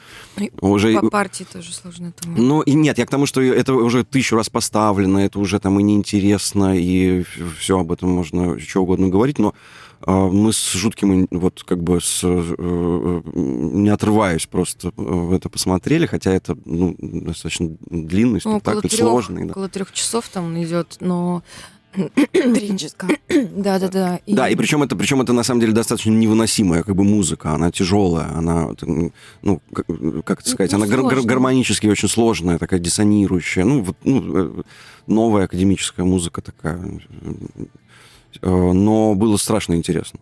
уже... 0.62 0.98
По 1.02 1.10
партии 1.10 1.46
тоже 1.52 1.74
сложно. 1.74 2.14
Ну 2.26 2.62
и 2.62 2.74
нет, 2.74 2.98
я 2.98 3.06
к 3.06 3.10
тому, 3.10 3.26
что 3.26 3.42
это 3.42 3.74
уже 3.74 4.06
тысячу 4.06 4.38
раз 4.38 4.50
поставлено, 4.50 5.18
это 5.20 5.40
уже 5.40 5.60
там 5.60 5.78
и 5.82 5.84
неинтересно, 5.84 6.78
и 6.78 7.26
все 7.60 7.80
об 7.80 7.92
этом 7.92 8.10
можно 8.10 8.58
что 8.60 8.84
угодно 8.84 9.10
говорить, 9.10 9.40
но 9.40 9.50
а, 9.50 9.54
мы 10.06 10.54
с 10.54 10.74
жутким, 10.74 11.28
вот 11.32 11.64
как 11.64 11.82
бы 11.82 12.02
с, 12.02 12.24
э, 12.24 12.56
э, 12.58 13.22
не 13.34 13.90
отрываясь 13.90 14.46
просто 14.46 14.92
в 14.96 15.34
это 15.34 15.50
посмотрели, 15.50 16.06
хотя 16.06 16.32
это 16.32 16.58
ну, 16.66 16.96
достаточно 17.00 17.76
длинный 17.90 18.42
ну, 18.44 18.52
спектакль, 18.58 18.78
около 18.80 18.90
трех, 18.90 19.00
сложный. 19.00 19.46
Да. 19.46 19.52
Около 19.52 19.70
трех 19.70 19.92
часов 19.92 20.28
там 20.30 20.62
идет, 20.62 20.98
но 21.00 21.44
Тринческа. 22.32 23.08
Да, 23.56 23.80
да, 23.80 23.88
да. 23.88 24.20
И... 24.26 24.34
Да, 24.34 24.50
и 24.50 24.56
причем 24.56 24.84
это, 24.84 24.96
причем 24.96 25.22
это 25.22 25.34
на 25.34 25.44
самом 25.44 25.62
деле 25.62 25.74
достаточно 25.74 26.12
невыносимая 26.12 26.84
как 26.84 26.96
бы 26.96 27.04
музыка, 27.04 27.52
она 27.52 27.72
тяжелая, 27.72 28.30
она, 28.36 28.70
ну, 29.42 29.62
как, 29.74 29.86
как 30.26 30.42
это 30.42 30.50
сказать, 30.50 30.72
ну, 30.72 30.78
она 30.78 30.88
гар- 30.88 31.22
гармонически 31.22 31.88
очень 31.88 32.10
сложная, 32.10 32.58
такая 32.58 32.80
диссонирующая, 32.80 33.64
ну, 33.64 33.82
вот, 33.82 33.98
ну, 34.04 34.60
э, 34.60 34.64
новая 35.08 35.46
академическая 35.46 36.06
музыка 36.06 36.42
такая 36.42 36.80
Э, 37.22 37.66
но 38.42 39.16
было 39.16 39.38
страшно 39.38 39.76
интересно. 39.76 40.20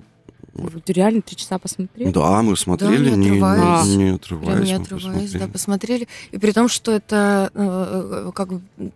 Вот. 0.54 0.90
Реально 0.90 1.22
три 1.22 1.38
часа 1.38 1.58
посмотрели? 1.58 2.12
Да, 2.12 2.42
мы 2.42 2.58
смотрели, 2.58 3.10
да, 3.10 3.16
не 3.16 3.30
отрываясь. 3.30 3.88
Не, 3.88 3.96
не, 3.96 4.04
не 4.04 4.10
отрываясь. 4.12 4.48
Прям 4.48 4.64
не 4.64 4.74
отрываясь, 4.74 5.32
да, 5.32 5.48
посмотрели. 5.48 6.08
И 6.32 6.38
при 6.38 6.52
том, 6.52 6.68
что 6.68 6.92
это 6.92 7.52
э, 7.54 8.26
э 8.28 8.32
как, 8.34 8.50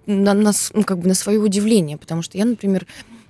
на, 0.06 0.34
на, 0.34 0.51
ну, 0.73 0.84
как 0.84 0.99
бы 0.99 1.08
на 1.08 1.13
свое 1.13 1.39
удивление, 1.39 1.97
потому 1.97 2.21
что 2.21 2.38
я, 2.38 2.45
например, 2.45 2.86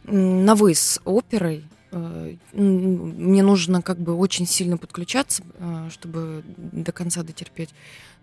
на 0.06 0.56
вы 0.56 0.74
с 0.74 1.00
оперой 1.06 1.58
э, 1.58 1.62
мне 1.92 3.44
нужно 3.44 3.82
как 3.82 4.00
бы 4.00 4.16
очень 4.16 4.46
сильно 4.46 4.78
подключаться, 4.78 5.44
э, 5.58 5.90
чтобы 5.92 6.44
до 6.58 6.92
конца 6.92 7.24
дотерпеть. 7.24 7.70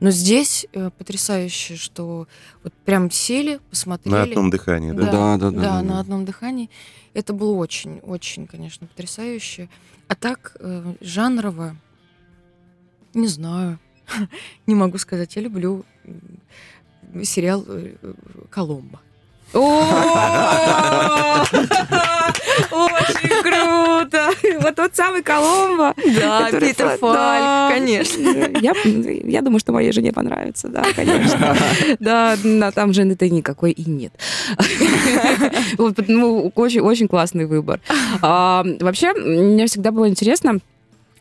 Но 0.00 0.10
здесь 0.10 0.66
э, 0.72 0.90
потрясающе, 0.90 1.76
что 1.76 2.26
вот 2.62 2.72
прям 2.84 3.10
сели, 3.10 3.60
посмотрели. 3.70 4.14
На 4.14 4.22
одном 4.22 4.50
дыхании, 4.50 4.92
да? 4.92 5.02
Да, 5.02 5.10
да, 5.10 5.36
да. 5.36 5.50
Да, 5.50 5.62
да 5.62 5.82
на 5.82 6.00
одном 6.00 6.24
дыхании. 6.24 6.70
Это 7.14 7.32
было 7.32 7.54
очень, 7.54 7.98
очень, 8.00 8.46
конечно, 8.46 8.86
потрясающе. 8.86 9.68
А 10.08 10.14
так, 10.14 10.56
э, 10.60 10.94
жанрово, 11.00 11.76
не 13.14 13.28
знаю, 13.28 13.78
не 14.66 14.74
могу 14.74 14.98
сказать. 14.98 15.36
Я 15.36 15.42
люблю 15.42 15.84
сериал 17.22 17.64
э, 17.68 17.94
«Коломбо». 18.50 19.00
Очень 23.08 23.42
круто! 23.42 24.30
Вот 24.62 24.74
тот 24.76 24.94
самый 24.94 25.22
Коломбо. 25.22 25.94
Да, 25.96 26.50
Питер 26.50 26.96
Фаль, 26.98 27.74
конечно. 27.74 28.50
Я 29.28 29.42
думаю, 29.42 29.58
что 29.60 29.72
моей 29.72 29.92
жене 29.92 30.12
понравится, 30.12 30.68
да, 30.68 30.84
конечно. 30.94 31.56
Да, 32.00 32.36
там 32.72 32.92
жены-то 32.92 33.28
никакой 33.28 33.72
и 33.72 33.88
нет. 33.88 34.12
Ну, 36.08 36.52
очень, 36.54 36.80
очень 36.80 37.08
классный 37.08 37.46
выбор. 37.46 37.80
А, 38.20 38.64
вообще, 38.80 39.12
мне 39.14 39.66
всегда 39.66 39.90
было 39.90 40.08
интересно, 40.08 40.58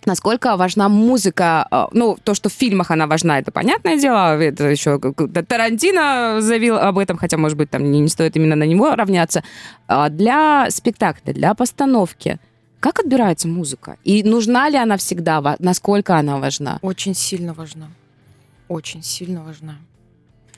Насколько 0.06 0.58
важна 0.58 0.89
музыка? 0.89 1.68
А, 1.70 1.88
ну, 1.91 2.18
то, 2.24 2.34
что 2.34 2.49
в 2.49 2.54
фильмах 2.54 2.89
она 2.89 3.06
важна, 3.06 3.38
это 3.38 3.52
понятное 3.52 3.97
дело. 3.97 4.39
Это 4.41 4.68
еще 4.68 4.99
Тарантино 4.99 6.41
заявил 6.41 6.78
об 6.78 6.97
этом, 6.97 7.18
хотя, 7.18 7.38
может 7.38 7.58
быть, 7.58 7.70
там 7.70 7.91
не, 7.91 7.99
не 7.99 8.08
стоит 8.08 8.36
именно 8.36 8.56
на 8.56 8.64
него 8.64 8.95
равняться. 8.95 9.43
А 9.88 10.10
для 10.10 10.68
спектакля, 10.70 11.34
для 11.34 11.54
постановки, 11.54 12.39
как 12.80 12.99
отбирается 12.99 13.47
музыка? 13.47 13.97
И 14.04 14.24
нужна 14.24 14.70
ли 14.70 14.78
она 14.78 14.97
всегда? 14.97 15.56
Насколько 15.60 16.18
она 16.18 16.39
важна? 16.39 16.80
Очень 16.82 17.14
сильно 17.14 17.54
важна. 17.54 17.88
Очень 18.68 19.04
сильно 19.04 19.43
важна. 19.43 19.76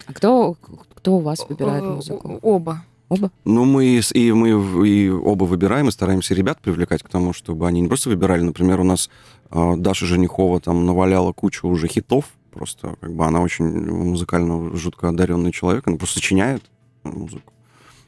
А 0.05 0.13
кто, 0.13 0.55
кто 0.95 1.15
у 1.15 1.19
вас 1.19 1.45
выбирает 1.47 1.83
музыку? 1.83 2.39
Оба. 2.41 2.85
Оба? 3.09 3.31
Ну, 3.45 3.65
мы 3.65 4.01
и 4.13 4.31
мы 4.31 4.87
и 4.87 5.09
оба 5.09 5.43
выбираем, 5.43 5.87
и 5.87 5.91
стараемся 5.91 6.33
ребят 6.33 6.59
привлекать 6.61 7.03
к 7.03 7.09
тому, 7.09 7.33
чтобы 7.33 7.67
они 7.67 7.81
не 7.81 7.87
просто 7.87 8.09
выбирали. 8.09 8.41
Например, 8.41 8.79
у 8.79 8.83
нас 8.83 9.09
э, 9.51 9.73
Даша 9.77 10.05
Женихова 10.05 10.59
там 10.59 10.85
наваляла 10.85 11.31
кучу 11.31 11.67
уже 11.67 11.87
хитов, 11.87 12.25
просто 12.51 12.95
как 12.99 13.13
бы 13.13 13.25
она 13.25 13.41
очень 13.41 13.65
музыкально 13.65 14.75
жутко 14.75 15.09
одаренный 15.09 15.51
человек, 15.51 15.87
она 15.87 15.97
просто 15.97 16.19
сочиняет 16.19 16.63
музыку. 17.03 17.53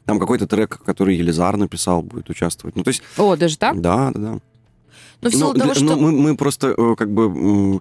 Там 0.06 0.20
какой-то 0.20 0.46
трек, 0.46 0.78
который 0.84 1.16
Елизар 1.16 1.56
написал, 1.56 2.00
будет 2.00 2.30
участвовать. 2.30 2.76
Ну, 2.76 2.84
то 2.84 2.88
есть... 2.88 3.02
О, 3.18 3.36
даже 3.36 3.58
так? 3.58 3.80
Да, 3.80 4.12
да, 4.14 4.20
да. 4.20 4.38
Но 5.20 5.30
в 5.30 5.32
силу 5.34 5.52
ну, 5.52 5.58
того, 5.58 5.74
что... 5.74 5.84
Ну, 5.84 5.96
мы, 5.96 6.12
мы 6.12 6.36
просто 6.36 6.74
э, 6.76 6.94
как 6.96 7.12
бы... 7.12 7.24
Э, 7.24 7.80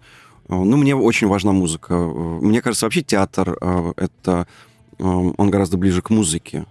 ну, 0.49 0.77
мне 0.77 0.95
очень 0.95 1.27
важна 1.27 1.51
музыка. 1.51 1.95
Мне 1.95 2.61
кажется, 2.63 2.87
вообще 2.87 3.03
театр 3.03 3.57
э, 3.61 3.93
это... 3.97 4.47
Он 4.97 5.49
гораздо 5.49 5.77
ближе 5.77 6.01
к 6.01 6.09
музыке. 6.09 6.65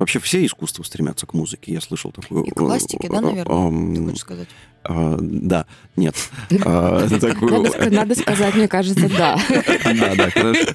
Вообще 0.00 0.18
все 0.18 0.44
искусства 0.46 0.82
стремятся 0.82 1.26
к 1.26 1.34
музыке. 1.34 1.74
Я 1.74 1.82
слышал 1.82 2.10
такую... 2.10 2.44
И 2.44 2.50
к 2.50 2.54
пластике, 2.54 3.06
да, 3.10 3.20
наверное, 3.20 3.94
ты 3.94 4.04
хочешь 4.04 4.20
сказать? 4.20 4.48
А, 4.82 5.18
да, 5.20 5.66
нет. 5.94 6.14
А, 6.64 7.06
надо 7.90 8.14
сказать, 8.14 8.54
мне 8.54 8.66
кажется, 8.66 9.10
да. 9.10 9.38
Да, 9.84 10.14
да, 10.14 10.30
хорошо. 10.30 10.72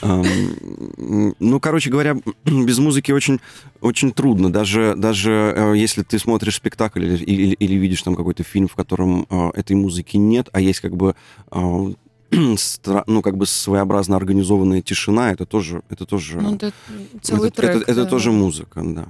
Ну, 0.00 1.60
короче 1.60 1.90
говоря, 1.90 2.16
без 2.46 2.78
музыки 2.78 3.12
очень, 3.12 3.38
очень 3.82 4.12
трудно. 4.12 4.50
Даже, 4.50 4.94
даже 4.96 5.52
э, 5.54 5.74
если 5.76 6.02
ты 6.02 6.18
смотришь 6.18 6.56
спектакль 6.56 7.04
или, 7.04 7.22
или, 7.22 7.54
или 7.54 7.74
видишь 7.74 8.02
там 8.02 8.16
какой-то 8.16 8.44
фильм, 8.44 8.66
в 8.66 8.74
котором 8.74 9.26
э, 9.28 9.50
этой 9.56 9.76
музыки 9.76 10.16
нет, 10.16 10.48
а 10.52 10.60
есть 10.60 10.80
как 10.80 10.96
бы 10.96 11.14
э, 11.50 11.92
ну, 13.06 13.22
как 13.22 13.36
бы 13.36 13.46
своеобразно 13.46 14.16
организованная 14.16 14.82
тишина, 14.82 15.32
это 15.32 15.46
тоже... 15.46 15.82
Это 15.88 16.04
тоже 16.04 16.40
ну, 16.40 16.54
это 16.54 16.72
целый 17.22 17.48
это, 17.48 17.62
трек. 17.62 17.76
Это, 17.76 17.90
это 17.90 18.06
тоже 18.06 18.32
музыка, 18.32 18.82
да. 18.84 19.08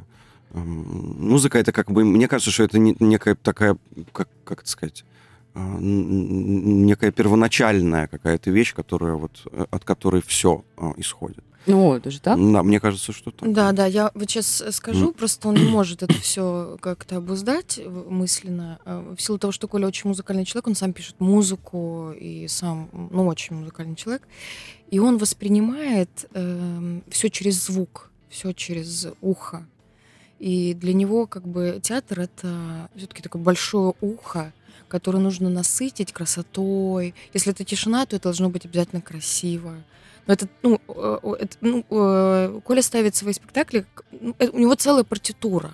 Музыка 0.52 1.58
это 1.58 1.72
как 1.72 1.90
бы... 1.90 2.04
Мне 2.04 2.28
кажется, 2.28 2.50
что 2.50 2.64
это 2.64 2.78
некая 2.78 3.34
такая... 3.34 3.76
Как, 4.12 4.28
как 4.44 4.60
это 4.60 4.70
сказать? 4.70 5.04
А, 5.54 5.78
некая 5.80 7.10
первоначальная 7.10 8.06
какая-то 8.06 8.50
вещь, 8.50 8.74
которая 8.74 9.14
вот, 9.14 9.42
э, 9.50 9.66
от 9.70 9.84
которой 9.84 10.22
все 10.22 10.64
а, 10.76 10.92
исходит. 10.96 11.44
Ну, 11.68 12.00
даже 12.00 12.20
так? 12.20 12.36
Да, 12.36 12.62
мне 12.62 12.80
кажется, 12.80 13.12
что 13.12 13.30
так. 13.30 13.52
Да, 13.52 13.72
да, 13.72 13.86
я 13.86 14.10
вот 14.14 14.28
сейчас 14.28 14.62
скажу, 14.70 15.10
mm. 15.10 15.14
просто 15.14 15.48
он 15.48 15.54
не 15.54 15.68
может 15.70 16.02
это 16.02 16.14
все 16.14 16.78
как-то 16.80 17.16
обуздать 17.16 17.80
мысленно. 17.86 18.78
А, 18.84 19.14
в 19.14 19.20
силу 19.20 19.38
того, 19.38 19.52
что 19.52 19.68
Коля 19.68 19.86
очень 19.86 20.08
музыкальный 20.08 20.44
человек, 20.44 20.66
он 20.66 20.74
сам 20.74 20.92
пишет 20.92 21.16
музыку 21.20 22.12
и 22.18 22.48
сам, 22.48 22.88
ну, 22.92 23.26
очень 23.26 23.56
музыкальный 23.56 23.96
человек. 23.96 24.22
И 24.90 24.98
он 24.98 25.18
воспринимает 25.18 26.28
э, 26.32 26.40
эм, 26.40 27.04
все 27.08 27.28
через 27.28 27.66
звук, 27.66 28.10
все 28.30 28.52
через 28.52 29.06
ухо. 29.20 29.66
И 30.38 30.74
для 30.74 30.92
него 30.92 31.26
как 31.26 31.46
бы 31.46 31.80
театр 31.82 32.20
это 32.20 32.88
все-таки 32.96 33.22
такое 33.22 33.42
большое 33.42 33.94
ухо, 34.00 34.52
которое 34.88 35.18
нужно 35.18 35.50
насытить 35.50 36.12
красотой. 36.12 37.14
Если 37.34 37.52
это 37.52 37.64
тишина, 37.64 38.06
то 38.06 38.16
это 38.16 38.24
должно 38.24 38.48
быть 38.48 38.64
обязательно 38.64 39.02
красиво. 39.02 39.74
Но 40.28 40.34
это, 40.34 40.46
ну, 40.62 40.78
э, 40.88 41.18
это, 41.40 41.56
ну, 41.62 41.84
э, 41.88 42.60
Коля 42.62 42.82
ставит 42.82 43.16
свои 43.16 43.32
спектакли, 43.32 43.86
ну, 44.10 44.36
э, 44.38 44.48
у 44.50 44.58
него 44.58 44.74
целая 44.74 45.02
партитура, 45.02 45.72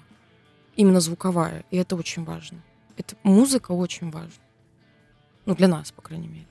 именно 0.77 1.01
звуковая, 1.01 1.65
и 1.73 1.77
это 1.77 1.97
очень 1.97 2.25
важно. 2.25 2.63
Это 2.97 3.17
музыка 3.25 3.73
очень 3.73 4.13
важна. 4.13 4.45
Ну, 5.45 5.57
для 5.57 5.67
нас, 5.67 5.91
по 5.91 6.03
крайней 6.03 6.29
мере. 6.29 6.47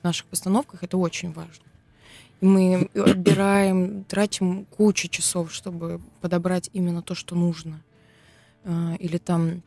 В 0.00 0.04
наших 0.04 0.26
постановках 0.26 0.82
это 0.82 0.98
очень 0.98 1.32
важно. 1.32 1.64
И 2.40 2.44
мы 2.46 2.90
отбираем, 2.94 4.02
тратим 4.02 4.64
кучу 4.64 5.06
часов, 5.06 5.52
чтобы 5.52 6.00
подобрать 6.20 6.70
именно 6.72 7.02
то, 7.02 7.14
что 7.14 7.36
нужно. 7.36 7.80
Или 8.98 9.18
там 9.18 9.62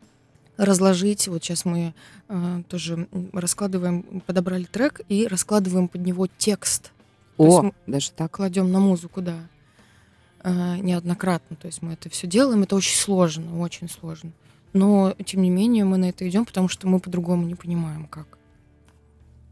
разложить. 0.57 1.29
Вот 1.29 1.41
сейчас 1.41 1.63
мы 1.63 1.93
тоже 2.67 3.07
раскладываем, 3.31 4.21
подобрали 4.25 4.65
трек 4.65 4.99
и 5.07 5.25
раскладываем 5.25 5.87
под 5.87 6.01
него 6.01 6.27
текст 6.27 6.91
о, 7.37 7.63
есть 7.63 7.75
даже 7.87 8.11
так. 8.11 8.31
Кладем 8.31 8.71
на 8.71 8.79
музыку, 8.79 9.21
да. 9.21 9.35
А, 10.43 10.77
неоднократно. 10.77 11.55
То 11.55 11.67
есть 11.67 11.81
мы 11.81 11.93
это 11.93 12.09
все 12.09 12.27
делаем. 12.27 12.63
Это 12.63 12.75
очень 12.75 12.95
сложно, 12.95 13.59
очень 13.59 13.89
сложно. 13.89 14.31
Но, 14.73 15.13
тем 15.25 15.41
не 15.41 15.49
менее, 15.49 15.83
мы 15.83 15.97
на 15.97 16.09
это 16.09 16.27
идем, 16.27 16.45
потому 16.45 16.67
что 16.67 16.87
мы 16.87 16.99
по-другому 16.99 17.45
не 17.45 17.55
понимаем, 17.55 18.07
как. 18.07 18.37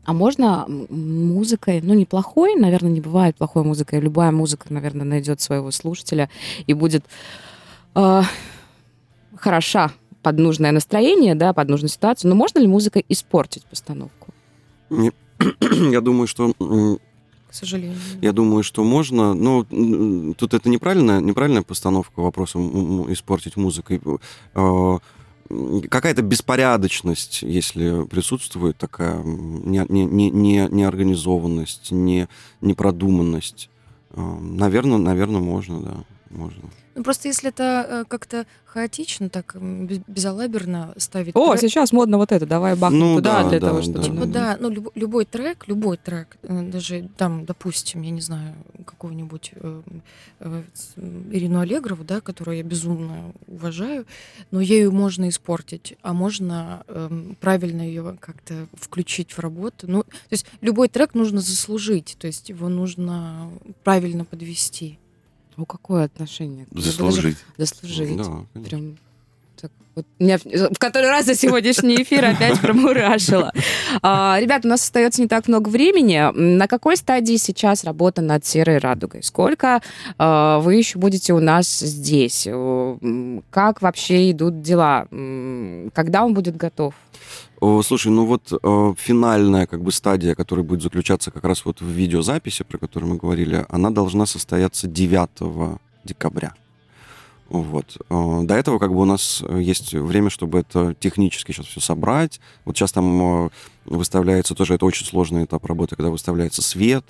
А 0.06 0.14
можно 0.14 0.66
музыкой, 0.68 1.82
ну, 1.82 1.94
неплохой, 1.94 2.56
наверное, 2.56 2.90
не 2.90 3.02
бывает 3.02 3.36
плохой 3.36 3.64
музыкой. 3.64 4.00
Любая 4.00 4.32
музыка, 4.32 4.74
наверное, 4.74 5.06
найдет 5.06 5.42
своего 5.42 5.72
слушателя 5.72 6.30
и 6.66 6.74
будет 6.74 7.06
э, 7.96 8.22
хороша 9.36 9.92
под 10.24 10.40
нужное 10.40 10.72
настроение, 10.72 11.36
да, 11.36 11.54
под 11.54 11.70
нужную 11.70 11.90
ситуацию. 11.90 12.30
Но 12.30 12.36
можно 12.36 12.60
ли 12.60 12.68
музыкой 12.68 13.06
испортить 13.10 13.66
постановку? 13.66 14.34
Я 14.90 16.02
думаю, 16.02 16.28
что 16.28 16.54
к 17.50 17.54
сожалению. 17.54 17.98
Я 18.22 18.32
думаю, 18.32 18.64
что 18.64 18.84
можно, 18.84 19.34
но 19.34 19.64
тут 20.38 20.54
это 20.54 20.70
неправильная, 20.70 21.20
неправильная 21.20 21.64
постановка 21.64 22.20
вопроса 22.20 22.60
испортить 22.60 23.58
музыкой. 23.58 24.00
А, 24.54 25.00
какая-то 25.90 26.22
беспорядочность, 26.22 27.42
если 27.42 28.06
присутствует 28.06 28.78
такая 28.78 29.24
не, 29.24 29.84
не, 29.90 30.06
не, 30.06 30.30
не, 30.30 30.68
неорганизованность, 30.70 31.92
не, 31.92 32.28
непродуманность. 32.62 33.70
Наверное, 34.16 34.98
наверное, 34.98 35.42
можно, 35.42 35.82
да, 35.82 35.98
можно. 36.30 36.62
Ну, 37.00 37.04
просто 37.04 37.30
если 37.30 37.48
это 37.48 37.88
э, 37.90 38.06
как-то 38.10 38.46
хаотично, 38.66 39.30
так 39.30 39.56
безалаберно 39.56 40.94
ставить... 40.98 41.34
О, 41.34 41.52
трек... 41.52 41.62
сейчас 41.62 41.94
модно 41.94 42.18
вот 42.18 42.34
это, 42.34 42.46
давай 42.46 42.76
бахнем 42.76 43.00
ну, 43.00 43.16
туда 43.16 43.44
да, 43.44 43.50
для 43.50 43.60
да, 43.62 43.68
того, 43.68 43.82
чтобы... 43.82 44.00
Да, 44.00 44.04
типа, 44.04 44.26
да, 44.26 44.58
ну, 44.60 44.70
люб, 44.70 44.90
любой 44.96 45.24
трек, 45.24 45.66
любой 45.70 45.96
трек, 45.96 46.36
э, 46.44 46.62
даже 46.64 47.08
там, 47.16 47.46
допустим, 47.46 48.02
я 48.02 48.12
не 48.12 48.20
знаю, 48.20 48.54
какого-нибудь 48.86 49.52
э, 49.56 49.82
э, 50.42 50.64
Ирину 51.32 51.62
Аллегрову, 51.62 52.04
да, 52.04 52.20
которую 52.20 52.58
я 52.58 52.64
безумно 52.64 53.32
уважаю, 53.48 54.06
но 54.52 54.60
ею 54.60 54.92
можно 54.92 55.30
испортить, 55.30 55.96
а 56.02 56.12
можно 56.12 56.84
э, 56.90 57.34
правильно 57.40 57.82
ее 57.82 58.18
как-то 58.20 58.68
включить 58.74 59.32
в 59.32 59.40
работу. 59.40 59.90
Ну, 59.90 60.04
то 60.04 60.10
есть 60.32 60.46
любой 60.60 60.90
трек 60.90 61.14
нужно 61.14 61.40
заслужить, 61.40 62.18
то 62.20 62.28
есть 62.28 62.50
его 62.50 62.68
нужно 62.68 63.50
правильно 63.86 64.26
подвести. 64.26 65.00
Ну, 65.60 65.66
какое 65.66 66.06
отношение? 66.06 66.66
Заслужить. 66.72 67.36
Заслужить. 67.58 68.16
Да, 68.16 68.62
Прям 68.62 68.98
Так, 69.60 69.70
вот 69.94 70.06
меня 70.18 70.38
в 70.38 70.80
который 70.80 71.10
раз 71.10 71.26
за 71.26 71.36
сегодняшний 71.36 72.02
эфир 72.02 72.24
опять 72.24 72.58
промурашило. 72.62 73.52
А, 74.02 74.38
ребят, 74.40 74.64
у 74.64 74.70
нас 74.70 74.84
остается 74.84 75.22
не 75.22 75.28
так 75.28 75.50
много 75.50 75.68
времени. 75.68 76.32
На 76.34 76.70
какой 76.70 76.96
стадии 76.96 77.36
сейчас 77.36 77.84
работа 77.84 78.22
над 78.22 78.46
«Серой 78.46 78.78
радугой»? 78.78 79.22
Сколько 79.22 79.82
а, 80.18 80.60
вы 80.60 80.76
еще 80.76 80.98
будете 80.98 81.34
у 81.34 81.42
нас 81.42 81.80
здесь? 81.80 82.48
Как 83.52 83.82
вообще 83.82 84.32
идут 84.32 84.62
дела? 84.62 85.08
Когда 85.94 86.24
он 86.24 86.34
будет 86.34 86.56
готов? 86.56 86.94
Слушай, 87.60 88.12
ну 88.12 88.26
вот 88.26 88.54
э, 88.54 88.94
финальная 88.98 89.68
как 89.68 89.82
бы 89.82 89.92
стадия, 89.92 90.34
которая 90.34 90.66
будет 90.66 90.82
заключаться 90.82 91.30
как 91.30 91.44
раз 91.44 91.66
вот 91.66 91.82
в 91.82 91.86
видеозаписи, 91.86 92.64
про 92.64 92.78
которую 92.78 93.12
мы 93.12 93.18
говорили, 93.18 93.66
она 93.70 93.90
должна 93.90 94.26
состояться 94.26 94.88
9 94.88 95.78
декабря. 96.06 96.54
Вот. 97.50 97.98
Э, 98.10 98.40
до 98.44 98.56
этого 98.56 98.80
как 98.80 98.94
бы 98.94 99.02
у 99.02 99.06
нас 99.06 99.44
есть 99.50 99.94
время, 99.94 100.30
чтобы 100.30 100.60
это 100.60 100.96
технически 101.00 101.52
сейчас 101.52 101.66
все 101.66 101.82
собрать. 101.82 102.40
Вот 102.64 102.78
сейчас 102.78 102.94
там 102.94 103.46
э, 103.46 103.50
выставляется 103.86 104.56
тоже, 104.56 104.76
это 104.76 104.86
очень 104.86 105.06
сложный 105.06 105.44
этап 105.44 105.66
работы, 105.66 105.98
когда 105.98 106.12
выставляется 106.12 106.62
свет, 106.62 107.04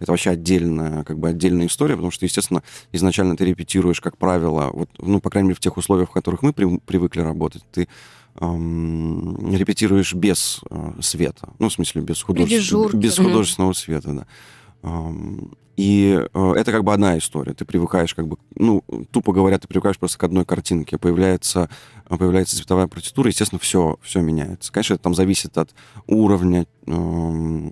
это 0.00 0.10
вообще 0.10 0.30
отдельная, 0.30 1.04
как 1.04 1.16
бы 1.18 1.28
отдельная 1.28 1.66
история, 1.66 1.94
потому 1.94 2.10
что, 2.10 2.24
естественно, 2.24 2.64
изначально 2.90 3.36
ты 3.36 3.44
репетируешь, 3.44 4.00
как 4.00 4.16
правило, 4.16 4.70
вот, 4.72 4.90
ну, 4.98 5.20
по 5.20 5.30
крайней 5.30 5.50
мере, 5.50 5.56
в 5.56 5.60
тех 5.60 5.76
условиях, 5.76 6.08
в 6.08 6.12
которых 6.12 6.42
мы 6.42 6.52
при, 6.52 6.78
привыкли 6.78 7.20
работать, 7.20 7.62
ты 7.70 7.86
эм, 8.40 9.54
репетируешь 9.54 10.14
без 10.14 10.60
э, 10.70 10.92
света, 11.00 11.52
ну, 11.58 11.68
в 11.68 11.72
смысле, 11.72 12.02
без, 12.02 12.22
художеств... 12.22 12.94
без 12.94 13.16
художественного 13.16 13.72
света, 13.72 14.12
да. 14.12 14.26
Эм, 14.82 15.52
и 15.76 16.20
э, 16.32 16.52
это 16.56 16.70
как 16.70 16.84
бы 16.84 16.92
одна 16.92 17.16
история. 17.16 17.54
Ты 17.54 17.64
привыкаешь 17.64 18.14
как 18.14 18.28
бы, 18.28 18.36
ну, 18.54 18.84
тупо 19.10 19.32
говоря, 19.32 19.58
ты 19.58 19.66
привыкаешь 19.66 19.98
просто 19.98 20.18
к 20.18 20.24
одной 20.24 20.44
картинке. 20.44 20.98
Появляется, 20.98 21.70
появляется 22.08 22.56
цветовая 22.56 22.88
партитура, 22.88 23.28
естественно, 23.28 23.58
все, 23.58 23.98
все 24.02 24.20
меняется. 24.20 24.70
Конечно, 24.70 24.94
это 24.94 25.02
там 25.02 25.14
зависит 25.14 25.56
от 25.56 25.74
уровня, 26.06 26.66
э, 26.86 27.70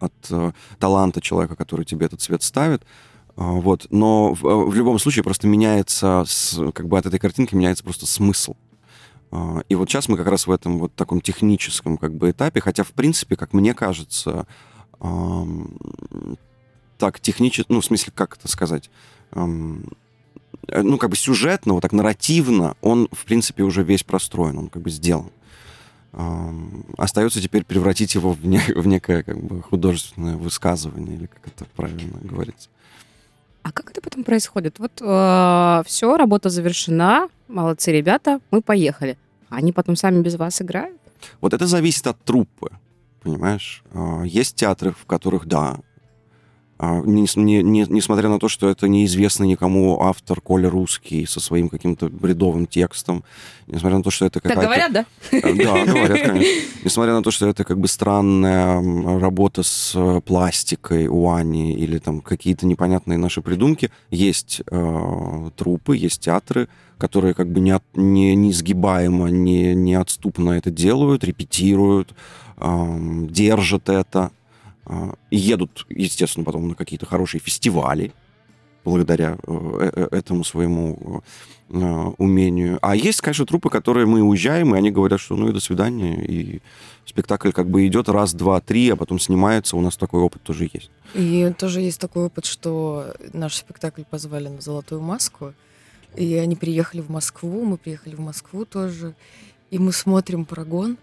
от 0.00 0.12
э, 0.30 0.52
таланта 0.78 1.20
человека, 1.20 1.56
который 1.56 1.84
тебе 1.84 2.06
этот 2.06 2.20
цвет 2.20 2.42
ставит. 2.42 2.82
Э, 3.36 3.42
вот. 3.42 3.88
Но 3.90 4.34
в, 4.34 4.42
в 4.42 4.74
любом 4.74 4.98
случае 5.00 5.24
просто 5.24 5.48
меняется, 5.48 6.24
с, 6.26 6.60
как 6.72 6.86
бы 6.86 6.98
от 6.98 7.06
этой 7.06 7.18
картинки 7.18 7.54
меняется 7.54 7.82
просто 7.82 8.06
смысл. 8.06 8.54
Э, 9.32 9.62
и 9.68 9.74
вот 9.74 9.88
сейчас 9.88 10.08
мы 10.08 10.16
как 10.16 10.26
раз 10.26 10.46
в 10.46 10.50
этом 10.50 10.78
вот 10.78 10.94
таком 10.94 11.20
техническом 11.20 11.98
как 11.98 12.14
бы 12.14 12.30
этапе, 12.30 12.60
хотя, 12.60 12.84
в 12.84 12.92
принципе, 12.92 13.36
как 13.36 13.52
мне 13.52 13.74
кажется, 13.74 14.46
так 16.98 17.20
технически, 17.20 17.66
ну, 17.70 17.80
в 17.80 17.84
смысле, 17.84 18.12
как 18.14 18.36
это 18.38 18.48
сказать, 18.48 18.90
эм, 19.32 19.84
ну, 20.68 20.98
как 20.98 21.10
бы 21.10 21.16
сюжетно, 21.16 21.74
вот 21.74 21.82
так 21.82 21.92
нарративно, 21.92 22.76
он, 22.80 23.08
в 23.12 23.24
принципе, 23.24 23.62
уже 23.62 23.82
весь 23.82 24.02
простроен, 24.02 24.58
он 24.58 24.68
как 24.68 24.82
бы 24.82 24.90
сделан. 24.90 25.30
Эм, 26.12 26.86
остается 26.96 27.42
теперь 27.42 27.64
превратить 27.64 28.14
его 28.14 28.32
в, 28.32 28.44
не, 28.46 28.58
в 28.58 28.86
некое 28.86 29.22
как 29.22 29.38
бы 29.38 29.62
художественное 29.62 30.36
высказывание, 30.36 31.16
или 31.16 31.26
как 31.26 31.46
это 31.46 31.66
правильно 31.76 32.18
говорится. 32.22 32.70
А 33.62 33.72
как 33.72 33.90
это 33.90 34.00
потом 34.00 34.24
происходит? 34.24 34.78
Вот 34.78 34.92
э, 35.00 35.82
все, 35.86 36.16
работа 36.16 36.48
завершена, 36.48 37.28
молодцы 37.48 37.92
ребята, 37.92 38.40
мы 38.50 38.62
поехали. 38.62 39.16
Они 39.48 39.72
потом 39.72 39.96
сами 39.96 40.22
без 40.22 40.36
вас 40.36 40.60
играют? 40.60 40.96
Вот 41.40 41.54
это 41.54 41.66
зависит 41.66 42.06
от 42.06 42.18
труппы 42.24 42.70
понимаешь? 43.26 43.82
А, 43.92 44.22
есть 44.22 44.54
театры, 44.54 44.92
в 44.92 45.04
которых, 45.04 45.46
да, 45.46 45.78
а, 46.78 47.00
не, 47.00 47.26
не, 47.36 47.62
не, 47.62 47.86
несмотря 47.88 48.28
на 48.28 48.38
то, 48.38 48.48
что 48.48 48.68
это 48.68 48.86
неизвестный 48.86 49.48
никому 49.48 50.02
автор 50.02 50.40
Коля 50.40 50.70
Русский 50.70 51.26
со 51.26 51.40
своим 51.40 51.68
каким-то 51.68 52.08
бредовым 52.08 52.66
текстом, 52.66 53.24
несмотря 53.66 53.96
на 53.98 54.04
то, 54.04 54.10
что 54.10 54.26
это 54.26 54.40
какая-то... 54.40 54.60
Так 54.60 54.68
говорят, 54.68 54.92
да? 54.92 55.06
Э, 55.32 55.54
да, 55.54 55.84
говорят, 55.92 56.20
конечно. 56.20 56.84
Несмотря 56.84 57.14
на 57.14 57.22
то, 57.22 57.30
что 57.30 57.48
это 57.48 57.64
как 57.64 57.80
бы 57.80 57.88
странная 57.88 59.18
работа 59.18 59.62
с 59.62 59.92
э, 59.96 60.20
пластикой 60.20 61.08
у 61.08 61.30
Ани 61.30 61.72
или 61.72 61.98
там 61.98 62.20
какие-то 62.20 62.66
непонятные 62.66 63.18
наши 63.18 63.40
придумки, 63.40 63.90
есть 64.10 64.60
э, 64.70 65.50
трупы, 65.56 65.96
есть 65.96 66.20
театры, 66.20 66.68
которые 66.98 67.34
как 67.34 67.50
бы 67.50 67.60
не, 67.60 67.78
не, 67.94 68.34
не 68.34 68.52
сгибаемо, 68.52 69.28
не, 69.28 69.74
неотступно 69.74 70.52
это 70.52 70.70
делают, 70.70 71.24
репетируют, 71.24 72.14
держат 72.58 73.88
это, 73.88 74.30
а, 74.86 75.14
и 75.30 75.36
едут, 75.36 75.84
естественно, 75.88 76.44
потом 76.44 76.68
на 76.68 76.74
какие-то 76.74 77.06
хорошие 77.06 77.40
фестивали 77.40 78.12
благодаря 78.84 79.36
э, 79.46 79.90
э, 79.96 80.08
этому 80.12 80.44
своему 80.44 81.24
э, 81.70 82.12
умению. 82.18 82.78
А 82.82 82.94
есть, 82.94 83.20
конечно, 83.20 83.44
трупы, 83.44 83.68
которые 83.68 84.06
мы 84.06 84.22
уезжаем, 84.22 84.74
и 84.74 84.78
они 84.78 84.92
говорят, 84.92 85.18
что 85.18 85.34
ну 85.34 85.48
и 85.48 85.52
до 85.52 85.58
свидания, 85.58 86.24
и 86.24 86.60
спектакль 87.04 87.50
как 87.50 87.68
бы 87.68 87.84
идет 87.88 88.08
раз, 88.08 88.32
два, 88.32 88.60
три, 88.60 88.88
а 88.90 88.96
потом 88.96 89.18
снимается. 89.18 89.76
У 89.76 89.80
нас 89.80 89.96
такой 89.96 90.20
опыт 90.20 90.42
тоже 90.44 90.70
есть. 90.72 90.90
И 91.14 91.52
тоже 91.58 91.80
есть 91.80 92.00
такой 92.00 92.26
опыт, 92.26 92.44
что 92.44 93.12
наш 93.32 93.56
спектакль 93.56 94.02
позвали 94.08 94.46
на 94.46 94.60
«Золотую 94.60 95.00
маску», 95.00 95.52
и 96.16 96.34
они 96.34 96.56
приехали 96.56 97.00
в 97.00 97.10
Москву, 97.10 97.64
мы 97.64 97.76
приехали 97.76 98.14
в 98.14 98.20
Москву 98.20 98.64
тоже, 98.64 99.14
и 99.70 99.78
мы 99.78 99.92
смотрим 99.92 100.44
«Парагон», 100.44 100.96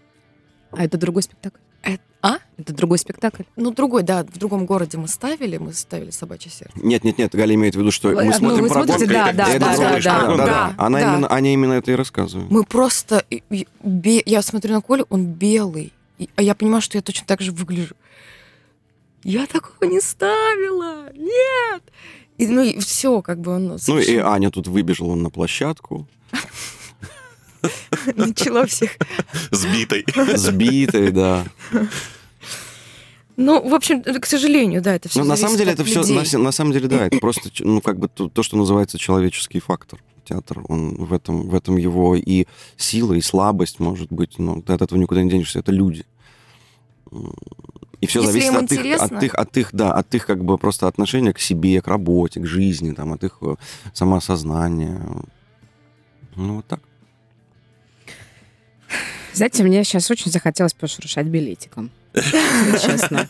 а 0.72 0.84
это 0.84 0.98
другой 0.98 1.22
спектакль? 1.22 1.58
Это, 1.82 2.02
а? 2.22 2.38
Это 2.56 2.72
другой 2.72 2.98
спектакль? 2.98 3.42
Ну, 3.56 3.70
другой, 3.70 4.02
да. 4.02 4.24
В 4.24 4.38
другом 4.38 4.64
городе 4.66 4.96
мы 4.96 5.06
ставили, 5.06 5.58
мы 5.58 5.72
ставили 5.72 6.10
«Собачье 6.10 6.50
сердце». 6.50 6.72
Нет, 6.76 7.04
нет, 7.04 7.18
нет, 7.18 7.34
Галя 7.34 7.54
имеет 7.54 7.74
в 7.74 7.78
виду, 7.78 7.90
что 7.90 8.08
мы 8.08 8.24
ну, 8.24 8.32
смотрим 8.32 8.68
смотрите, 8.68 9.06
да, 9.06 9.32
да, 9.32 9.46
да, 9.46 9.58
да, 9.58 9.76
да, 9.76 10.00
да, 10.00 10.36
да, 10.36 10.36
да. 10.36 10.74
Она 10.78 11.00
да. 11.00 11.12
именно, 11.12 11.32
Аня 11.32 11.52
именно 11.52 11.72
это 11.74 11.92
и 11.92 11.94
рассказывает. 11.94 12.50
Мы 12.50 12.64
просто... 12.64 13.24
Я 13.50 14.42
смотрю 14.42 14.72
на 14.72 14.80
Колю, 14.80 15.06
он 15.10 15.26
белый. 15.26 15.92
А 16.36 16.42
я 16.42 16.54
понимаю, 16.54 16.80
что 16.80 16.96
я 16.96 17.02
точно 17.02 17.26
так 17.26 17.40
же 17.40 17.52
выгляжу. 17.52 17.94
Я 19.22 19.46
такого 19.46 19.90
не 19.90 20.00
ставила! 20.00 21.12
Нет! 21.14 21.82
И, 22.38 22.46
ну 22.46 22.62
и 22.62 22.78
все, 22.80 23.22
как 23.22 23.40
бы 23.40 23.52
он... 23.52 23.78
Ну 23.86 23.98
и 23.98 24.16
Аня 24.16 24.50
тут 24.50 24.66
выбежала 24.66 25.14
на 25.14 25.30
площадку. 25.30 26.08
Начала 28.16 28.66
всех... 28.66 28.96
Сбитой. 29.50 30.04
Сбитой, 30.34 31.12
да. 31.12 31.44
Ну, 33.36 33.68
в 33.68 33.74
общем, 33.74 34.02
к 34.02 34.26
сожалению, 34.26 34.80
да, 34.82 34.94
это 34.94 35.08
все. 35.08 35.20
Ну, 35.20 35.26
на 35.26 35.36
самом 35.36 35.56
деле, 35.56 35.72
это 35.72 35.84
все, 35.84 36.04
на, 36.04 36.38
на 36.38 36.52
самом 36.52 36.72
деле, 36.72 36.88
да, 36.88 37.06
это 37.06 37.18
просто, 37.18 37.50
ну, 37.60 37.80
как 37.80 37.98
бы 37.98 38.08
то, 38.08 38.28
то, 38.28 38.42
что 38.42 38.56
называется 38.56 38.98
человеческий 38.98 39.60
фактор. 39.60 40.02
Театр, 40.24 40.62
он 40.68 40.94
в 40.94 41.12
этом, 41.12 41.48
в 41.48 41.54
этом 41.54 41.76
его 41.76 42.16
и 42.16 42.46
сила, 42.76 43.12
и 43.12 43.20
слабость, 43.20 43.78
может 43.78 44.10
быть, 44.10 44.38
но 44.38 44.62
ты 44.62 44.72
от 44.72 44.80
этого 44.80 44.98
никуда 44.98 45.22
не 45.22 45.30
денешься, 45.30 45.58
это 45.58 45.70
люди. 45.70 46.06
И 48.00 48.06
все 48.06 48.20
Если 48.20 48.32
зависит 48.32 48.54
от 48.54 48.72
их, 48.72 49.00
от 49.00 49.22
их, 49.22 49.34
от 49.34 49.56
их, 49.56 49.68
да, 49.72 49.92
от 49.92 50.14
их 50.14 50.26
как 50.26 50.44
бы 50.44 50.58
просто 50.58 50.86
отношения 50.88 51.32
к 51.32 51.38
себе, 51.38 51.80
к 51.80 51.88
работе, 51.88 52.40
к 52.40 52.46
жизни, 52.46 52.92
там, 52.92 53.12
от 53.12 53.24
их 53.24 53.38
э, 53.42 53.54
самоосознания. 53.92 55.00
Ну, 56.36 56.56
вот 56.56 56.66
так. 56.66 56.80
Знаете, 59.32 59.64
мне 59.64 59.82
сейчас 59.84 60.10
очень 60.10 60.30
захотелось 60.30 60.74
пошуршать 60.74 61.26
билетиком. 61.26 61.90
Честно. 62.14 63.26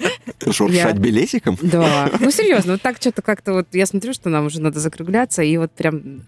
Шуршать 0.51 0.99
билетиком? 0.99 1.57
Да. 1.63 2.11
Ну, 2.21 2.31
серьезно, 2.31 2.73
вот 2.73 2.83
так 2.83 2.97
что-то 2.99 3.23
как-то 3.23 3.55
вот... 3.55 3.69
Я 3.73 3.87
смотрю, 3.87 4.13
что 4.13 4.29
нам 4.29 4.47
уже 4.47 4.61
надо 4.61 4.81
закругляться, 4.81 5.43
и 5.43 5.57
вот 5.57 5.73
прям... 5.73 6.23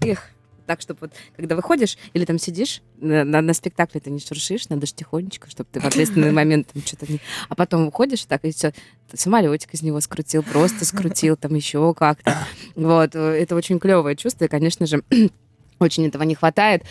Эх, 0.00 0.30
так, 0.66 0.80
чтобы 0.80 0.98
вот, 1.02 1.12
когда 1.36 1.56
выходишь 1.56 1.98
или 2.12 2.24
там 2.24 2.38
сидишь 2.38 2.82
на, 2.96 3.24
на, 3.24 3.40
на 3.40 3.54
спектакле, 3.54 4.00
ты 4.00 4.10
не 4.10 4.20
шуршишь, 4.20 4.68
надо 4.68 4.86
же 4.86 4.94
тихонечко, 4.94 5.50
чтобы 5.50 5.68
ты 5.72 5.80
в 5.80 5.84
ответственный 5.84 6.32
момент 6.32 6.68
там 6.72 6.82
что-то 6.82 7.10
не... 7.10 7.20
А 7.48 7.54
потом 7.54 7.86
выходишь, 7.86 8.24
так, 8.24 8.44
и 8.44 8.52
все, 8.52 8.72
самолетик 9.12 9.72
из 9.74 9.82
него 9.82 10.00
скрутил, 10.00 10.42
просто 10.42 10.84
скрутил, 10.84 11.36
там 11.36 11.54
еще 11.54 11.94
как-то. 11.94 12.36
Вот, 12.74 13.14
это 13.14 13.54
очень 13.54 13.78
клевое 13.78 14.16
чувство, 14.16 14.44
и, 14.44 14.48
конечно 14.48 14.86
же, 14.86 15.02
очень 15.78 16.06
этого 16.06 16.22
не 16.22 16.34
хватает. 16.34 16.82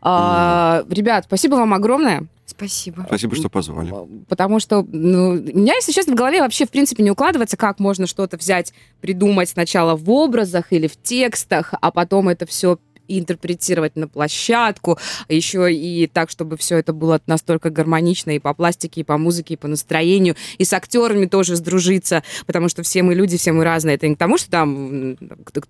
А, 0.00 0.84
ребят, 0.88 1.24
спасибо 1.26 1.54
вам 1.54 1.74
огромное. 1.74 2.26
Спасибо. 2.44 3.04
Спасибо, 3.06 3.34
что 3.34 3.48
позвали. 3.48 3.92
Потому 4.28 4.60
что 4.60 4.86
ну, 4.86 5.30
у 5.30 5.34
меня, 5.34 5.74
если 5.74 5.92
честно, 5.92 6.12
в 6.12 6.16
голове 6.16 6.40
вообще, 6.40 6.66
в 6.66 6.70
принципе, 6.70 7.02
не 7.02 7.10
укладывается, 7.10 7.56
как 7.56 7.78
можно 7.78 8.06
что-то 8.06 8.36
взять, 8.36 8.74
придумать 9.00 9.48
сначала 9.48 9.96
в 9.96 10.10
образах 10.10 10.66
или 10.70 10.86
в 10.86 11.00
текстах, 11.00 11.72
а 11.80 11.90
потом 11.90 12.28
это 12.28 12.44
все 12.44 12.78
интерпретировать 13.08 13.96
на 13.96 14.08
площадку, 14.08 14.98
еще 15.28 15.72
и 15.72 16.06
так, 16.06 16.30
чтобы 16.30 16.56
все 16.56 16.78
это 16.78 16.92
было 16.92 17.20
настолько 17.26 17.70
гармонично 17.70 18.30
и 18.30 18.38
по 18.38 18.54
пластике, 18.54 19.00
и 19.00 19.04
по 19.04 19.18
музыке, 19.18 19.54
и 19.54 19.56
по 19.56 19.68
настроению, 19.68 20.36
и 20.58 20.64
с 20.64 20.72
актерами 20.72 21.26
тоже 21.26 21.56
сдружиться, 21.56 22.22
потому 22.46 22.68
что 22.68 22.82
все 22.82 23.02
мы 23.02 23.14
люди, 23.14 23.36
все 23.36 23.52
мы 23.52 23.64
разные. 23.64 23.96
Это 23.96 24.08
не 24.08 24.14
к 24.14 24.18
тому, 24.18 24.38
что 24.38 24.50
там 24.50 25.16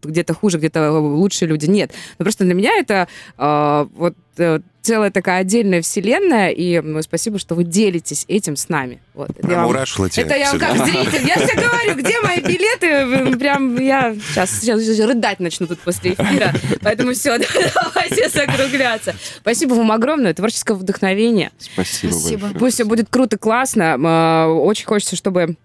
где-то 0.03 0.35
хуже, 0.35 0.59
где-то 0.59 0.93
лучше 0.93 1.47
люди. 1.47 1.67
Нет. 1.67 1.93
Но 2.19 2.25
просто 2.25 2.45
для 2.45 2.55
меня 2.55 2.73
это 2.79 3.09
э, 3.39 3.87
вот 3.95 4.15
целая 4.83 5.11
такая 5.11 5.41
отдельная 5.41 5.81
вселенная, 5.83 6.51
и 6.51 6.81
ну, 6.81 7.01
спасибо, 7.03 7.39
что 7.39 7.55
вы 7.55 7.65
делитесь 7.65 8.25
этим 8.29 8.57
с 8.57 8.69
нами. 8.69 9.01
Вот. 9.15 9.31
Это 9.31 9.41
я 9.43 9.47
Прям 9.49 9.69
вам- 9.69 9.87
тебя. 10.11 10.23
Это 10.25 10.37
я 10.37 10.51
вам 10.51 10.59
как 10.59 10.87
зритель. 10.87 11.27
Я 11.27 11.35
тебе 11.37 11.67
говорю, 11.69 11.95
где 12.03 12.21
мои 12.21 12.41
билеты? 12.41 13.37
Прям 13.39 13.79
я 13.79 14.15
сейчас, 14.15 14.61
сейчас 14.61 14.99
рыдать 15.07 15.39
начну 15.41 15.67
тут 15.67 15.79
после 15.81 16.15
эфира. 16.15 16.53
Поэтому 16.83 17.13
все, 17.13 17.39
давайте 17.75 18.29
закругляться. 18.29 19.15
Спасибо 19.39 19.75
вам 19.75 19.93
огромное. 19.93 20.35
Творческое 20.35 20.75
вдохновение. 20.75 21.53
Спасибо, 21.59 22.13
Спасибо. 22.13 22.41
большое. 22.43 22.59
Пусть 22.59 22.75
все 22.75 22.85
будет 22.85 23.09
круто, 23.09 23.39
классно. 23.39 23.97
Э, 24.03 24.47
Очень 24.51 24.87
хочется, 24.87 25.15
чтобы... 25.17 25.57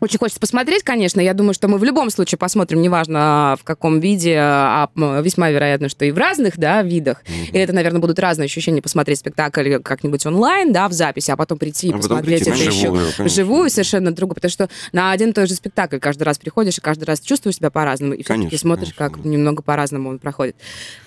Очень 0.00 0.18
хочется 0.18 0.40
посмотреть, 0.40 0.82
конечно. 0.82 1.20
Я 1.20 1.34
думаю, 1.34 1.54
что 1.54 1.68
мы 1.68 1.78
в 1.78 1.84
любом 1.84 2.10
случае 2.10 2.38
посмотрим, 2.38 2.82
неважно 2.82 3.56
в 3.60 3.64
каком 3.64 4.00
виде, 4.00 4.36
а 4.38 4.88
весьма 5.22 5.50
вероятно, 5.50 5.88
что 5.88 6.04
и 6.04 6.10
в 6.10 6.18
разных 6.18 6.58
да, 6.58 6.82
видах. 6.82 7.22
И 7.52 7.58
это, 7.58 7.72
наверное, 7.72 8.00
будут 8.00 8.18
разные 8.18 8.46
ощущения 8.46 8.82
посмотреть 8.82 9.20
спектакль 9.20 9.78
как-нибудь 9.78 10.24
онлайн, 10.26 10.72
да, 10.72 10.88
в 10.88 10.92
записи, 10.92 11.30
а 11.30 11.36
потом 11.36 11.58
прийти 11.58 11.88
и 11.88 11.92
А 11.92 11.96
посмотреть 11.96 12.44
прийти 12.44 12.50
это 12.50 12.58
на 12.58 12.62
еще 12.62 12.80
живую, 12.86 13.04
конечно. 13.04 13.24
вживую 13.24 13.70
совершенно 13.70 14.12
другу, 14.12 14.34
потому 14.34 14.50
что 14.50 14.68
на 14.92 15.12
один 15.12 15.30
и 15.30 15.32
тот 15.32 15.48
же 15.48 15.54
спектакль 15.54 15.98
каждый 15.98 16.24
раз 16.24 16.38
приходишь 16.38 16.78
и 16.78 16.80
каждый 16.80 17.04
раз 17.04 17.20
чувствуешь 17.20 17.56
себя 17.56 17.70
по-разному, 17.70 18.12
и 18.14 18.22
все-таки 18.22 18.42
Конечно, 18.42 18.58
смотришь, 18.58 18.94
конечно, 18.94 19.16
как 19.16 19.22
да. 19.24 19.28
немного 19.28 19.62
по-разному 19.62 20.10
он 20.10 20.18
проходит. 20.18 20.56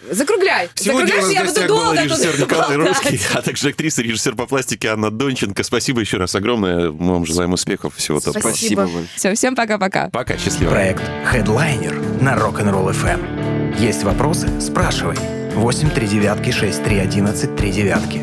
Закругляй! 0.09 0.69
Сегодня 0.75 1.13
у 1.13 1.17
нас 1.17 1.27
Закругляй, 1.27 1.45
я 1.45 1.45
буду 1.45 1.67
долго 1.67 2.03
режиссер 2.03 2.39
Николай. 2.39 2.75
Русский, 2.77 3.19
а 3.33 3.41
также 3.41 3.69
актриса, 3.69 4.01
режиссер 4.01 4.35
по 4.35 4.45
пластике 4.45 4.89
Анна 4.89 5.11
Донченко. 5.11 5.63
Спасибо 5.63 6.01
еще 6.01 6.17
раз 6.17 6.35
огромное. 6.35 6.91
Мы 6.91 7.13
вам 7.13 7.25
желаем 7.25 7.53
успехов, 7.53 7.95
всего 7.95 8.19
доброго. 8.19 8.53
Спасибо. 8.83 8.99
большое. 8.99 9.07
Все, 9.15 9.33
всем 9.35 9.55
пока-пока. 9.55 10.09
Пока, 10.09 10.37
счастливо. 10.37 10.71
Проект 10.71 11.03
Headliner 11.33 12.21
на 12.23 12.35
Rock'n'Roll 12.35 12.91
FM. 12.91 13.77
Есть 13.77 14.03
вопросы? 14.03 14.47
Спрашивай. 14.59 15.17
8 15.55 15.89
3 15.89 16.07
девятки 16.07 16.51
6 16.51 16.83
3 16.83 16.99
11 16.99 17.55
3 17.55 17.71
девятки. 17.71 18.21